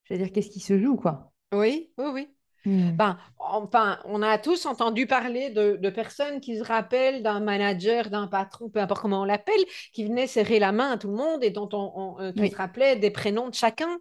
je 0.03 0.13
dire, 0.15 0.31
qu'est-ce 0.33 0.49
qui 0.49 0.59
se 0.59 0.77
joue, 0.77 0.97
quoi? 0.97 1.31
Oui, 1.51 1.91
oui, 1.97 2.05
oui. 2.13 2.27
Hmm. 2.65 2.99
Ben, 2.99 3.17
enfin, 3.39 3.99
on 4.05 4.21
a 4.23 4.37
tous 4.39 4.65
entendu 4.67 5.07
parler 5.07 5.49
de, 5.51 5.77
de 5.77 5.89
personnes 5.91 6.41
qui 6.41 6.57
se 6.59 6.63
rappellent 6.63 7.23
d'un 7.23 7.39
manager, 7.41 8.09
d'un 8.09 8.27
patron, 8.27 8.69
peu 8.69 8.79
importe 8.79 9.01
comment 9.01 9.21
on 9.23 9.25
l'appelle, 9.25 9.63
qui 9.93 10.05
venait 10.05 10.27
serrer 10.27 10.59
la 10.59 10.71
main 10.73 10.91
à 10.93 10.97
tout 10.99 11.09
le 11.09 11.15
monde 11.15 11.43
et 11.43 11.51
dont 11.51 11.69
on, 11.73 11.93
on- 12.17 12.21
euh, 12.21 12.31
qui 12.33 12.47
se 12.49 12.55
rappelait 12.57 12.97
des 12.97 13.11
prénoms 13.11 13.49
de 13.49 13.55
chacun. 13.55 13.99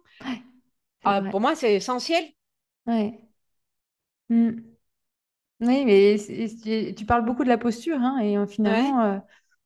Ah, 1.03 1.21
pour 1.23 1.41
moi, 1.41 1.55
c'est 1.55 1.75
essentiel. 1.75 2.23
Ouais. 2.85 3.29
Hmm. 4.29 4.77
Oui, 5.61 5.83
mais 5.85 6.15
tu 6.95 7.05
parles 7.05 7.25
beaucoup 7.25 7.43
de 7.43 7.49
la 7.49 7.57
posture, 7.57 7.97
hein, 7.99 8.19
et 8.19 8.37
Ouais. 8.63 8.93
finalement, 8.93 9.01
euh, 9.01 9.19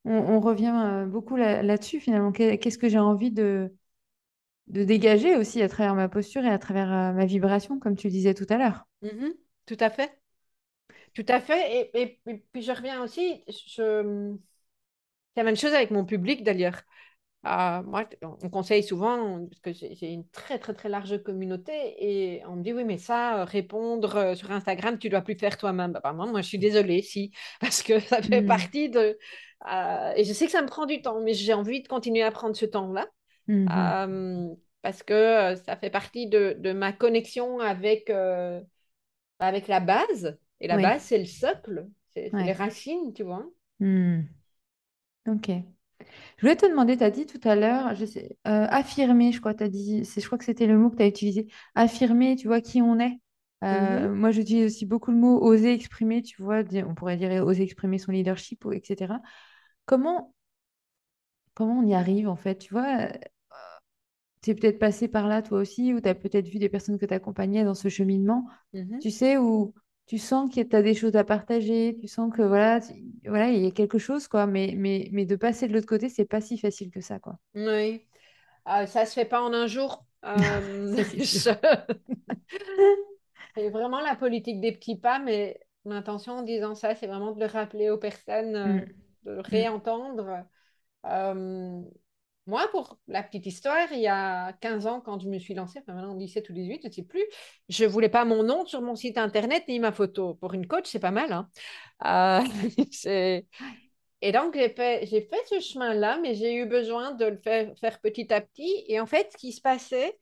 on, 0.05 0.13
on 0.13 0.39
revient 0.39 0.73
euh, 0.75 1.05
beaucoup 1.05 1.35
là- 1.35 1.63
là-dessus, 1.63 1.99
finalement. 1.99 2.31
Qu'est- 2.31 2.57
Qu'est-ce 2.59 2.77
que 2.77 2.89
j'ai 2.89 2.99
envie 2.99 3.31
de, 3.31 3.73
de 4.67 4.83
dégager 4.85 5.35
aussi 5.37 5.61
à 5.61 5.69
travers 5.69 5.95
ma 5.95 6.09
posture 6.09 6.43
et 6.45 6.49
à 6.49 6.59
travers 6.59 6.91
euh, 6.93 7.13
ma 7.13 7.25
vibration, 7.25 7.79
comme 7.79 7.95
tu 7.95 8.07
le 8.07 8.13
disais 8.13 8.33
tout 8.35 8.47
à 8.49 8.57
l'heure? 8.57 8.85
Mhm. 9.01 9.33
Tout 9.67 9.77
à 9.81 9.89
fait. 9.91 10.19
Tout 11.13 11.25
à 11.29 11.41
fait. 11.41 11.91
Et, 11.93 12.01
et- 12.03 12.21
et 12.27 12.37
puis 12.53 12.61
je 12.63 12.71
reviens 12.71 13.03
aussi, 13.03 13.43
je... 13.49 14.35
c'est 15.35 15.41
la 15.41 15.43
même 15.43 15.55
chose 15.57 15.73
avec 15.73 15.91
mon 15.91 16.05
public 16.05 16.43
d'ailleurs. 16.43 16.81
Euh, 17.47 17.83
moi, 17.83 18.05
on 18.23 18.49
conseille 18.49 18.83
souvent, 18.83 19.47
parce 19.47 19.61
que 19.61 19.73
j'ai 19.73 20.11
une 20.13 20.27
très 20.29 20.59
très 20.59 20.73
très 20.75 20.89
large 20.89 21.23
communauté, 21.23 21.73
et 21.99 22.45
on 22.47 22.57
me 22.57 22.63
dit 22.63 22.73
oui, 22.73 22.83
mais 22.85 22.97
ça, 22.99 23.45
répondre 23.45 24.35
sur 24.35 24.51
Instagram, 24.51 24.99
tu 24.99 25.09
dois 25.09 25.21
plus 25.21 25.35
faire 25.37 25.57
toi-même. 25.57 25.99
Bah, 26.03 26.13
moi, 26.13 26.27
moi, 26.27 26.41
je 26.41 26.47
suis 26.47 26.59
désolée, 26.59 27.01
si, 27.03 27.31
parce 27.61 27.83
que 27.83 27.99
ça 27.99 28.21
fait 28.23 28.41
Hmm. 28.41 28.43
partie 28.43 28.89
de. 28.89 29.17
Euh, 29.67 30.13
et 30.15 30.23
je 30.23 30.33
sais 30.33 30.45
que 30.45 30.51
ça 30.51 30.61
me 30.61 30.67
prend 30.67 30.85
du 30.85 31.01
temps, 31.01 31.21
mais 31.21 31.33
j'ai 31.33 31.53
envie 31.53 31.81
de 31.81 31.87
continuer 31.87 32.23
à 32.23 32.31
prendre 32.31 32.55
ce 32.55 32.65
temps-là, 32.65 33.07
Mhm. 33.47 34.03
euh, 34.09 34.55
parce 34.83 35.03
que 35.03 35.13
euh, 35.13 35.55
ça 35.57 35.77
fait 35.77 35.89
partie 35.91 36.27
de, 36.27 36.55
de 36.59 36.73
ma 36.73 36.93
connexion 36.93 37.59
avec, 37.59 38.09
euh, 38.11 38.61
avec 39.39 39.67
la 39.67 39.79
base. 39.81 40.37
Et 40.61 40.67
la 40.67 40.77
Oui, 40.77 40.79
base, 40.79 41.03
c'est 41.03 41.19
le 41.19 41.25
socle, 41.25 41.87
c'est 42.13 42.35
les 42.39 42.53
racines, 42.53 43.13
tu 43.13 43.23
vois. 43.23 43.45
Hmm. 43.79 44.27
Ok. 45.27 45.47
Je 45.49 45.81
voulais 46.41 46.55
te 46.57 46.65
demander, 46.67 46.97
tu 46.97 47.03
as 47.03 47.11
dit 47.11 47.25
tout 47.27 47.39
à 47.45 47.55
l'heure, 47.55 47.93
affirmer, 48.45 49.31
je 49.31 49.39
crois, 49.39 49.53
t'as 49.55 49.69
dit, 49.69 50.03
je 50.05 50.25
crois 50.25 50.37
que 50.37 50.45
c'était 50.45 50.67
le 50.67 50.77
mot 50.77 50.89
que 50.91 50.97
tu 50.97 51.03
as 51.03 51.07
utilisé. 51.07 51.47
Affirmer, 51.75 52.35
tu 52.35 52.47
vois, 52.47 52.61
qui 52.61 52.81
on 52.81 52.99
est. 52.99 53.19
Mhm, 53.69 54.13
moi, 54.13 54.31
j'utilise 54.31 54.65
aussi 54.67 54.85
beaucoup 54.85 55.11
le 55.11 55.17
mot 55.17 55.41
oser 55.41 55.73
exprimer, 55.73 56.21
tu 56.23 56.41
vois, 56.43 56.63
on 56.87 56.95
pourrait 56.95 57.17
dire 57.17 57.45
oser 57.45 57.63
exprimer 57.63 57.99
son 57.99 58.11
leadership, 58.13 58.65
etc. 58.73 59.21
Comment, 59.85 60.33
comment 61.53 61.79
on 61.79 61.85
y 61.85 61.93
arrive, 61.93 62.29
en 62.29 62.35
fait, 62.35 62.57
tu 62.57 62.73
vois? 62.73 63.07
Tu 64.41 64.51
es 64.51 64.55
peut-être 64.55 64.79
passé 64.79 65.07
par 65.07 65.27
là, 65.27 65.41
toi 65.41 65.59
aussi, 65.59 65.93
ou 65.93 66.01
tu 66.01 66.09
as 66.09 66.15
peut-être 66.15 66.47
vu 66.47 66.59
des 66.59 66.69
personnes 66.69 66.99
que 66.99 67.05
tu 67.05 67.13
accompagnais 67.13 67.63
dans 67.63 67.75
ce 67.75 67.87
cheminement, 67.87 68.45
mhm. 68.73 68.99
tu 68.99 69.09
sais, 69.09 69.37
où 69.37 69.73
tu 70.05 70.17
sens 70.17 70.53
que 70.53 70.61
tu 70.61 70.75
as 70.75 70.81
des 70.81 70.93
choses 70.93 71.15
à 71.15 71.23
partager, 71.23 71.97
tu 71.99 72.07
sens 72.07 72.31
que 72.33 72.41
voilà, 72.41 72.81
voilà, 73.25 73.49
il 73.49 73.63
y 73.63 73.67
a 73.67 73.71
quelque 73.71 73.97
chose, 73.97 74.27
quoi. 74.27 74.45
Mais, 74.47 74.73
mais, 74.75 75.09
mais 75.11 75.25
de 75.25 75.35
passer 75.35 75.67
de 75.67 75.73
l'autre 75.73 75.87
côté, 75.87 76.09
c'est 76.09 76.25
pas 76.25 76.41
si 76.41 76.57
facile 76.57 76.91
que 76.91 77.01
ça, 77.01 77.19
quoi. 77.19 77.37
Oui, 77.55 78.05
euh, 78.67 78.85
ça 78.85 79.05
se 79.05 79.13
fait 79.13 79.25
pas 79.25 79.41
en 79.41 79.53
un 79.53 79.67
jour. 79.67 80.05
Euh, 80.25 81.03
c'est 83.55 83.69
vraiment 83.69 83.99
la 83.99 84.15
politique 84.15 84.61
des 84.61 84.71
petits 84.71 84.97
pas, 84.97 85.19
mais 85.19 85.59
l'intention 85.83 86.37
en 86.37 86.41
disant 86.43 86.75
ça, 86.75 86.95
c'est 86.95 87.07
vraiment 87.07 87.33
de 87.33 87.41
le 87.41 87.45
rappeler 87.45 87.89
aux 87.89 87.97
personnes, 87.97 88.55
euh, 88.55 88.65
mm. 88.65 88.85
De 89.25 89.31
le 89.31 89.41
réentendre. 89.41 90.45
Moi, 92.45 92.67
pour 92.71 92.97
la 93.07 93.23
petite 93.23 93.45
histoire, 93.45 93.87
il 93.93 93.99
y 94.01 94.07
a 94.07 94.51
15 94.59 94.85
ans, 94.85 94.99
quand 94.99 95.17
je 95.19 95.29
me 95.29 95.39
suis 95.39 95.53
lancée, 95.53 95.79
enfin 95.79 95.93
maintenant 95.93 96.11
en 96.11 96.15
17 96.15 96.49
ou 96.49 96.53
18, 96.53 96.81
je 96.83 96.87
ne 96.87 96.91
sais 96.91 97.03
plus, 97.03 97.23
je 97.69 97.85
ne 97.85 97.89
voulais 97.89 98.09
pas 98.09 98.25
mon 98.25 98.43
nom 98.43 98.65
sur 98.65 98.81
mon 98.81 98.95
site 98.95 99.17
internet 99.17 99.63
ni 99.69 99.79
ma 99.79 99.93
photo. 99.93 100.35
Pour 100.35 100.53
une 100.53 100.67
coach, 100.67 100.89
c'est 100.89 100.99
pas 100.99 101.11
mal. 101.11 101.31
Hein. 101.31 101.49
Euh, 102.05 102.41
et 104.21 104.31
donc, 104.33 104.55
j'ai 104.55 104.69
fait, 104.69 105.05
fait 105.07 105.29
ce 105.47 105.61
chemin-là, 105.61 106.19
mais 106.21 106.35
j'ai 106.35 106.55
eu 106.55 106.65
besoin 106.65 107.13
de 107.13 107.25
le 107.25 107.37
faire, 107.37 107.73
faire, 107.79 108.01
petit 108.01 108.33
à 108.33 108.41
petit. 108.41 108.83
Et 108.87 108.99
en 108.99 109.05
fait, 109.05 109.31
ce 109.31 109.37
qui 109.37 109.53
se 109.53 109.61
passait, 109.61 110.17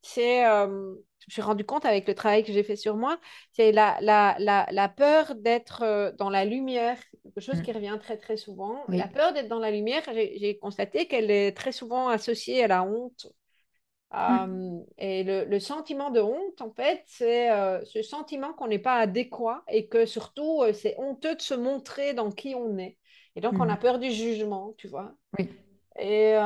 c'est, 0.00 0.46
euh, 0.46 0.94
je 1.26 1.32
me 1.32 1.34
suis 1.34 1.42
rendu 1.42 1.64
compte 1.64 1.84
avec 1.84 2.06
le 2.06 2.14
travail 2.14 2.44
que 2.44 2.52
j'ai 2.52 2.62
fait 2.62 2.76
sur 2.76 2.96
moi, 2.96 3.18
c'est 3.50 3.72
la, 3.72 3.98
la, 4.00 4.36
la, 4.38 4.66
la, 4.70 4.88
peur 4.88 5.34
d'être 5.34 5.82
euh, 5.82 6.12
dans 6.12 6.30
la 6.30 6.44
lumière, 6.44 6.98
quelque 7.24 7.40
chose 7.40 7.58
mm. 7.58 7.62
qui 7.62 7.72
revient 7.72 7.98
très 8.00 8.16
très 8.16 8.36
souvent. 8.36 8.84
La 8.88 9.08
peur 9.08 9.32
d'être 9.32 9.48
dans 9.48 9.58
la 9.58 9.72
lumière, 9.72 10.02
j'ai 10.14 10.56
constaté 10.58 11.08
qu'elle 11.08 11.30
est 11.32 11.56
très 11.56 11.72
souvent 11.72 12.08
associée 12.08 12.62
à 12.62 12.68
la 12.68 12.84
honte. 12.84 13.26
Mm. 14.12 14.18
Euh, 14.18 14.84
et 14.98 15.24
le, 15.24 15.44
le, 15.46 15.58
sentiment 15.58 16.10
de 16.10 16.20
honte, 16.20 16.60
en 16.60 16.70
fait, 16.70 17.02
c'est 17.06 17.48
ce 17.84 18.02
sentiment 18.02 18.52
qu'on 18.52 18.68
n'est 18.68 18.78
pas 18.78 18.98
adéquat 18.98 19.64
et 19.68 19.88
que 19.88 20.06
surtout, 20.06 20.62
c'est 20.72 20.94
honteux 20.98 21.34
de 21.34 21.42
se 21.42 21.54
montrer 21.54 22.14
dans 22.14 22.30
qui 22.30 22.54
on 22.54 22.78
est. 22.78 22.98
Et 23.34 23.40
donc, 23.40 23.54
on 23.54 23.68
a 23.68 23.74
mm. 23.74 23.80
peur 23.80 23.98
du 23.98 24.12
jugement, 24.12 24.74
tu 24.78 24.86
vois. 24.86 25.12
Oui. 25.38 25.48
Et, 25.98 26.36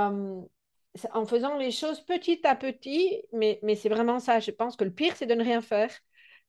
en 1.13 1.25
faisant 1.25 1.57
les 1.57 1.71
choses 1.71 2.01
petit 2.01 2.41
à 2.45 2.57
petit, 2.57 3.23
mais, 3.33 3.61
mais 3.63 3.77
c'est 3.77 3.89
vraiment 3.89 4.19
ça. 4.19 4.41
Je 4.41 4.51
pense 4.51 4.77
que 4.77 4.85
le 4.85 4.93
pire, 4.93 5.15
c'est 5.17 5.27
de 5.27 5.35
ne 5.35 5.45
rien 5.45 5.61
faire. 5.61 5.91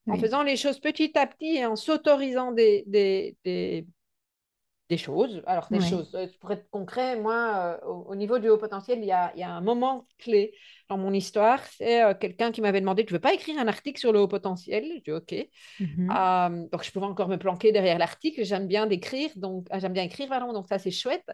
En 0.09 0.17
faisant 0.17 0.41
les 0.41 0.57
choses 0.57 0.79
petit 0.79 1.15
à 1.15 1.27
petit 1.27 1.57
et 1.57 1.65
en 1.65 1.75
s'autorisant 1.75 2.51
des, 2.51 2.83
des, 2.87 3.37
des, 3.45 3.85
des, 4.89 4.97
choses. 4.97 5.43
Alors, 5.45 5.67
des 5.69 5.79
choses, 5.79 6.15
euh, 6.15 6.25
pour 6.39 6.51
être 6.51 6.67
concret, 6.71 7.17
moi, 7.17 7.79
euh, 7.83 7.85
au, 7.85 8.15
niveau 8.15 8.39
du 8.39 8.49
haut 8.49 8.57
potentiel, 8.57 8.97
il 8.97 9.05
y 9.05 9.11
a, 9.11 9.31
il 9.35 9.41
y 9.41 9.43
a 9.43 9.51
un 9.51 9.61
moment 9.61 10.07
clé 10.17 10.55
dans 10.89 10.97
mon 10.97 11.13
histoire. 11.13 11.63
C'est 11.65 12.03
euh, 12.03 12.15
quelqu'un 12.15 12.51
qui 12.51 12.61
m'avait 12.61 12.81
demandé 12.81 13.05
Tu 13.05 13.13
veux 13.13 13.19
pas 13.19 13.35
écrire 13.35 13.59
un 13.59 13.67
article 13.67 13.99
sur 13.99 14.11
le 14.11 14.19
haut 14.19 14.27
potentiel? 14.27 14.91
Je 14.97 15.03
dis 15.03 15.11
OK. 15.11 15.35
Mhm. 15.79 16.67
donc, 16.71 16.83
je 16.83 16.91
pouvais 16.91 17.05
encore 17.05 17.27
me 17.27 17.37
planquer 17.37 17.71
derrière 17.71 17.99
l'article. 17.99 18.43
J'aime 18.43 18.65
bien 18.65 18.87
d'écrire, 18.87 19.29
donc 19.35 19.67
j'aime 19.77 19.93
bien 19.93 20.03
écrire, 20.03 20.29
pardon, 20.29 20.51
donc 20.51 20.67
ça, 20.67 20.79
c'est 20.79 20.89
chouette. 20.89 21.29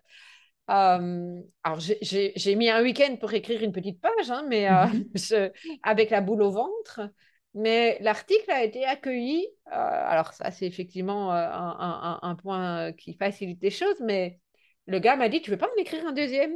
Euh, 0.69 1.41
alors, 1.63 1.79
j'ai 1.79 2.55
mis 2.55 2.69
un 2.69 2.81
week-end 2.81 3.15
pour 3.19 3.33
écrire 3.33 3.63
une 3.63 3.71
petite 3.71 4.01
page, 4.01 4.29
hein, 4.29 4.45
mais 4.47 4.69
euh, 4.69 5.49
avec 5.83 6.09
la 6.09 6.21
boule 6.21 6.41
au 6.41 6.51
ventre. 6.51 7.01
Mais 7.53 7.97
l'article 8.01 8.51
a 8.51 8.63
été 8.63 8.85
accueilli. 8.85 9.47
Euh, 9.67 9.71
alors, 9.71 10.33
ça, 10.33 10.51
c'est 10.51 10.65
effectivement 10.65 11.31
un, 11.31 12.35
point 12.35 12.91
qui 12.93 13.13
facilite 13.13 13.61
les 13.61 13.71
choses, 13.71 13.99
mais 14.01 14.39
le 14.85 14.99
gars 14.99 15.15
m'a 15.15 15.29
dit 15.29 15.41
Tu 15.41 15.51
veux 15.51 15.57
pas 15.57 15.69
m'écrire 15.77 16.05
un 16.05 16.11
deuxième? 16.11 16.53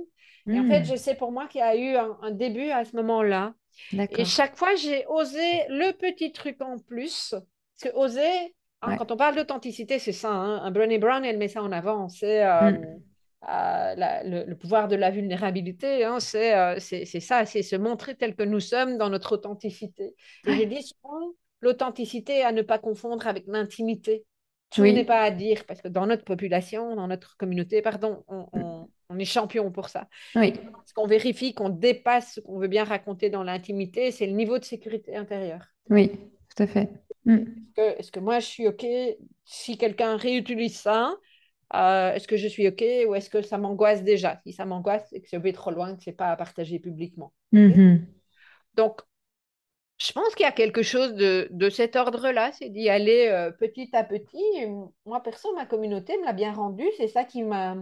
Et 0.47 0.59
en 0.59 0.67
fait, 0.67 0.81
hmm. 0.81 0.85
je 0.85 0.95
sais 0.95 1.15
pour 1.15 1.31
moi 1.31 1.47
qu'il 1.47 1.59
y 1.59 1.63
a 1.63 1.75
eu 1.75 1.95
un, 1.95 2.31
début 2.31 2.69
à 2.69 2.83
ce 2.83 2.95
moment-là. 2.97 3.53
Et 3.93 4.25
chaque 4.25 4.57
fois, 4.57 4.75
j'ai 4.75 5.05
osé 5.07 5.65
le 5.69 5.91
petit 5.93 6.31
truc 6.31 6.61
en 6.61 6.77
plus. 6.77 7.33
Parce 7.79 7.93
que 7.93 7.97
oser, 7.97 8.55
hein, 8.81 8.97
quand 8.97 9.11
on 9.11 9.17
parle 9.17 9.35
d'authenticité, 9.35 9.97
c'est 9.97 10.11
ça. 10.11 10.29
Hein, 10.29 10.61
un 10.63 10.71
Brené 10.71 10.97
Brown, 10.97 11.23
elle 11.23 11.37
met 11.37 11.47
ça 11.47 11.63
en 11.63 11.71
avant. 11.71 12.09
C'est. 12.09 12.43
Le, 13.43 14.53
pouvoir 14.53 14.87
de 14.87 14.95
la 14.95 15.09
vulnérabilité, 15.09 16.03
hein, 16.03 16.17
euh, 16.35 16.75
c'est 16.79 17.19
ça, 17.19 17.45
c'est 17.45 17.63
se 17.63 17.75
montrer 17.75 18.15
tel 18.15 18.35
que 18.35 18.43
nous 18.43 18.59
sommes 18.59 18.97
dans 18.97 19.09
notre 19.09 19.33
authenticité. 19.33 20.15
Et 20.45 20.53
je 20.53 20.63
dis 20.63 20.83
souvent 20.83 21.33
l'authenticité 21.61 22.43
à 22.43 22.51
ne 22.51 22.61
pas 22.61 22.77
confondre 22.77 23.25
avec 23.27 23.45
l'intimité. 23.47 24.25
Tout 24.69 24.83
n'est 24.83 25.05
pas 25.05 25.21
à 25.21 25.31
dire, 25.31 25.65
parce 25.65 25.81
que 25.81 25.89
dans 25.89 26.05
notre 26.05 26.23
population, 26.23 26.95
dans 26.95 27.07
notre 27.07 27.35
communauté, 27.35 27.81
pardon, 27.81 28.23
on, 28.27 28.87
mm. 29.09 29.19
est 29.19 29.25
champion 29.25 29.69
pour 29.71 29.89
ça. 29.89 30.07
Oui. 30.35 30.53
Ce 30.85 30.93
qu'on 30.93 31.07
vérifie, 31.07 31.53
qu'on 31.53 31.69
dépasse 31.69 32.35
ce 32.35 32.39
qu'on 32.39 32.57
veut 32.57 32.69
bien 32.69 32.85
raconter 32.85 33.29
dans 33.29 33.43
l'intimité, 33.43 34.11
c'est 34.11 34.27
le 34.27 34.33
niveau 34.33 34.59
de 34.59 34.63
sécurité 34.63 35.15
intérieure. 35.15 35.65
Oui, 35.89 36.09
tout 36.55 36.63
à 36.63 36.67
fait. 36.67 36.89
Mm. 37.25 37.39
Est-ce 37.75 38.11
que, 38.11 38.19
que, 38.19 38.23
moi, 38.23 38.39
je 38.39 38.45
suis 38.45 38.67
OK 38.67 38.85
si 39.43 39.77
quelqu'un 39.77 40.15
réutilise 40.15 40.79
ça 40.79 41.13
euh, 41.73 42.13
est-ce 42.13 42.27
que 42.27 42.37
je 42.37 42.47
suis 42.47 42.67
OK 42.67 42.83
ou 43.07 43.15
est-ce 43.15 43.29
que 43.29 43.41
ça 43.41 43.57
m'angoisse 43.57 44.03
déjà? 44.03 44.39
Si 44.43 44.53
ça 44.53 44.65
m'angoisse, 44.65 45.07
c'est 45.09 45.21
que 45.21 45.27
je 45.31 45.37
vais 45.37 45.53
trop 45.53 45.71
loin, 45.71 45.95
que 45.95 46.03
ce 46.03 46.09
n'est 46.09 46.15
pas 46.15 46.27
à 46.27 46.35
partager 46.35 46.79
publiquement. 46.79 47.33
Mm-hmm. 47.53 48.01
Donc, 48.75 49.01
je 49.97 50.11
pense 50.11 50.33
qu'il 50.35 50.43
y 50.43 50.49
a 50.49 50.51
quelque 50.51 50.81
chose 50.81 51.13
de, 51.13 51.47
de 51.51 51.69
cet 51.69 51.95
ordre-là, 51.95 52.51
c'est 52.53 52.69
d'y 52.69 52.89
aller 52.89 53.27
euh, 53.29 53.51
petit 53.51 53.89
à 53.93 54.03
petit. 54.03 54.43
moi, 55.05 55.21
perso, 55.21 55.53
ma 55.55 55.65
communauté 55.65 56.17
me 56.17 56.25
l'a 56.25 56.33
bien 56.33 56.51
rendu. 56.51 56.83
C'est 56.97 57.07
ça 57.07 57.23
qui 57.23 57.43
m'a 57.43 57.77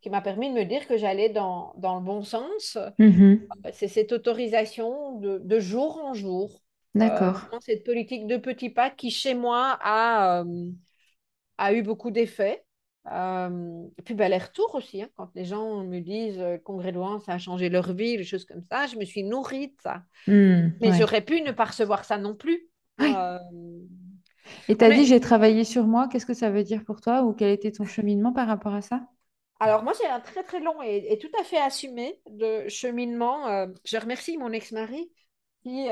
qui 0.00 0.10
m'a 0.10 0.20
permis 0.20 0.50
de 0.50 0.54
me 0.54 0.64
dire 0.66 0.86
que 0.86 0.98
j'allais 0.98 1.30
dans, 1.30 1.72
dans, 1.78 1.98
le 1.98 2.04
bon 2.04 2.20
sens. 2.22 2.76
Mm-hmm. 2.98 3.72
C'est 3.72 3.88
cette 3.88 4.12
autorisation 4.12 5.18
de, 5.18 5.38
de, 5.38 5.60
jour 5.60 5.96
en 6.04 6.12
jour. 6.12 6.60
D'accord. 6.94 7.48
Euh, 7.54 7.56
cette 7.60 7.84
politique 7.84 8.26
de 8.26 8.36
petits 8.36 8.68
pas 8.68 8.90
qui, 8.90 9.10
chez 9.10 9.32
moi, 9.32 9.78
a, 9.80 10.44
a 11.56 11.72
eu 11.72 11.82
beaucoup 11.82 12.10
d'effets. 12.10 12.62
Euh, 13.12 13.86
et 13.98 14.02
puis 14.02 14.14
ben, 14.14 14.30
les 14.30 14.38
retours 14.38 14.74
aussi, 14.74 15.02
hein, 15.02 15.08
quand 15.16 15.28
les 15.34 15.44
gens 15.44 15.84
me 15.84 16.00
disent 16.00 16.40
euh, 16.40 16.56
congrès 16.56 16.90
de 16.90 16.98
ça 17.24 17.32
a 17.32 17.38
changé 17.38 17.68
leur 17.68 17.92
vie, 17.92 18.16
des 18.16 18.24
choses 18.24 18.46
comme 18.46 18.62
ça, 18.70 18.86
je 18.86 18.96
me 18.96 19.04
suis 19.04 19.22
nourrie 19.24 19.68
de 19.68 19.76
ça. 19.82 20.02
Hmm, 20.26 20.70
mais 20.80 20.92
j'aurais 20.98 21.20
pu 21.20 21.42
ne 21.42 21.52
pas 21.52 21.66
recevoir 21.66 22.04
ça 22.04 22.16
non 22.16 22.34
plus. 22.34 22.68
Euh, 23.00 23.38
et 24.68 24.76
tu 24.76 24.84
as 24.84 24.90
dit 24.90 25.04
j'ai 25.04 25.20
travaillé 25.20 25.64
sur 25.64 25.86
moi, 25.86 26.08
qu'est-ce 26.08 26.26
que 26.26 26.34
ça 26.34 26.50
veut 26.50 26.64
dire 26.64 26.84
pour 26.84 27.00
toi 27.00 27.22
ou 27.22 27.34
quel 27.34 27.50
était 27.50 27.72
ton 27.72 27.84
cheminement 27.84 28.32
par 28.32 28.46
rapport 28.46 28.74
à 28.74 28.80
ça? 28.80 29.02
Alors 29.60 29.82
moi 29.82 29.92
j'ai 30.00 30.08
un 30.08 30.20
très 30.20 30.42
très 30.42 30.60
long 30.60 30.80
et, 30.82 31.18
tout 31.20 31.30
à 31.38 31.44
fait 31.44 31.58
assumé 31.58 32.20
de 32.30 32.68
cheminement. 32.68 33.68
je 33.84 33.96
remercie 33.98 34.38
mon 34.38 34.50
ex-mari 34.52 35.10
qui 35.62 35.88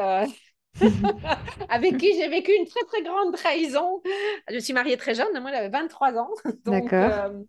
avec 1.68 1.98
qui 1.98 2.14
j'ai 2.14 2.28
vécu 2.28 2.52
une 2.52 2.66
très 2.66 2.84
très 2.86 3.02
grande 3.02 3.34
trahison. 3.34 4.02
Je 4.50 4.58
suis 4.58 4.72
mariée 4.72 4.96
très 4.96 5.14
jeune, 5.14 5.38
moi 5.40 5.50
j'avais 5.50 5.68
23 5.68 6.18
ans. 6.18 6.30
D'accord. 6.64 7.12
Euh, 7.12 7.40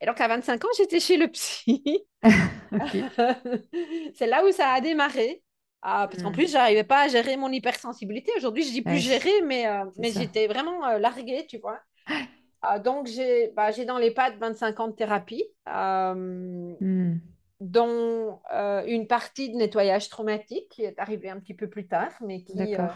et 0.00 0.06
donc 0.06 0.20
à 0.20 0.28
25 0.28 0.64
ans, 0.64 0.68
j'étais 0.76 1.00
chez 1.00 1.16
le 1.16 1.28
psy. 1.28 2.04
C'est 4.14 4.26
là 4.26 4.44
où 4.44 4.52
ça 4.52 4.70
a 4.70 4.80
démarré. 4.80 5.42
Ah, 5.82 6.08
parce 6.10 6.22
qu'en 6.22 6.30
hmm. 6.30 6.34
plus, 6.34 6.50
j'arrivais 6.50 6.84
pas 6.84 7.04
à 7.04 7.08
gérer 7.08 7.36
mon 7.36 7.50
hypersensibilité. 7.52 8.32
Aujourd'hui, 8.36 8.64
je 8.64 8.72
dis 8.72 8.82
plus 8.82 8.98
gérer, 8.98 9.42
mais, 9.44 9.68
euh, 9.68 9.84
mais 9.98 10.10
j'étais 10.10 10.48
vraiment 10.48 10.84
euh, 10.84 10.98
larguée, 10.98 11.46
tu 11.48 11.58
vois. 11.58 11.78
Ah, 12.68 12.80
donc, 12.80 13.06
j'ai 13.06 13.52
bah, 13.54 13.70
dans 13.86 13.98
les 13.98 14.10
pattes 14.10 14.38
25 14.38 14.80
ans 14.80 14.88
de 14.88 14.94
thérapie. 14.96 15.44
Hmm 15.68 17.14
dont 17.60 18.40
euh, 18.52 18.84
une 18.86 19.06
partie 19.06 19.50
de 19.50 19.56
nettoyage 19.56 20.08
traumatique 20.08 20.68
qui 20.70 20.82
est 20.82 20.98
arrivée 20.98 21.30
un 21.30 21.40
petit 21.40 21.54
peu 21.54 21.68
plus 21.68 21.86
tard, 21.86 22.12
mais 22.24 22.42
qui, 22.42 22.74
euh, 22.74 22.86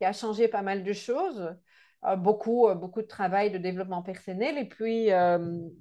a 0.00 0.12
changé 0.12 0.48
pas 0.48 0.62
mal 0.62 0.82
de 0.82 0.92
choses. 0.92 1.54
Euh, 2.06 2.16
beaucoup, 2.16 2.66
beaucoup 2.74 3.02
de 3.02 3.06
travail 3.06 3.50
de 3.50 3.58
développement 3.58 4.02
personnel. 4.02 4.56
Et 4.56 4.64
puis, 4.64 5.10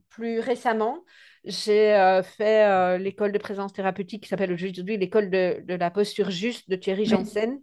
plus 0.10 0.40
récemment, 0.40 1.00
j'ai 1.46 2.22
fait 2.24 2.98
l'école 3.00 3.32
de 3.32 3.38
présence 3.38 3.72
thérapeutique 3.72 4.24
qui 4.24 4.30
s'appelle 4.30 4.52
aujourd'hui 4.52 4.98
l'école 4.98 5.30
de, 5.30 5.64
la 5.68 5.90
posture 5.90 6.30
juste 6.30 6.70
de 6.70 6.76
Thierry 6.76 7.06
Janssen. 7.06 7.62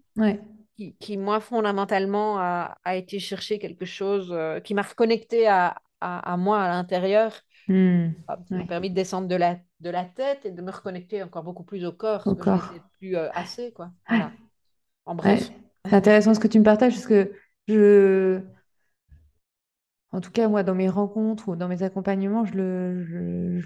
Qui, 1.01 1.17
moi, 1.17 1.41
fondamentalement, 1.41 2.39
a, 2.39 2.97
été 2.97 3.19
chercher 3.19 3.59
quelque 3.59 3.85
chose 3.85 4.35
qui 4.65 4.73
m'a 4.73 4.83
reconnecté 4.83 5.47
à, 5.47 5.77
à, 6.01 6.37
moi 6.39 6.63
à 6.63 6.69
l'intérieur. 6.69 7.43
Ça 7.69 7.75
m'a 8.51 8.65
permis 8.67 8.89
de 8.89 8.95
descendre 8.95 9.29
de 9.29 9.37
la 9.37 9.59
de 9.81 9.91
la 9.91 10.05
tête 10.05 10.45
et 10.45 10.51
de 10.51 10.63
me 10.63 10.71
reconnecter 10.71 11.23
encore 11.23 11.43
beaucoup 11.43 11.65
plus 11.65 11.85
au 11.85 11.93
corps. 11.93 12.27
Au 12.27 12.35
corps. 12.35 12.73
plus 12.99 13.17
euh, 13.17 13.29
assez, 13.33 13.73
quoi. 13.73 13.91
En 15.05 15.15
bref. 15.15 15.51
C'est 15.85 15.95
intéressant 15.95 16.35
ce 16.35 16.41
que 16.41 16.49
tu 16.49 16.59
me 16.59 16.65
partages 16.65 16.95
parce 16.95 17.07
que 17.07 17.33
je. 17.69 18.41
En 20.11 20.21
tout 20.21 20.31
cas, 20.31 20.49
moi, 20.49 20.63
dans 20.63 20.75
mes 20.75 20.89
rencontres 20.89 21.49
ou 21.49 21.57
dans 21.57 21.69
mes 21.69 21.83
accompagnements, 21.83 22.45
je, 22.45 22.55
le, 22.55 23.61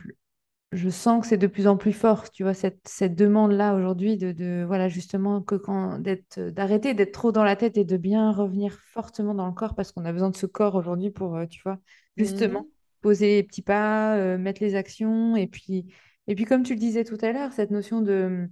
je, 0.72 0.90
sens 0.90 1.22
que 1.22 1.28
c'est 1.28 1.36
de 1.36 1.46
plus 1.46 1.68
en 1.68 1.76
plus 1.76 1.92
fort, 1.92 2.30
tu 2.30 2.42
vois, 2.42 2.54
cette, 2.54 2.80
cette 2.88 3.14
demande-là 3.14 3.74
aujourd'hui 3.74 4.16
de, 4.16 4.32
de, 4.32 4.64
voilà, 4.66 4.88
justement, 4.88 5.42
que 5.42 5.54
quand 5.54 5.98
d'être, 6.00 6.40
d'arrêter 6.40 6.92
d'être 6.92 7.12
trop 7.12 7.30
dans 7.30 7.44
la 7.44 7.56
tête 7.56 7.78
et 7.78 7.84
de 7.84 7.96
bien 7.96 8.32
revenir 8.32 8.72
fortement 8.72 9.34
dans 9.34 9.46
le 9.46 9.52
corps 9.52 9.74
parce 9.76 9.92
qu'on 9.92 10.04
a 10.04 10.12
besoin 10.12 10.30
de 10.30 10.36
ce 10.36 10.46
corps 10.46 10.74
aujourd'hui 10.74 11.10
pour, 11.10 11.36
euh, 11.36 11.46
tu 11.46 11.62
vois, 11.62 11.78
justement, 12.16 12.62
mhm 12.62 12.68
poser 13.00 13.36
les 13.36 13.42
petits 13.42 13.62
pas, 13.62 14.16
euh, 14.16 14.38
mettre 14.38 14.62
les 14.62 14.74
actions. 14.74 15.36
Et 15.36 15.46
puis, 15.46 15.86
et 16.26 16.34
puis, 16.34 16.44
comme 16.44 16.62
tu 16.62 16.74
le 16.74 16.80
disais 16.80 17.04
tout 17.04 17.18
à 17.22 17.32
l'heure, 17.32 17.52
cette 17.52 17.70
notion 17.70 18.00
de. 18.00 18.48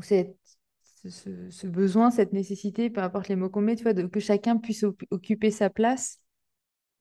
Ce, 0.00 1.66
besoin, 1.66 2.10
cette 2.10 2.32
nécessité, 2.32 2.88
peu 2.90 3.00
importe 3.00 3.28
les 3.28 3.36
mots 3.36 3.50
qu'on 3.50 3.60
met, 3.60 3.76
tu 3.76 3.82
vois, 3.82 3.92
de, 3.92 4.06
que 4.06 4.20
chacun 4.20 4.56
puisse 4.56 4.84
occuper 5.10 5.50
sa 5.50 5.68
place. 5.68 6.20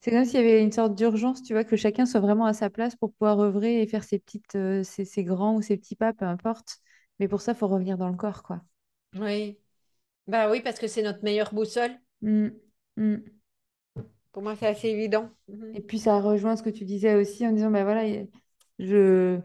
C'est 0.02 0.12
comme 0.12 0.26
s'il 0.26 0.36
y 0.36 0.43
avait 0.43 0.64
une 0.64 0.72
sorte 0.72 0.95
d'urgence, 0.95 1.43
tu 1.43 1.54
vois, 1.54 1.64
que 1.64 1.76
chacun 1.76 2.08
soit 2.08 2.20
vraiment 2.20 2.45
à 2.45 2.54
sa 2.54 2.72
place 2.72 2.95
pour 2.95 3.14
pouvoir 3.14 3.39
œuvrer 3.39 3.82
et 3.82 3.88
faire 3.88 4.04
ses 4.04 4.18
petites, 4.18 4.56
euh, 4.56 4.84
ses, 4.84 5.24
grands 5.24 5.56
ou 5.56 5.62
ses 5.62 5.78
petits 5.78 5.95
pas, 5.95 6.12
peu 6.12 6.26
importe. 6.26 6.78
Mais 7.20 7.28
pour 7.28 7.41
ça, 7.41 7.52
il 7.52 7.58
faut 7.58 7.68
revenir 7.68 7.97
dans 7.97 8.10
le 8.10 8.18
corps, 8.18 8.41
quoi. 8.41 8.62
Oui. 9.16 9.60
Bah 10.28 10.49
oui, 10.49 10.62
parce 10.62 10.80
que 10.80 10.88
c'est 10.88 11.04
notre 11.04 11.24
meilleure 11.24 11.54
boussole. 11.54 11.91
Mmh. 12.22 12.49
Mmh. 12.97 13.18
Pour 14.32 14.43
moi, 14.43 14.55
c'est 14.55 14.67
assez 14.67 14.88
évident. 14.88 15.29
Mmh. 15.49 15.75
Et 15.75 15.82
puis, 15.82 15.99
ça 15.99 16.19
rejoint 16.19 16.55
ce 16.55 16.63
que 16.63 16.69
tu 16.69 16.86
disais 16.86 17.15
aussi 17.15 17.45
en 17.45 17.51
disant, 17.51 17.71
ben 17.71 17.84
voilà, 17.84 18.03
je, 18.79 19.41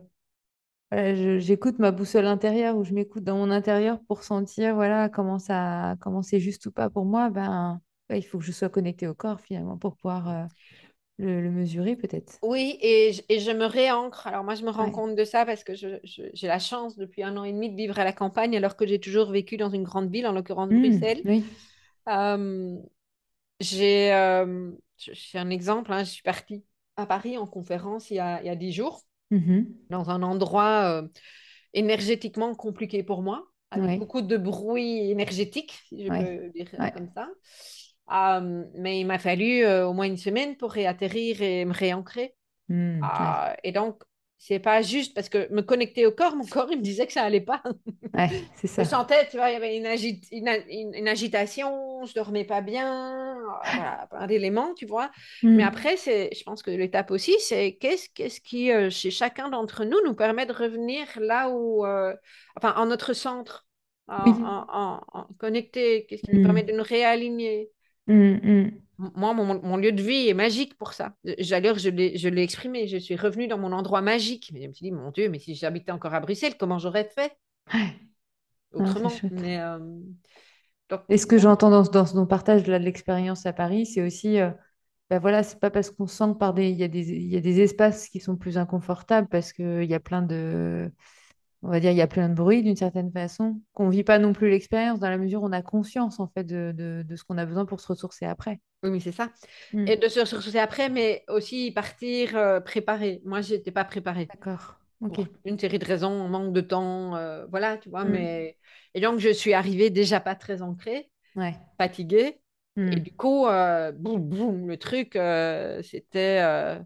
j'écoute 0.93 1.79
ma 1.79 1.91
boussole 1.91 2.27
intérieure 2.27 2.77
ou 2.77 2.85
je 2.85 2.95
m'écoute 2.95 3.25
dans 3.25 3.37
mon 3.37 3.51
intérieur 3.51 3.99
pour 4.07 4.23
sentir 4.23 4.75
voilà 4.75 5.09
comment 5.09 5.39
ça 5.39 5.97
comment 6.01 6.23
c'est 6.23 6.39
juste 6.39 6.67
ou 6.67 6.73
pas 6.73 6.91
pour 6.91 7.05
moi 7.05 7.29
ben 7.29 7.81
il 8.11 8.23
faut 8.23 8.39
que 8.39 8.45
je 8.45 8.53
sois 8.53 8.69
connectée 8.69 9.09
au 9.09 9.15
corps 9.15 9.41
finalement 9.41 9.77
pour 9.77 9.97
pouvoir 9.97 10.29
euh, 10.31 10.45
le, 11.19 11.51
mesurer 11.51 11.97
peut-être 11.97 12.39
oui 12.43 12.79
et 12.81 13.13
je, 13.13 13.23
et 13.29 13.41
je, 13.41 13.51
me 13.51 13.65
réancre 13.65 14.29
alors 14.29 14.45
moi 14.45 14.55
je 14.55 14.65
me 14.65 14.71
rends 14.71 14.93
compte 14.93 15.17
de 15.17 15.25
ça 15.25 15.45
parce 15.45 15.65
que 15.65 15.75
j'ai 15.75 16.47
la 16.47 16.61
chance 16.61 16.97
depuis 16.97 17.25
un 17.25 17.37
an 17.37 17.43
et 17.43 17.53
demi 17.53 17.69
de 17.69 17.77
vivre 17.77 17.99
à 17.99 18.05
la 18.05 18.13
campagne 18.13 18.57
alors 18.57 18.77
que 18.77 18.87
j'ai 18.87 19.01
toujours 19.01 19.33
vécu 19.33 19.57
dans 19.57 19.71
une 19.71 19.83
grande 19.83 20.11
ville 20.11 20.27
en 20.27 20.33
l'occurrence 20.33 20.71
mmh, 20.71 20.81
Bruxelles 20.81 21.23
oui. 21.25 21.45
J'ai 23.61 24.13
un 24.13 25.51
exemple 25.51 25.93
hein, 25.93 26.05
je 26.05 26.11
suis 26.11 26.23
partie 26.23 26.65
à 26.97 27.07
Paris 27.07 27.37
en 27.39 27.47
conférence 27.47 28.11
il 28.11 28.15
y 28.15 28.21
a, 28.21 28.41
il 28.43 28.47
y 28.47 28.51
a 28.51 28.57
10 28.57 28.73
jours 28.73 29.07
Mmh 29.31 29.63
dans 29.91 30.11
un 30.11 30.23
endroit 30.23 31.03
euh, 31.03 31.09
énergétiquement 31.73 32.55
compliqué 32.55 33.03
pour 33.03 33.23
moi, 33.23 33.47
avec 33.71 33.99
beaucoup 33.99 34.23
de 34.23 34.37
bruit 34.37 35.11
énergétique, 35.11 35.73
si 35.89 36.07
je 36.07 36.09
peux 36.09 36.51
dire 36.51 36.71
comme 36.95 37.09
ça. 37.15 37.29
mais 38.75 39.01
il 39.01 39.05
m'a 39.05 39.19
fallu 39.19 39.65
euh, 39.65 39.87
au 39.87 39.93
moins 39.93 40.07
une 40.07 40.17
semaine 40.17 40.57
pour 40.57 40.73
réatterrir 40.73 41.43
et 41.43 41.65
me 41.65 41.73
réancrer. 41.73 42.35
Mmh, 42.69 43.01
ah, 43.03 43.57
et 43.63 43.73
donc, 43.73 44.03
c'est 44.39 44.59
pas 44.59 44.83
juste 44.83 45.15
parce 45.15 45.29
que 45.29 45.53
me 45.53 45.63
connecter 45.63 46.07
au 46.07 46.13
corps, 46.13 46.37
mon 46.37 46.45
corps, 46.45 46.69
il 46.71 46.79
me 46.79 46.83
disait 46.83 47.07
que 47.07 47.13
ça 47.13 47.23
allait 47.23 47.41
pas. 47.41 47.63
c'est 48.57 48.67
ça. 48.67 48.85
Je 48.85 48.89
sentais, 48.89 49.29
tu 49.29 49.37
vois, 49.37 49.51
il 49.51 49.55
y 49.55 49.57
avait 49.57 49.77
une, 49.77 50.95
une, 50.95 51.09
agitation, 51.09 52.05
je 52.05 52.15
dormais 52.15 52.45
pas 52.45 52.61
bien, 52.61 53.37
voilà, 53.65 54.07
plein 54.11 54.27
d'éléments, 54.27 54.75
tu 54.75 54.87
vois. 54.87 55.11
Mais 55.43 55.65
mm. 55.65 55.69
après, 55.69 55.97
c'est, 55.97 56.31
je 56.35 56.43
pense 56.45 56.63
que 56.63 56.71
l'étape 56.71 57.11
aussi, 57.11 57.35
c'est 57.41 57.75
qu'est-ce, 57.75 58.09
qu'est-ce 58.15 58.41
qui, 58.41 58.71
euh, 58.73 58.91
chez 58.91 59.11
chacun 59.11 59.49
d'entre 59.49 59.85
nous, 59.85 59.99
nous 60.05 60.15
permet 60.15 60.47
de 60.47 60.53
revenir 60.53 61.07
là 61.21 61.49
où, 61.49 61.85
euh, 61.87 62.15
enfin, 62.57 62.75
en 62.77 62.87
notre 62.87 63.15
centre, 63.15 63.67
en, 64.09 65.01
connecté, 65.39 66.07
qu'est-ce 66.07 66.23
qui 66.23 66.37
nous 66.37 66.43
permet 66.45 66.63
mm. 66.63 66.67
de 66.67 66.73
nous 66.73 66.85
réaligner. 66.85 67.71
Mm, 68.07 68.69
moi, 68.99 69.35
mon, 69.35 69.77
lieu 69.77 69.93
de 69.93 70.03
vie 70.03 70.29
est 70.29 70.35
magique 70.35 70.77
pour 70.79 70.93
ça. 70.93 71.15
D'ailleurs, 71.25 71.79
je 71.79 71.89
l'ai 71.91 72.43
exprimé. 72.43 72.89
Je 72.89 72.97
suis 72.97 73.17
revenue 73.17 73.47
dans 73.47 73.59
mon 73.59 73.73
endroit 73.73 74.01
magique. 74.01 74.51
Mais 74.55 74.63
je 74.63 74.69
me 74.69 74.73
suis 74.73 74.85
dit, 74.85 74.93
mon 74.93 75.11
Dieu, 75.11 75.29
mais 75.29 75.39
si 75.39 75.55
j'habitais 75.55 75.93
encore 75.93 76.15
à 76.15 76.21
Bruxelles, 76.21 76.57
comment 76.59 76.79
j'aurais 76.79 77.05
fait? 77.05 77.37
Autrement. 78.73 79.11
mais, 79.31 79.61
euh, 79.61 79.79
Et 81.09 81.19
ce 81.19 81.27
que 81.27 81.39
j'entends 81.39 81.71
dans, 81.71 81.83
dans 81.83 82.05
ton 82.05 82.27
partage 82.27 82.63
de 82.63 82.73
l'expérience 82.75 83.47
à 83.47 83.53
Paris, 83.53 83.87
c'est 83.87 84.03
aussi, 84.03 84.41
euh, 84.41 84.51
ben 85.11 85.19
voilà, 85.19 85.43
c'est 85.43 85.61
pas 85.61 85.71
parce 85.71 85.91
qu'on 85.91 86.07
sent 86.07 86.35
par 86.39 86.55
des, 86.55 86.71
il 86.71 86.77
y 86.77 86.85
a 86.85 86.89
des, 86.89 87.11
il 87.11 87.29
y 87.29 87.37
a 87.37 87.41
des 87.41 87.61
espaces 87.61 88.09
qui 88.09 88.21
sont 88.21 88.37
plus 88.37 88.59
inconfortables 88.59 89.29
parce 89.29 89.53
qu'il 89.53 89.85
y 89.85 89.95
a 89.95 90.01
plein 90.01 90.23
de, 90.23 90.91
on 91.63 91.71
va 91.71 91.81
dire, 91.81 91.91
il 91.91 91.97
y 91.97 92.03
a 92.03 92.07
plein 92.07 92.29
de 92.29 92.35
bruit 92.35 92.63
d'une 92.63 92.77
certaine 92.77 93.11
façon, 93.11 93.61
qu'on 93.73 93.89
vit 93.89 94.05
pas 94.05 94.19
non 94.19 94.33
plus 94.33 94.51
l'expérience 94.51 95.01
dans 95.01 95.11
la 95.11 95.19
mesure 95.19 95.43
où 95.43 95.47
on 95.47 95.53
a 95.53 95.63
conscience 95.63 96.21
en 96.21 96.29
fait 96.29 96.45
de, 96.45 96.73
de, 96.77 97.17
ce 97.17 97.25
qu'on 97.25 97.39
a 97.39 97.47
besoin 97.47 97.65
pour 97.65 97.81
se 97.81 97.89
ressourcer 97.89 98.27
après. 98.27 98.61
Oui, 98.83 98.91
mais 98.91 99.01
c'est 99.01 99.13
ça. 99.13 99.31
Mm. 99.73 99.89
Et 99.89 99.97
de 99.97 100.09
se 100.09 100.21
ressourcer 100.21 100.59
après, 100.59 100.91
mais 100.91 101.25
aussi 101.29 101.71
partir 101.73 102.37
euh, 102.37 102.61
préparé. 102.61 103.23
Moi, 103.25 103.41
je 103.41 103.55
n'étais 103.55 103.71
pas 103.71 103.85
préparée. 103.85 104.27
D'accord. 104.27 104.79
une 105.45 105.59
série 105.59 105.79
de 105.79 105.85
raisons, 105.85 106.29
manque 106.29 106.53
de 106.53 106.61
temps, 106.61 107.17
euh, 107.17 107.47
voilà, 107.47 107.79
tu 107.79 107.89
vois. 107.89 108.05
Mm. 108.05 108.11
Mais... 108.11 108.59
Et 108.95 109.01
donc, 109.01 109.19
je 109.19 109.31
suis 109.31 109.55
arrivée 109.55 109.91
déjà 109.91 110.21
pas 110.21 110.35
très 110.35 110.63
ancrée, 110.63 111.11
ouais. 111.37 111.55
fatiguée. 111.79 112.39
Mm. 112.77 112.93
Et 112.93 112.97
du 112.97 113.13
coup, 113.13 113.47
euh, 113.47 113.93
boum, 113.93 114.21
boum, 114.21 114.69
le 114.69 114.77
truc, 114.77 115.19
c'était... 115.83 116.77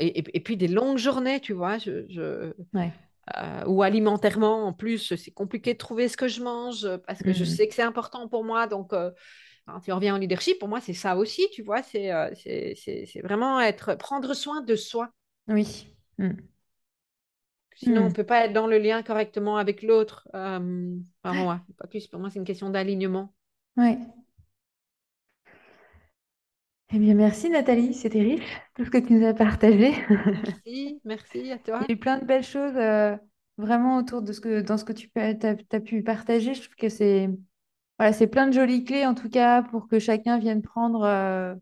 Et, 0.00 0.18
et, 0.36 0.40
puis 0.40 0.56
des 0.56 0.68
longues 0.68 0.98
journées, 0.98 1.38
tu 1.38 1.52
vois. 1.52 1.78
Je, 1.78 2.06
je... 2.08 2.52
Ouais. 2.74 2.90
Euh, 3.36 3.64
ou 3.66 3.82
alimentairement, 3.82 4.66
en 4.66 4.72
plus, 4.72 5.14
c'est 5.14 5.30
compliqué 5.30 5.74
de 5.74 5.78
trouver 5.78 6.08
ce 6.08 6.16
que 6.16 6.28
je 6.28 6.42
mange 6.42 6.88
parce 7.06 7.22
que 7.22 7.32
je 7.32 7.44
mmh. 7.44 7.46
sais 7.46 7.68
que 7.68 7.74
c'est 7.74 7.82
important 7.82 8.28
pour 8.28 8.44
moi. 8.44 8.66
Donc, 8.66 8.92
euh, 8.92 9.10
si 9.82 9.92
on 9.92 9.96
revient 9.96 10.10
en 10.10 10.18
leadership, 10.18 10.58
pour 10.58 10.68
moi, 10.68 10.80
c'est 10.80 10.94
ça 10.94 11.16
aussi, 11.16 11.46
tu 11.52 11.62
vois, 11.62 11.82
c'est 11.82 12.12
euh, 12.12 12.30
c'est 12.34 13.20
vraiment 13.22 13.60
être, 13.60 13.94
prendre 13.94 14.34
soin 14.34 14.62
de 14.62 14.74
soi. 14.74 15.10
Oui. 15.48 15.86
Mmh. 16.18 16.30
Sinon, 17.76 18.02
on 18.02 18.04
ne 18.04 18.10
mmh. 18.10 18.12
peut 18.14 18.24
pas 18.24 18.44
être 18.44 18.52
dans 18.52 18.66
le 18.66 18.78
lien 18.78 19.02
correctement 19.02 19.56
avec 19.56 19.82
l'autre. 19.82 20.28
Euh, 20.34 20.58
moi, 21.24 21.60
pas 21.78 21.86
plus. 21.86 22.06
Pour 22.08 22.20
moi, 22.20 22.30
c'est 22.30 22.38
une 22.38 22.44
question 22.44 22.68
d'alignement. 22.68 23.32
Oui. 23.76 23.96
Eh 26.92 26.98
bien, 26.98 27.14
merci 27.14 27.48
Nathalie, 27.50 27.94
c'était 27.94 28.20
riche 28.20 28.60
tout 28.74 28.84
ce 28.84 28.90
que 28.90 28.98
tu 28.98 29.12
nous 29.12 29.24
as 29.24 29.32
partagé. 29.32 29.92
Merci, 30.08 31.00
merci 31.04 31.52
à 31.52 31.58
toi. 31.58 31.78
Il 31.82 31.88
y 31.88 31.92
a 31.92 31.94
eu 31.94 31.96
plein 31.96 32.18
de 32.18 32.24
belles 32.24 32.42
choses 32.42 32.76
euh, 32.76 33.16
vraiment 33.58 33.98
autour 33.98 34.22
de 34.22 34.32
ce 34.32 34.40
que, 34.40 34.60
dans 34.60 34.76
ce 34.76 34.84
que 34.84 34.92
tu 34.92 35.08
as, 35.14 35.80
pu 35.80 36.02
partager. 36.02 36.52
Je 36.52 36.62
trouve 36.62 36.74
que 36.74 36.88
c'est 36.88 37.30
voilà, 37.98 38.12
c'est 38.12 38.26
plein 38.26 38.48
de 38.48 38.52
jolies 38.52 38.82
clés 38.82 39.06
en 39.06 39.14
tout 39.14 39.28
cas 39.28 39.62
pour 39.62 39.86
que 39.86 40.00
chacun 40.00 40.38
vienne 40.38 40.62
prendre, 40.62 41.04
euh, 41.04 41.54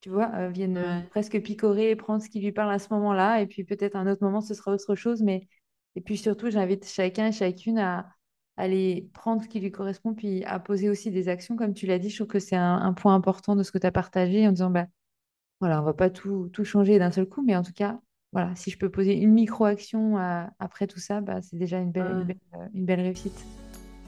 tu 0.00 0.08
vois, 0.08 0.32
euh, 0.34 0.48
vienne 0.48 1.06
presque 1.10 1.40
picorer 1.40 1.90
et 1.90 1.96
prendre 1.96 2.20
ce 2.20 2.28
qui 2.28 2.40
lui 2.40 2.50
parle 2.50 2.72
à 2.72 2.80
ce 2.80 2.92
moment-là. 2.94 3.42
Et 3.42 3.46
puis 3.46 3.62
peut-être 3.62 3.94
un 3.94 4.10
autre 4.10 4.24
moment, 4.24 4.40
ce 4.40 4.54
sera 4.54 4.72
autre 4.72 4.96
chose. 4.96 5.22
Mais 5.22 5.46
et 5.94 6.00
puis 6.00 6.16
surtout, 6.16 6.50
j'invite 6.50 6.84
chacun 6.88 7.28
et 7.28 7.32
chacune 7.32 7.78
à, 7.78 8.08
aller 8.56 9.08
prendre 9.12 9.42
ce 9.42 9.48
qui 9.48 9.60
lui 9.60 9.70
correspond, 9.70 10.14
puis 10.14 10.44
à 10.44 10.58
poser 10.60 10.88
aussi 10.88 11.10
des 11.10 11.28
actions, 11.28 11.56
comme 11.56 11.74
tu 11.74 11.86
l'as 11.86 11.98
dit. 11.98 12.10
Je 12.10 12.16
trouve 12.16 12.28
que 12.28 12.38
c'est 12.38 12.56
un, 12.56 12.92
point 12.92 13.14
important 13.14 13.56
de 13.56 13.62
ce 13.62 13.72
que 13.72 13.78
tu 13.78 13.86
as 13.86 13.92
partagé 13.92 14.46
en 14.46 14.52
disant, 14.52 14.70
bah, 14.70 14.86
voilà, 15.60 15.80
on 15.80 15.84
va 15.84 15.94
pas 15.94 16.10
tout, 16.10 16.48
tout 16.52 16.64
changer 16.64 16.98
d'un 16.98 17.10
seul 17.10 17.26
coup, 17.26 17.42
mais 17.42 17.56
en 17.56 17.62
tout 17.62 17.72
cas, 17.72 17.98
voilà, 18.32 18.54
si 18.56 18.70
je 18.70 18.78
peux 18.78 18.88
poser 18.88 19.16
une 19.16 19.32
micro-action 19.32 20.18
euh, 20.18 20.44
après 20.58 20.86
tout 20.86 20.98
ça, 20.98 21.20
bah, 21.20 21.40
c'est 21.42 21.56
déjà 21.56 21.78
une 21.78 21.90
belle, 21.90 22.36
une 22.74 22.84
belle, 22.84 23.00
réussite. 23.00 23.44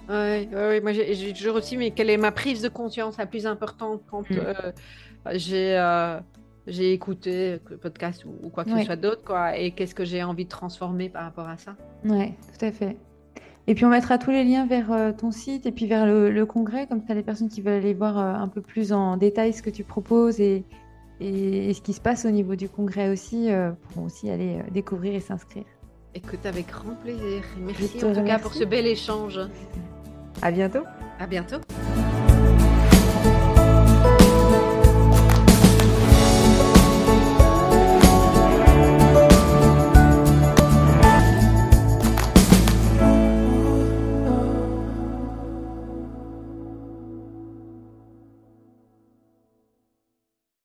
Oui, 0.08 0.48
ouais, 0.52 0.80
moi 0.80 0.92
j'ai 0.92 1.32
toujours 1.32 1.56
aussi, 1.56 1.76
mais 1.76 1.90
quelle 1.90 2.10
est 2.10 2.16
ma 2.16 2.30
prise 2.30 2.62
de 2.62 2.68
conscience 2.68 3.16
la 3.16 3.26
plus 3.26 3.46
importante 3.46 4.02
quand 4.08 4.28
mm. 4.30 4.38
euh, 4.38 4.72
j'ai 5.34 5.76
euh, 5.76 6.20
j'ai 6.66 6.92
écouté 6.92 7.60
le 7.70 7.76
podcast 7.76 8.24
ou, 8.24 8.48
quoi 8.50 8.64
que 8.64 8.70
ce 8.70 8.84
soit 8.84 8.96
d'autre, 8.96 9.22
quoi, 9.24 9.56
et 9.56 9.70
qu'est-ce 9.70 9.94
que 9.94 10.04
j'ai 10.04 10.22
envie 10.22 10.44
de 10.44 10.50
transformer 10.50 11.08
par 11.08 11.24
rapport 11.24 11.48
à 11.48 11.56
ça? 11.56 11.76
Oui, 12.04 12.32
tout 12.58 12.64
à 12.64 12.72
fait. 12.72 12.96
Et 13.68 13.74
puis 13.74 13.84
on 13.84 13.88
mettra 13.88 14.18
tous 14.18 14.30
les 14.30 14.44
liens 14.44 14.66
vers 14.66 14.92
euh, 14.92 15.12
ton 15.12 15.32
site 15.32 15.66
et 15.66 15.72
puis 15.72 15.86
vers 15.86 16.06
le, 16.06 16.44
congrès, 16.44 16.86
comme 16.86 17.02
ça 17.06 17.14
les 17.14 17.22
personnes 17.22 17.48
qui 17.48 17.60
veulent 17.60 17.80
aller 17.80 17.94
voir 17.94 18.18
euh, 18.18 18.34
un 18.34 18.48
peu 18.48 18.60
plus 18.60 18.92
en 18.92 19.16
détail 19.16 19.52
ce 19.52 19.62
que 19.62 19.70
tu 19.70 19.82
proposes 19.82 20.40
et, 20.40 20.64
et, 21.20 21.74
ce 21.74 21.80
qui 21.80 21.92
se 21.92 22.00
passe 22.00 22.24
au 22.26 22.30
niveau 22.30 22.54
du 22.54 22.68
congrès 22.68 23.08
aussi, 23.08 23.50
euh, 23.50 23.72
pourront 23.72 24.06
aussi 24.06 24.30
aller 24.30 24.58
découvrir 24.70 25.14
et 25.14 25.20
s'inscrire. 25.20 25.64
Écoute, 26.14 26.46
avec 26.46 26.68
grand 26.68 26.94
plaisir. 26.94 27.42
Merci 27.58 28.04
en 28.04 28.14
tout 28.14 28.22
cas 28.22 28.38
pour 28.38 28.54
ce 28.54 28.64
bel 28.64 28.86
échange. 28.86 29.40
À 30.42 30.50
bientôt. 30.50 30.84
À 31.18 31.26
bientôt. 31.26 31.56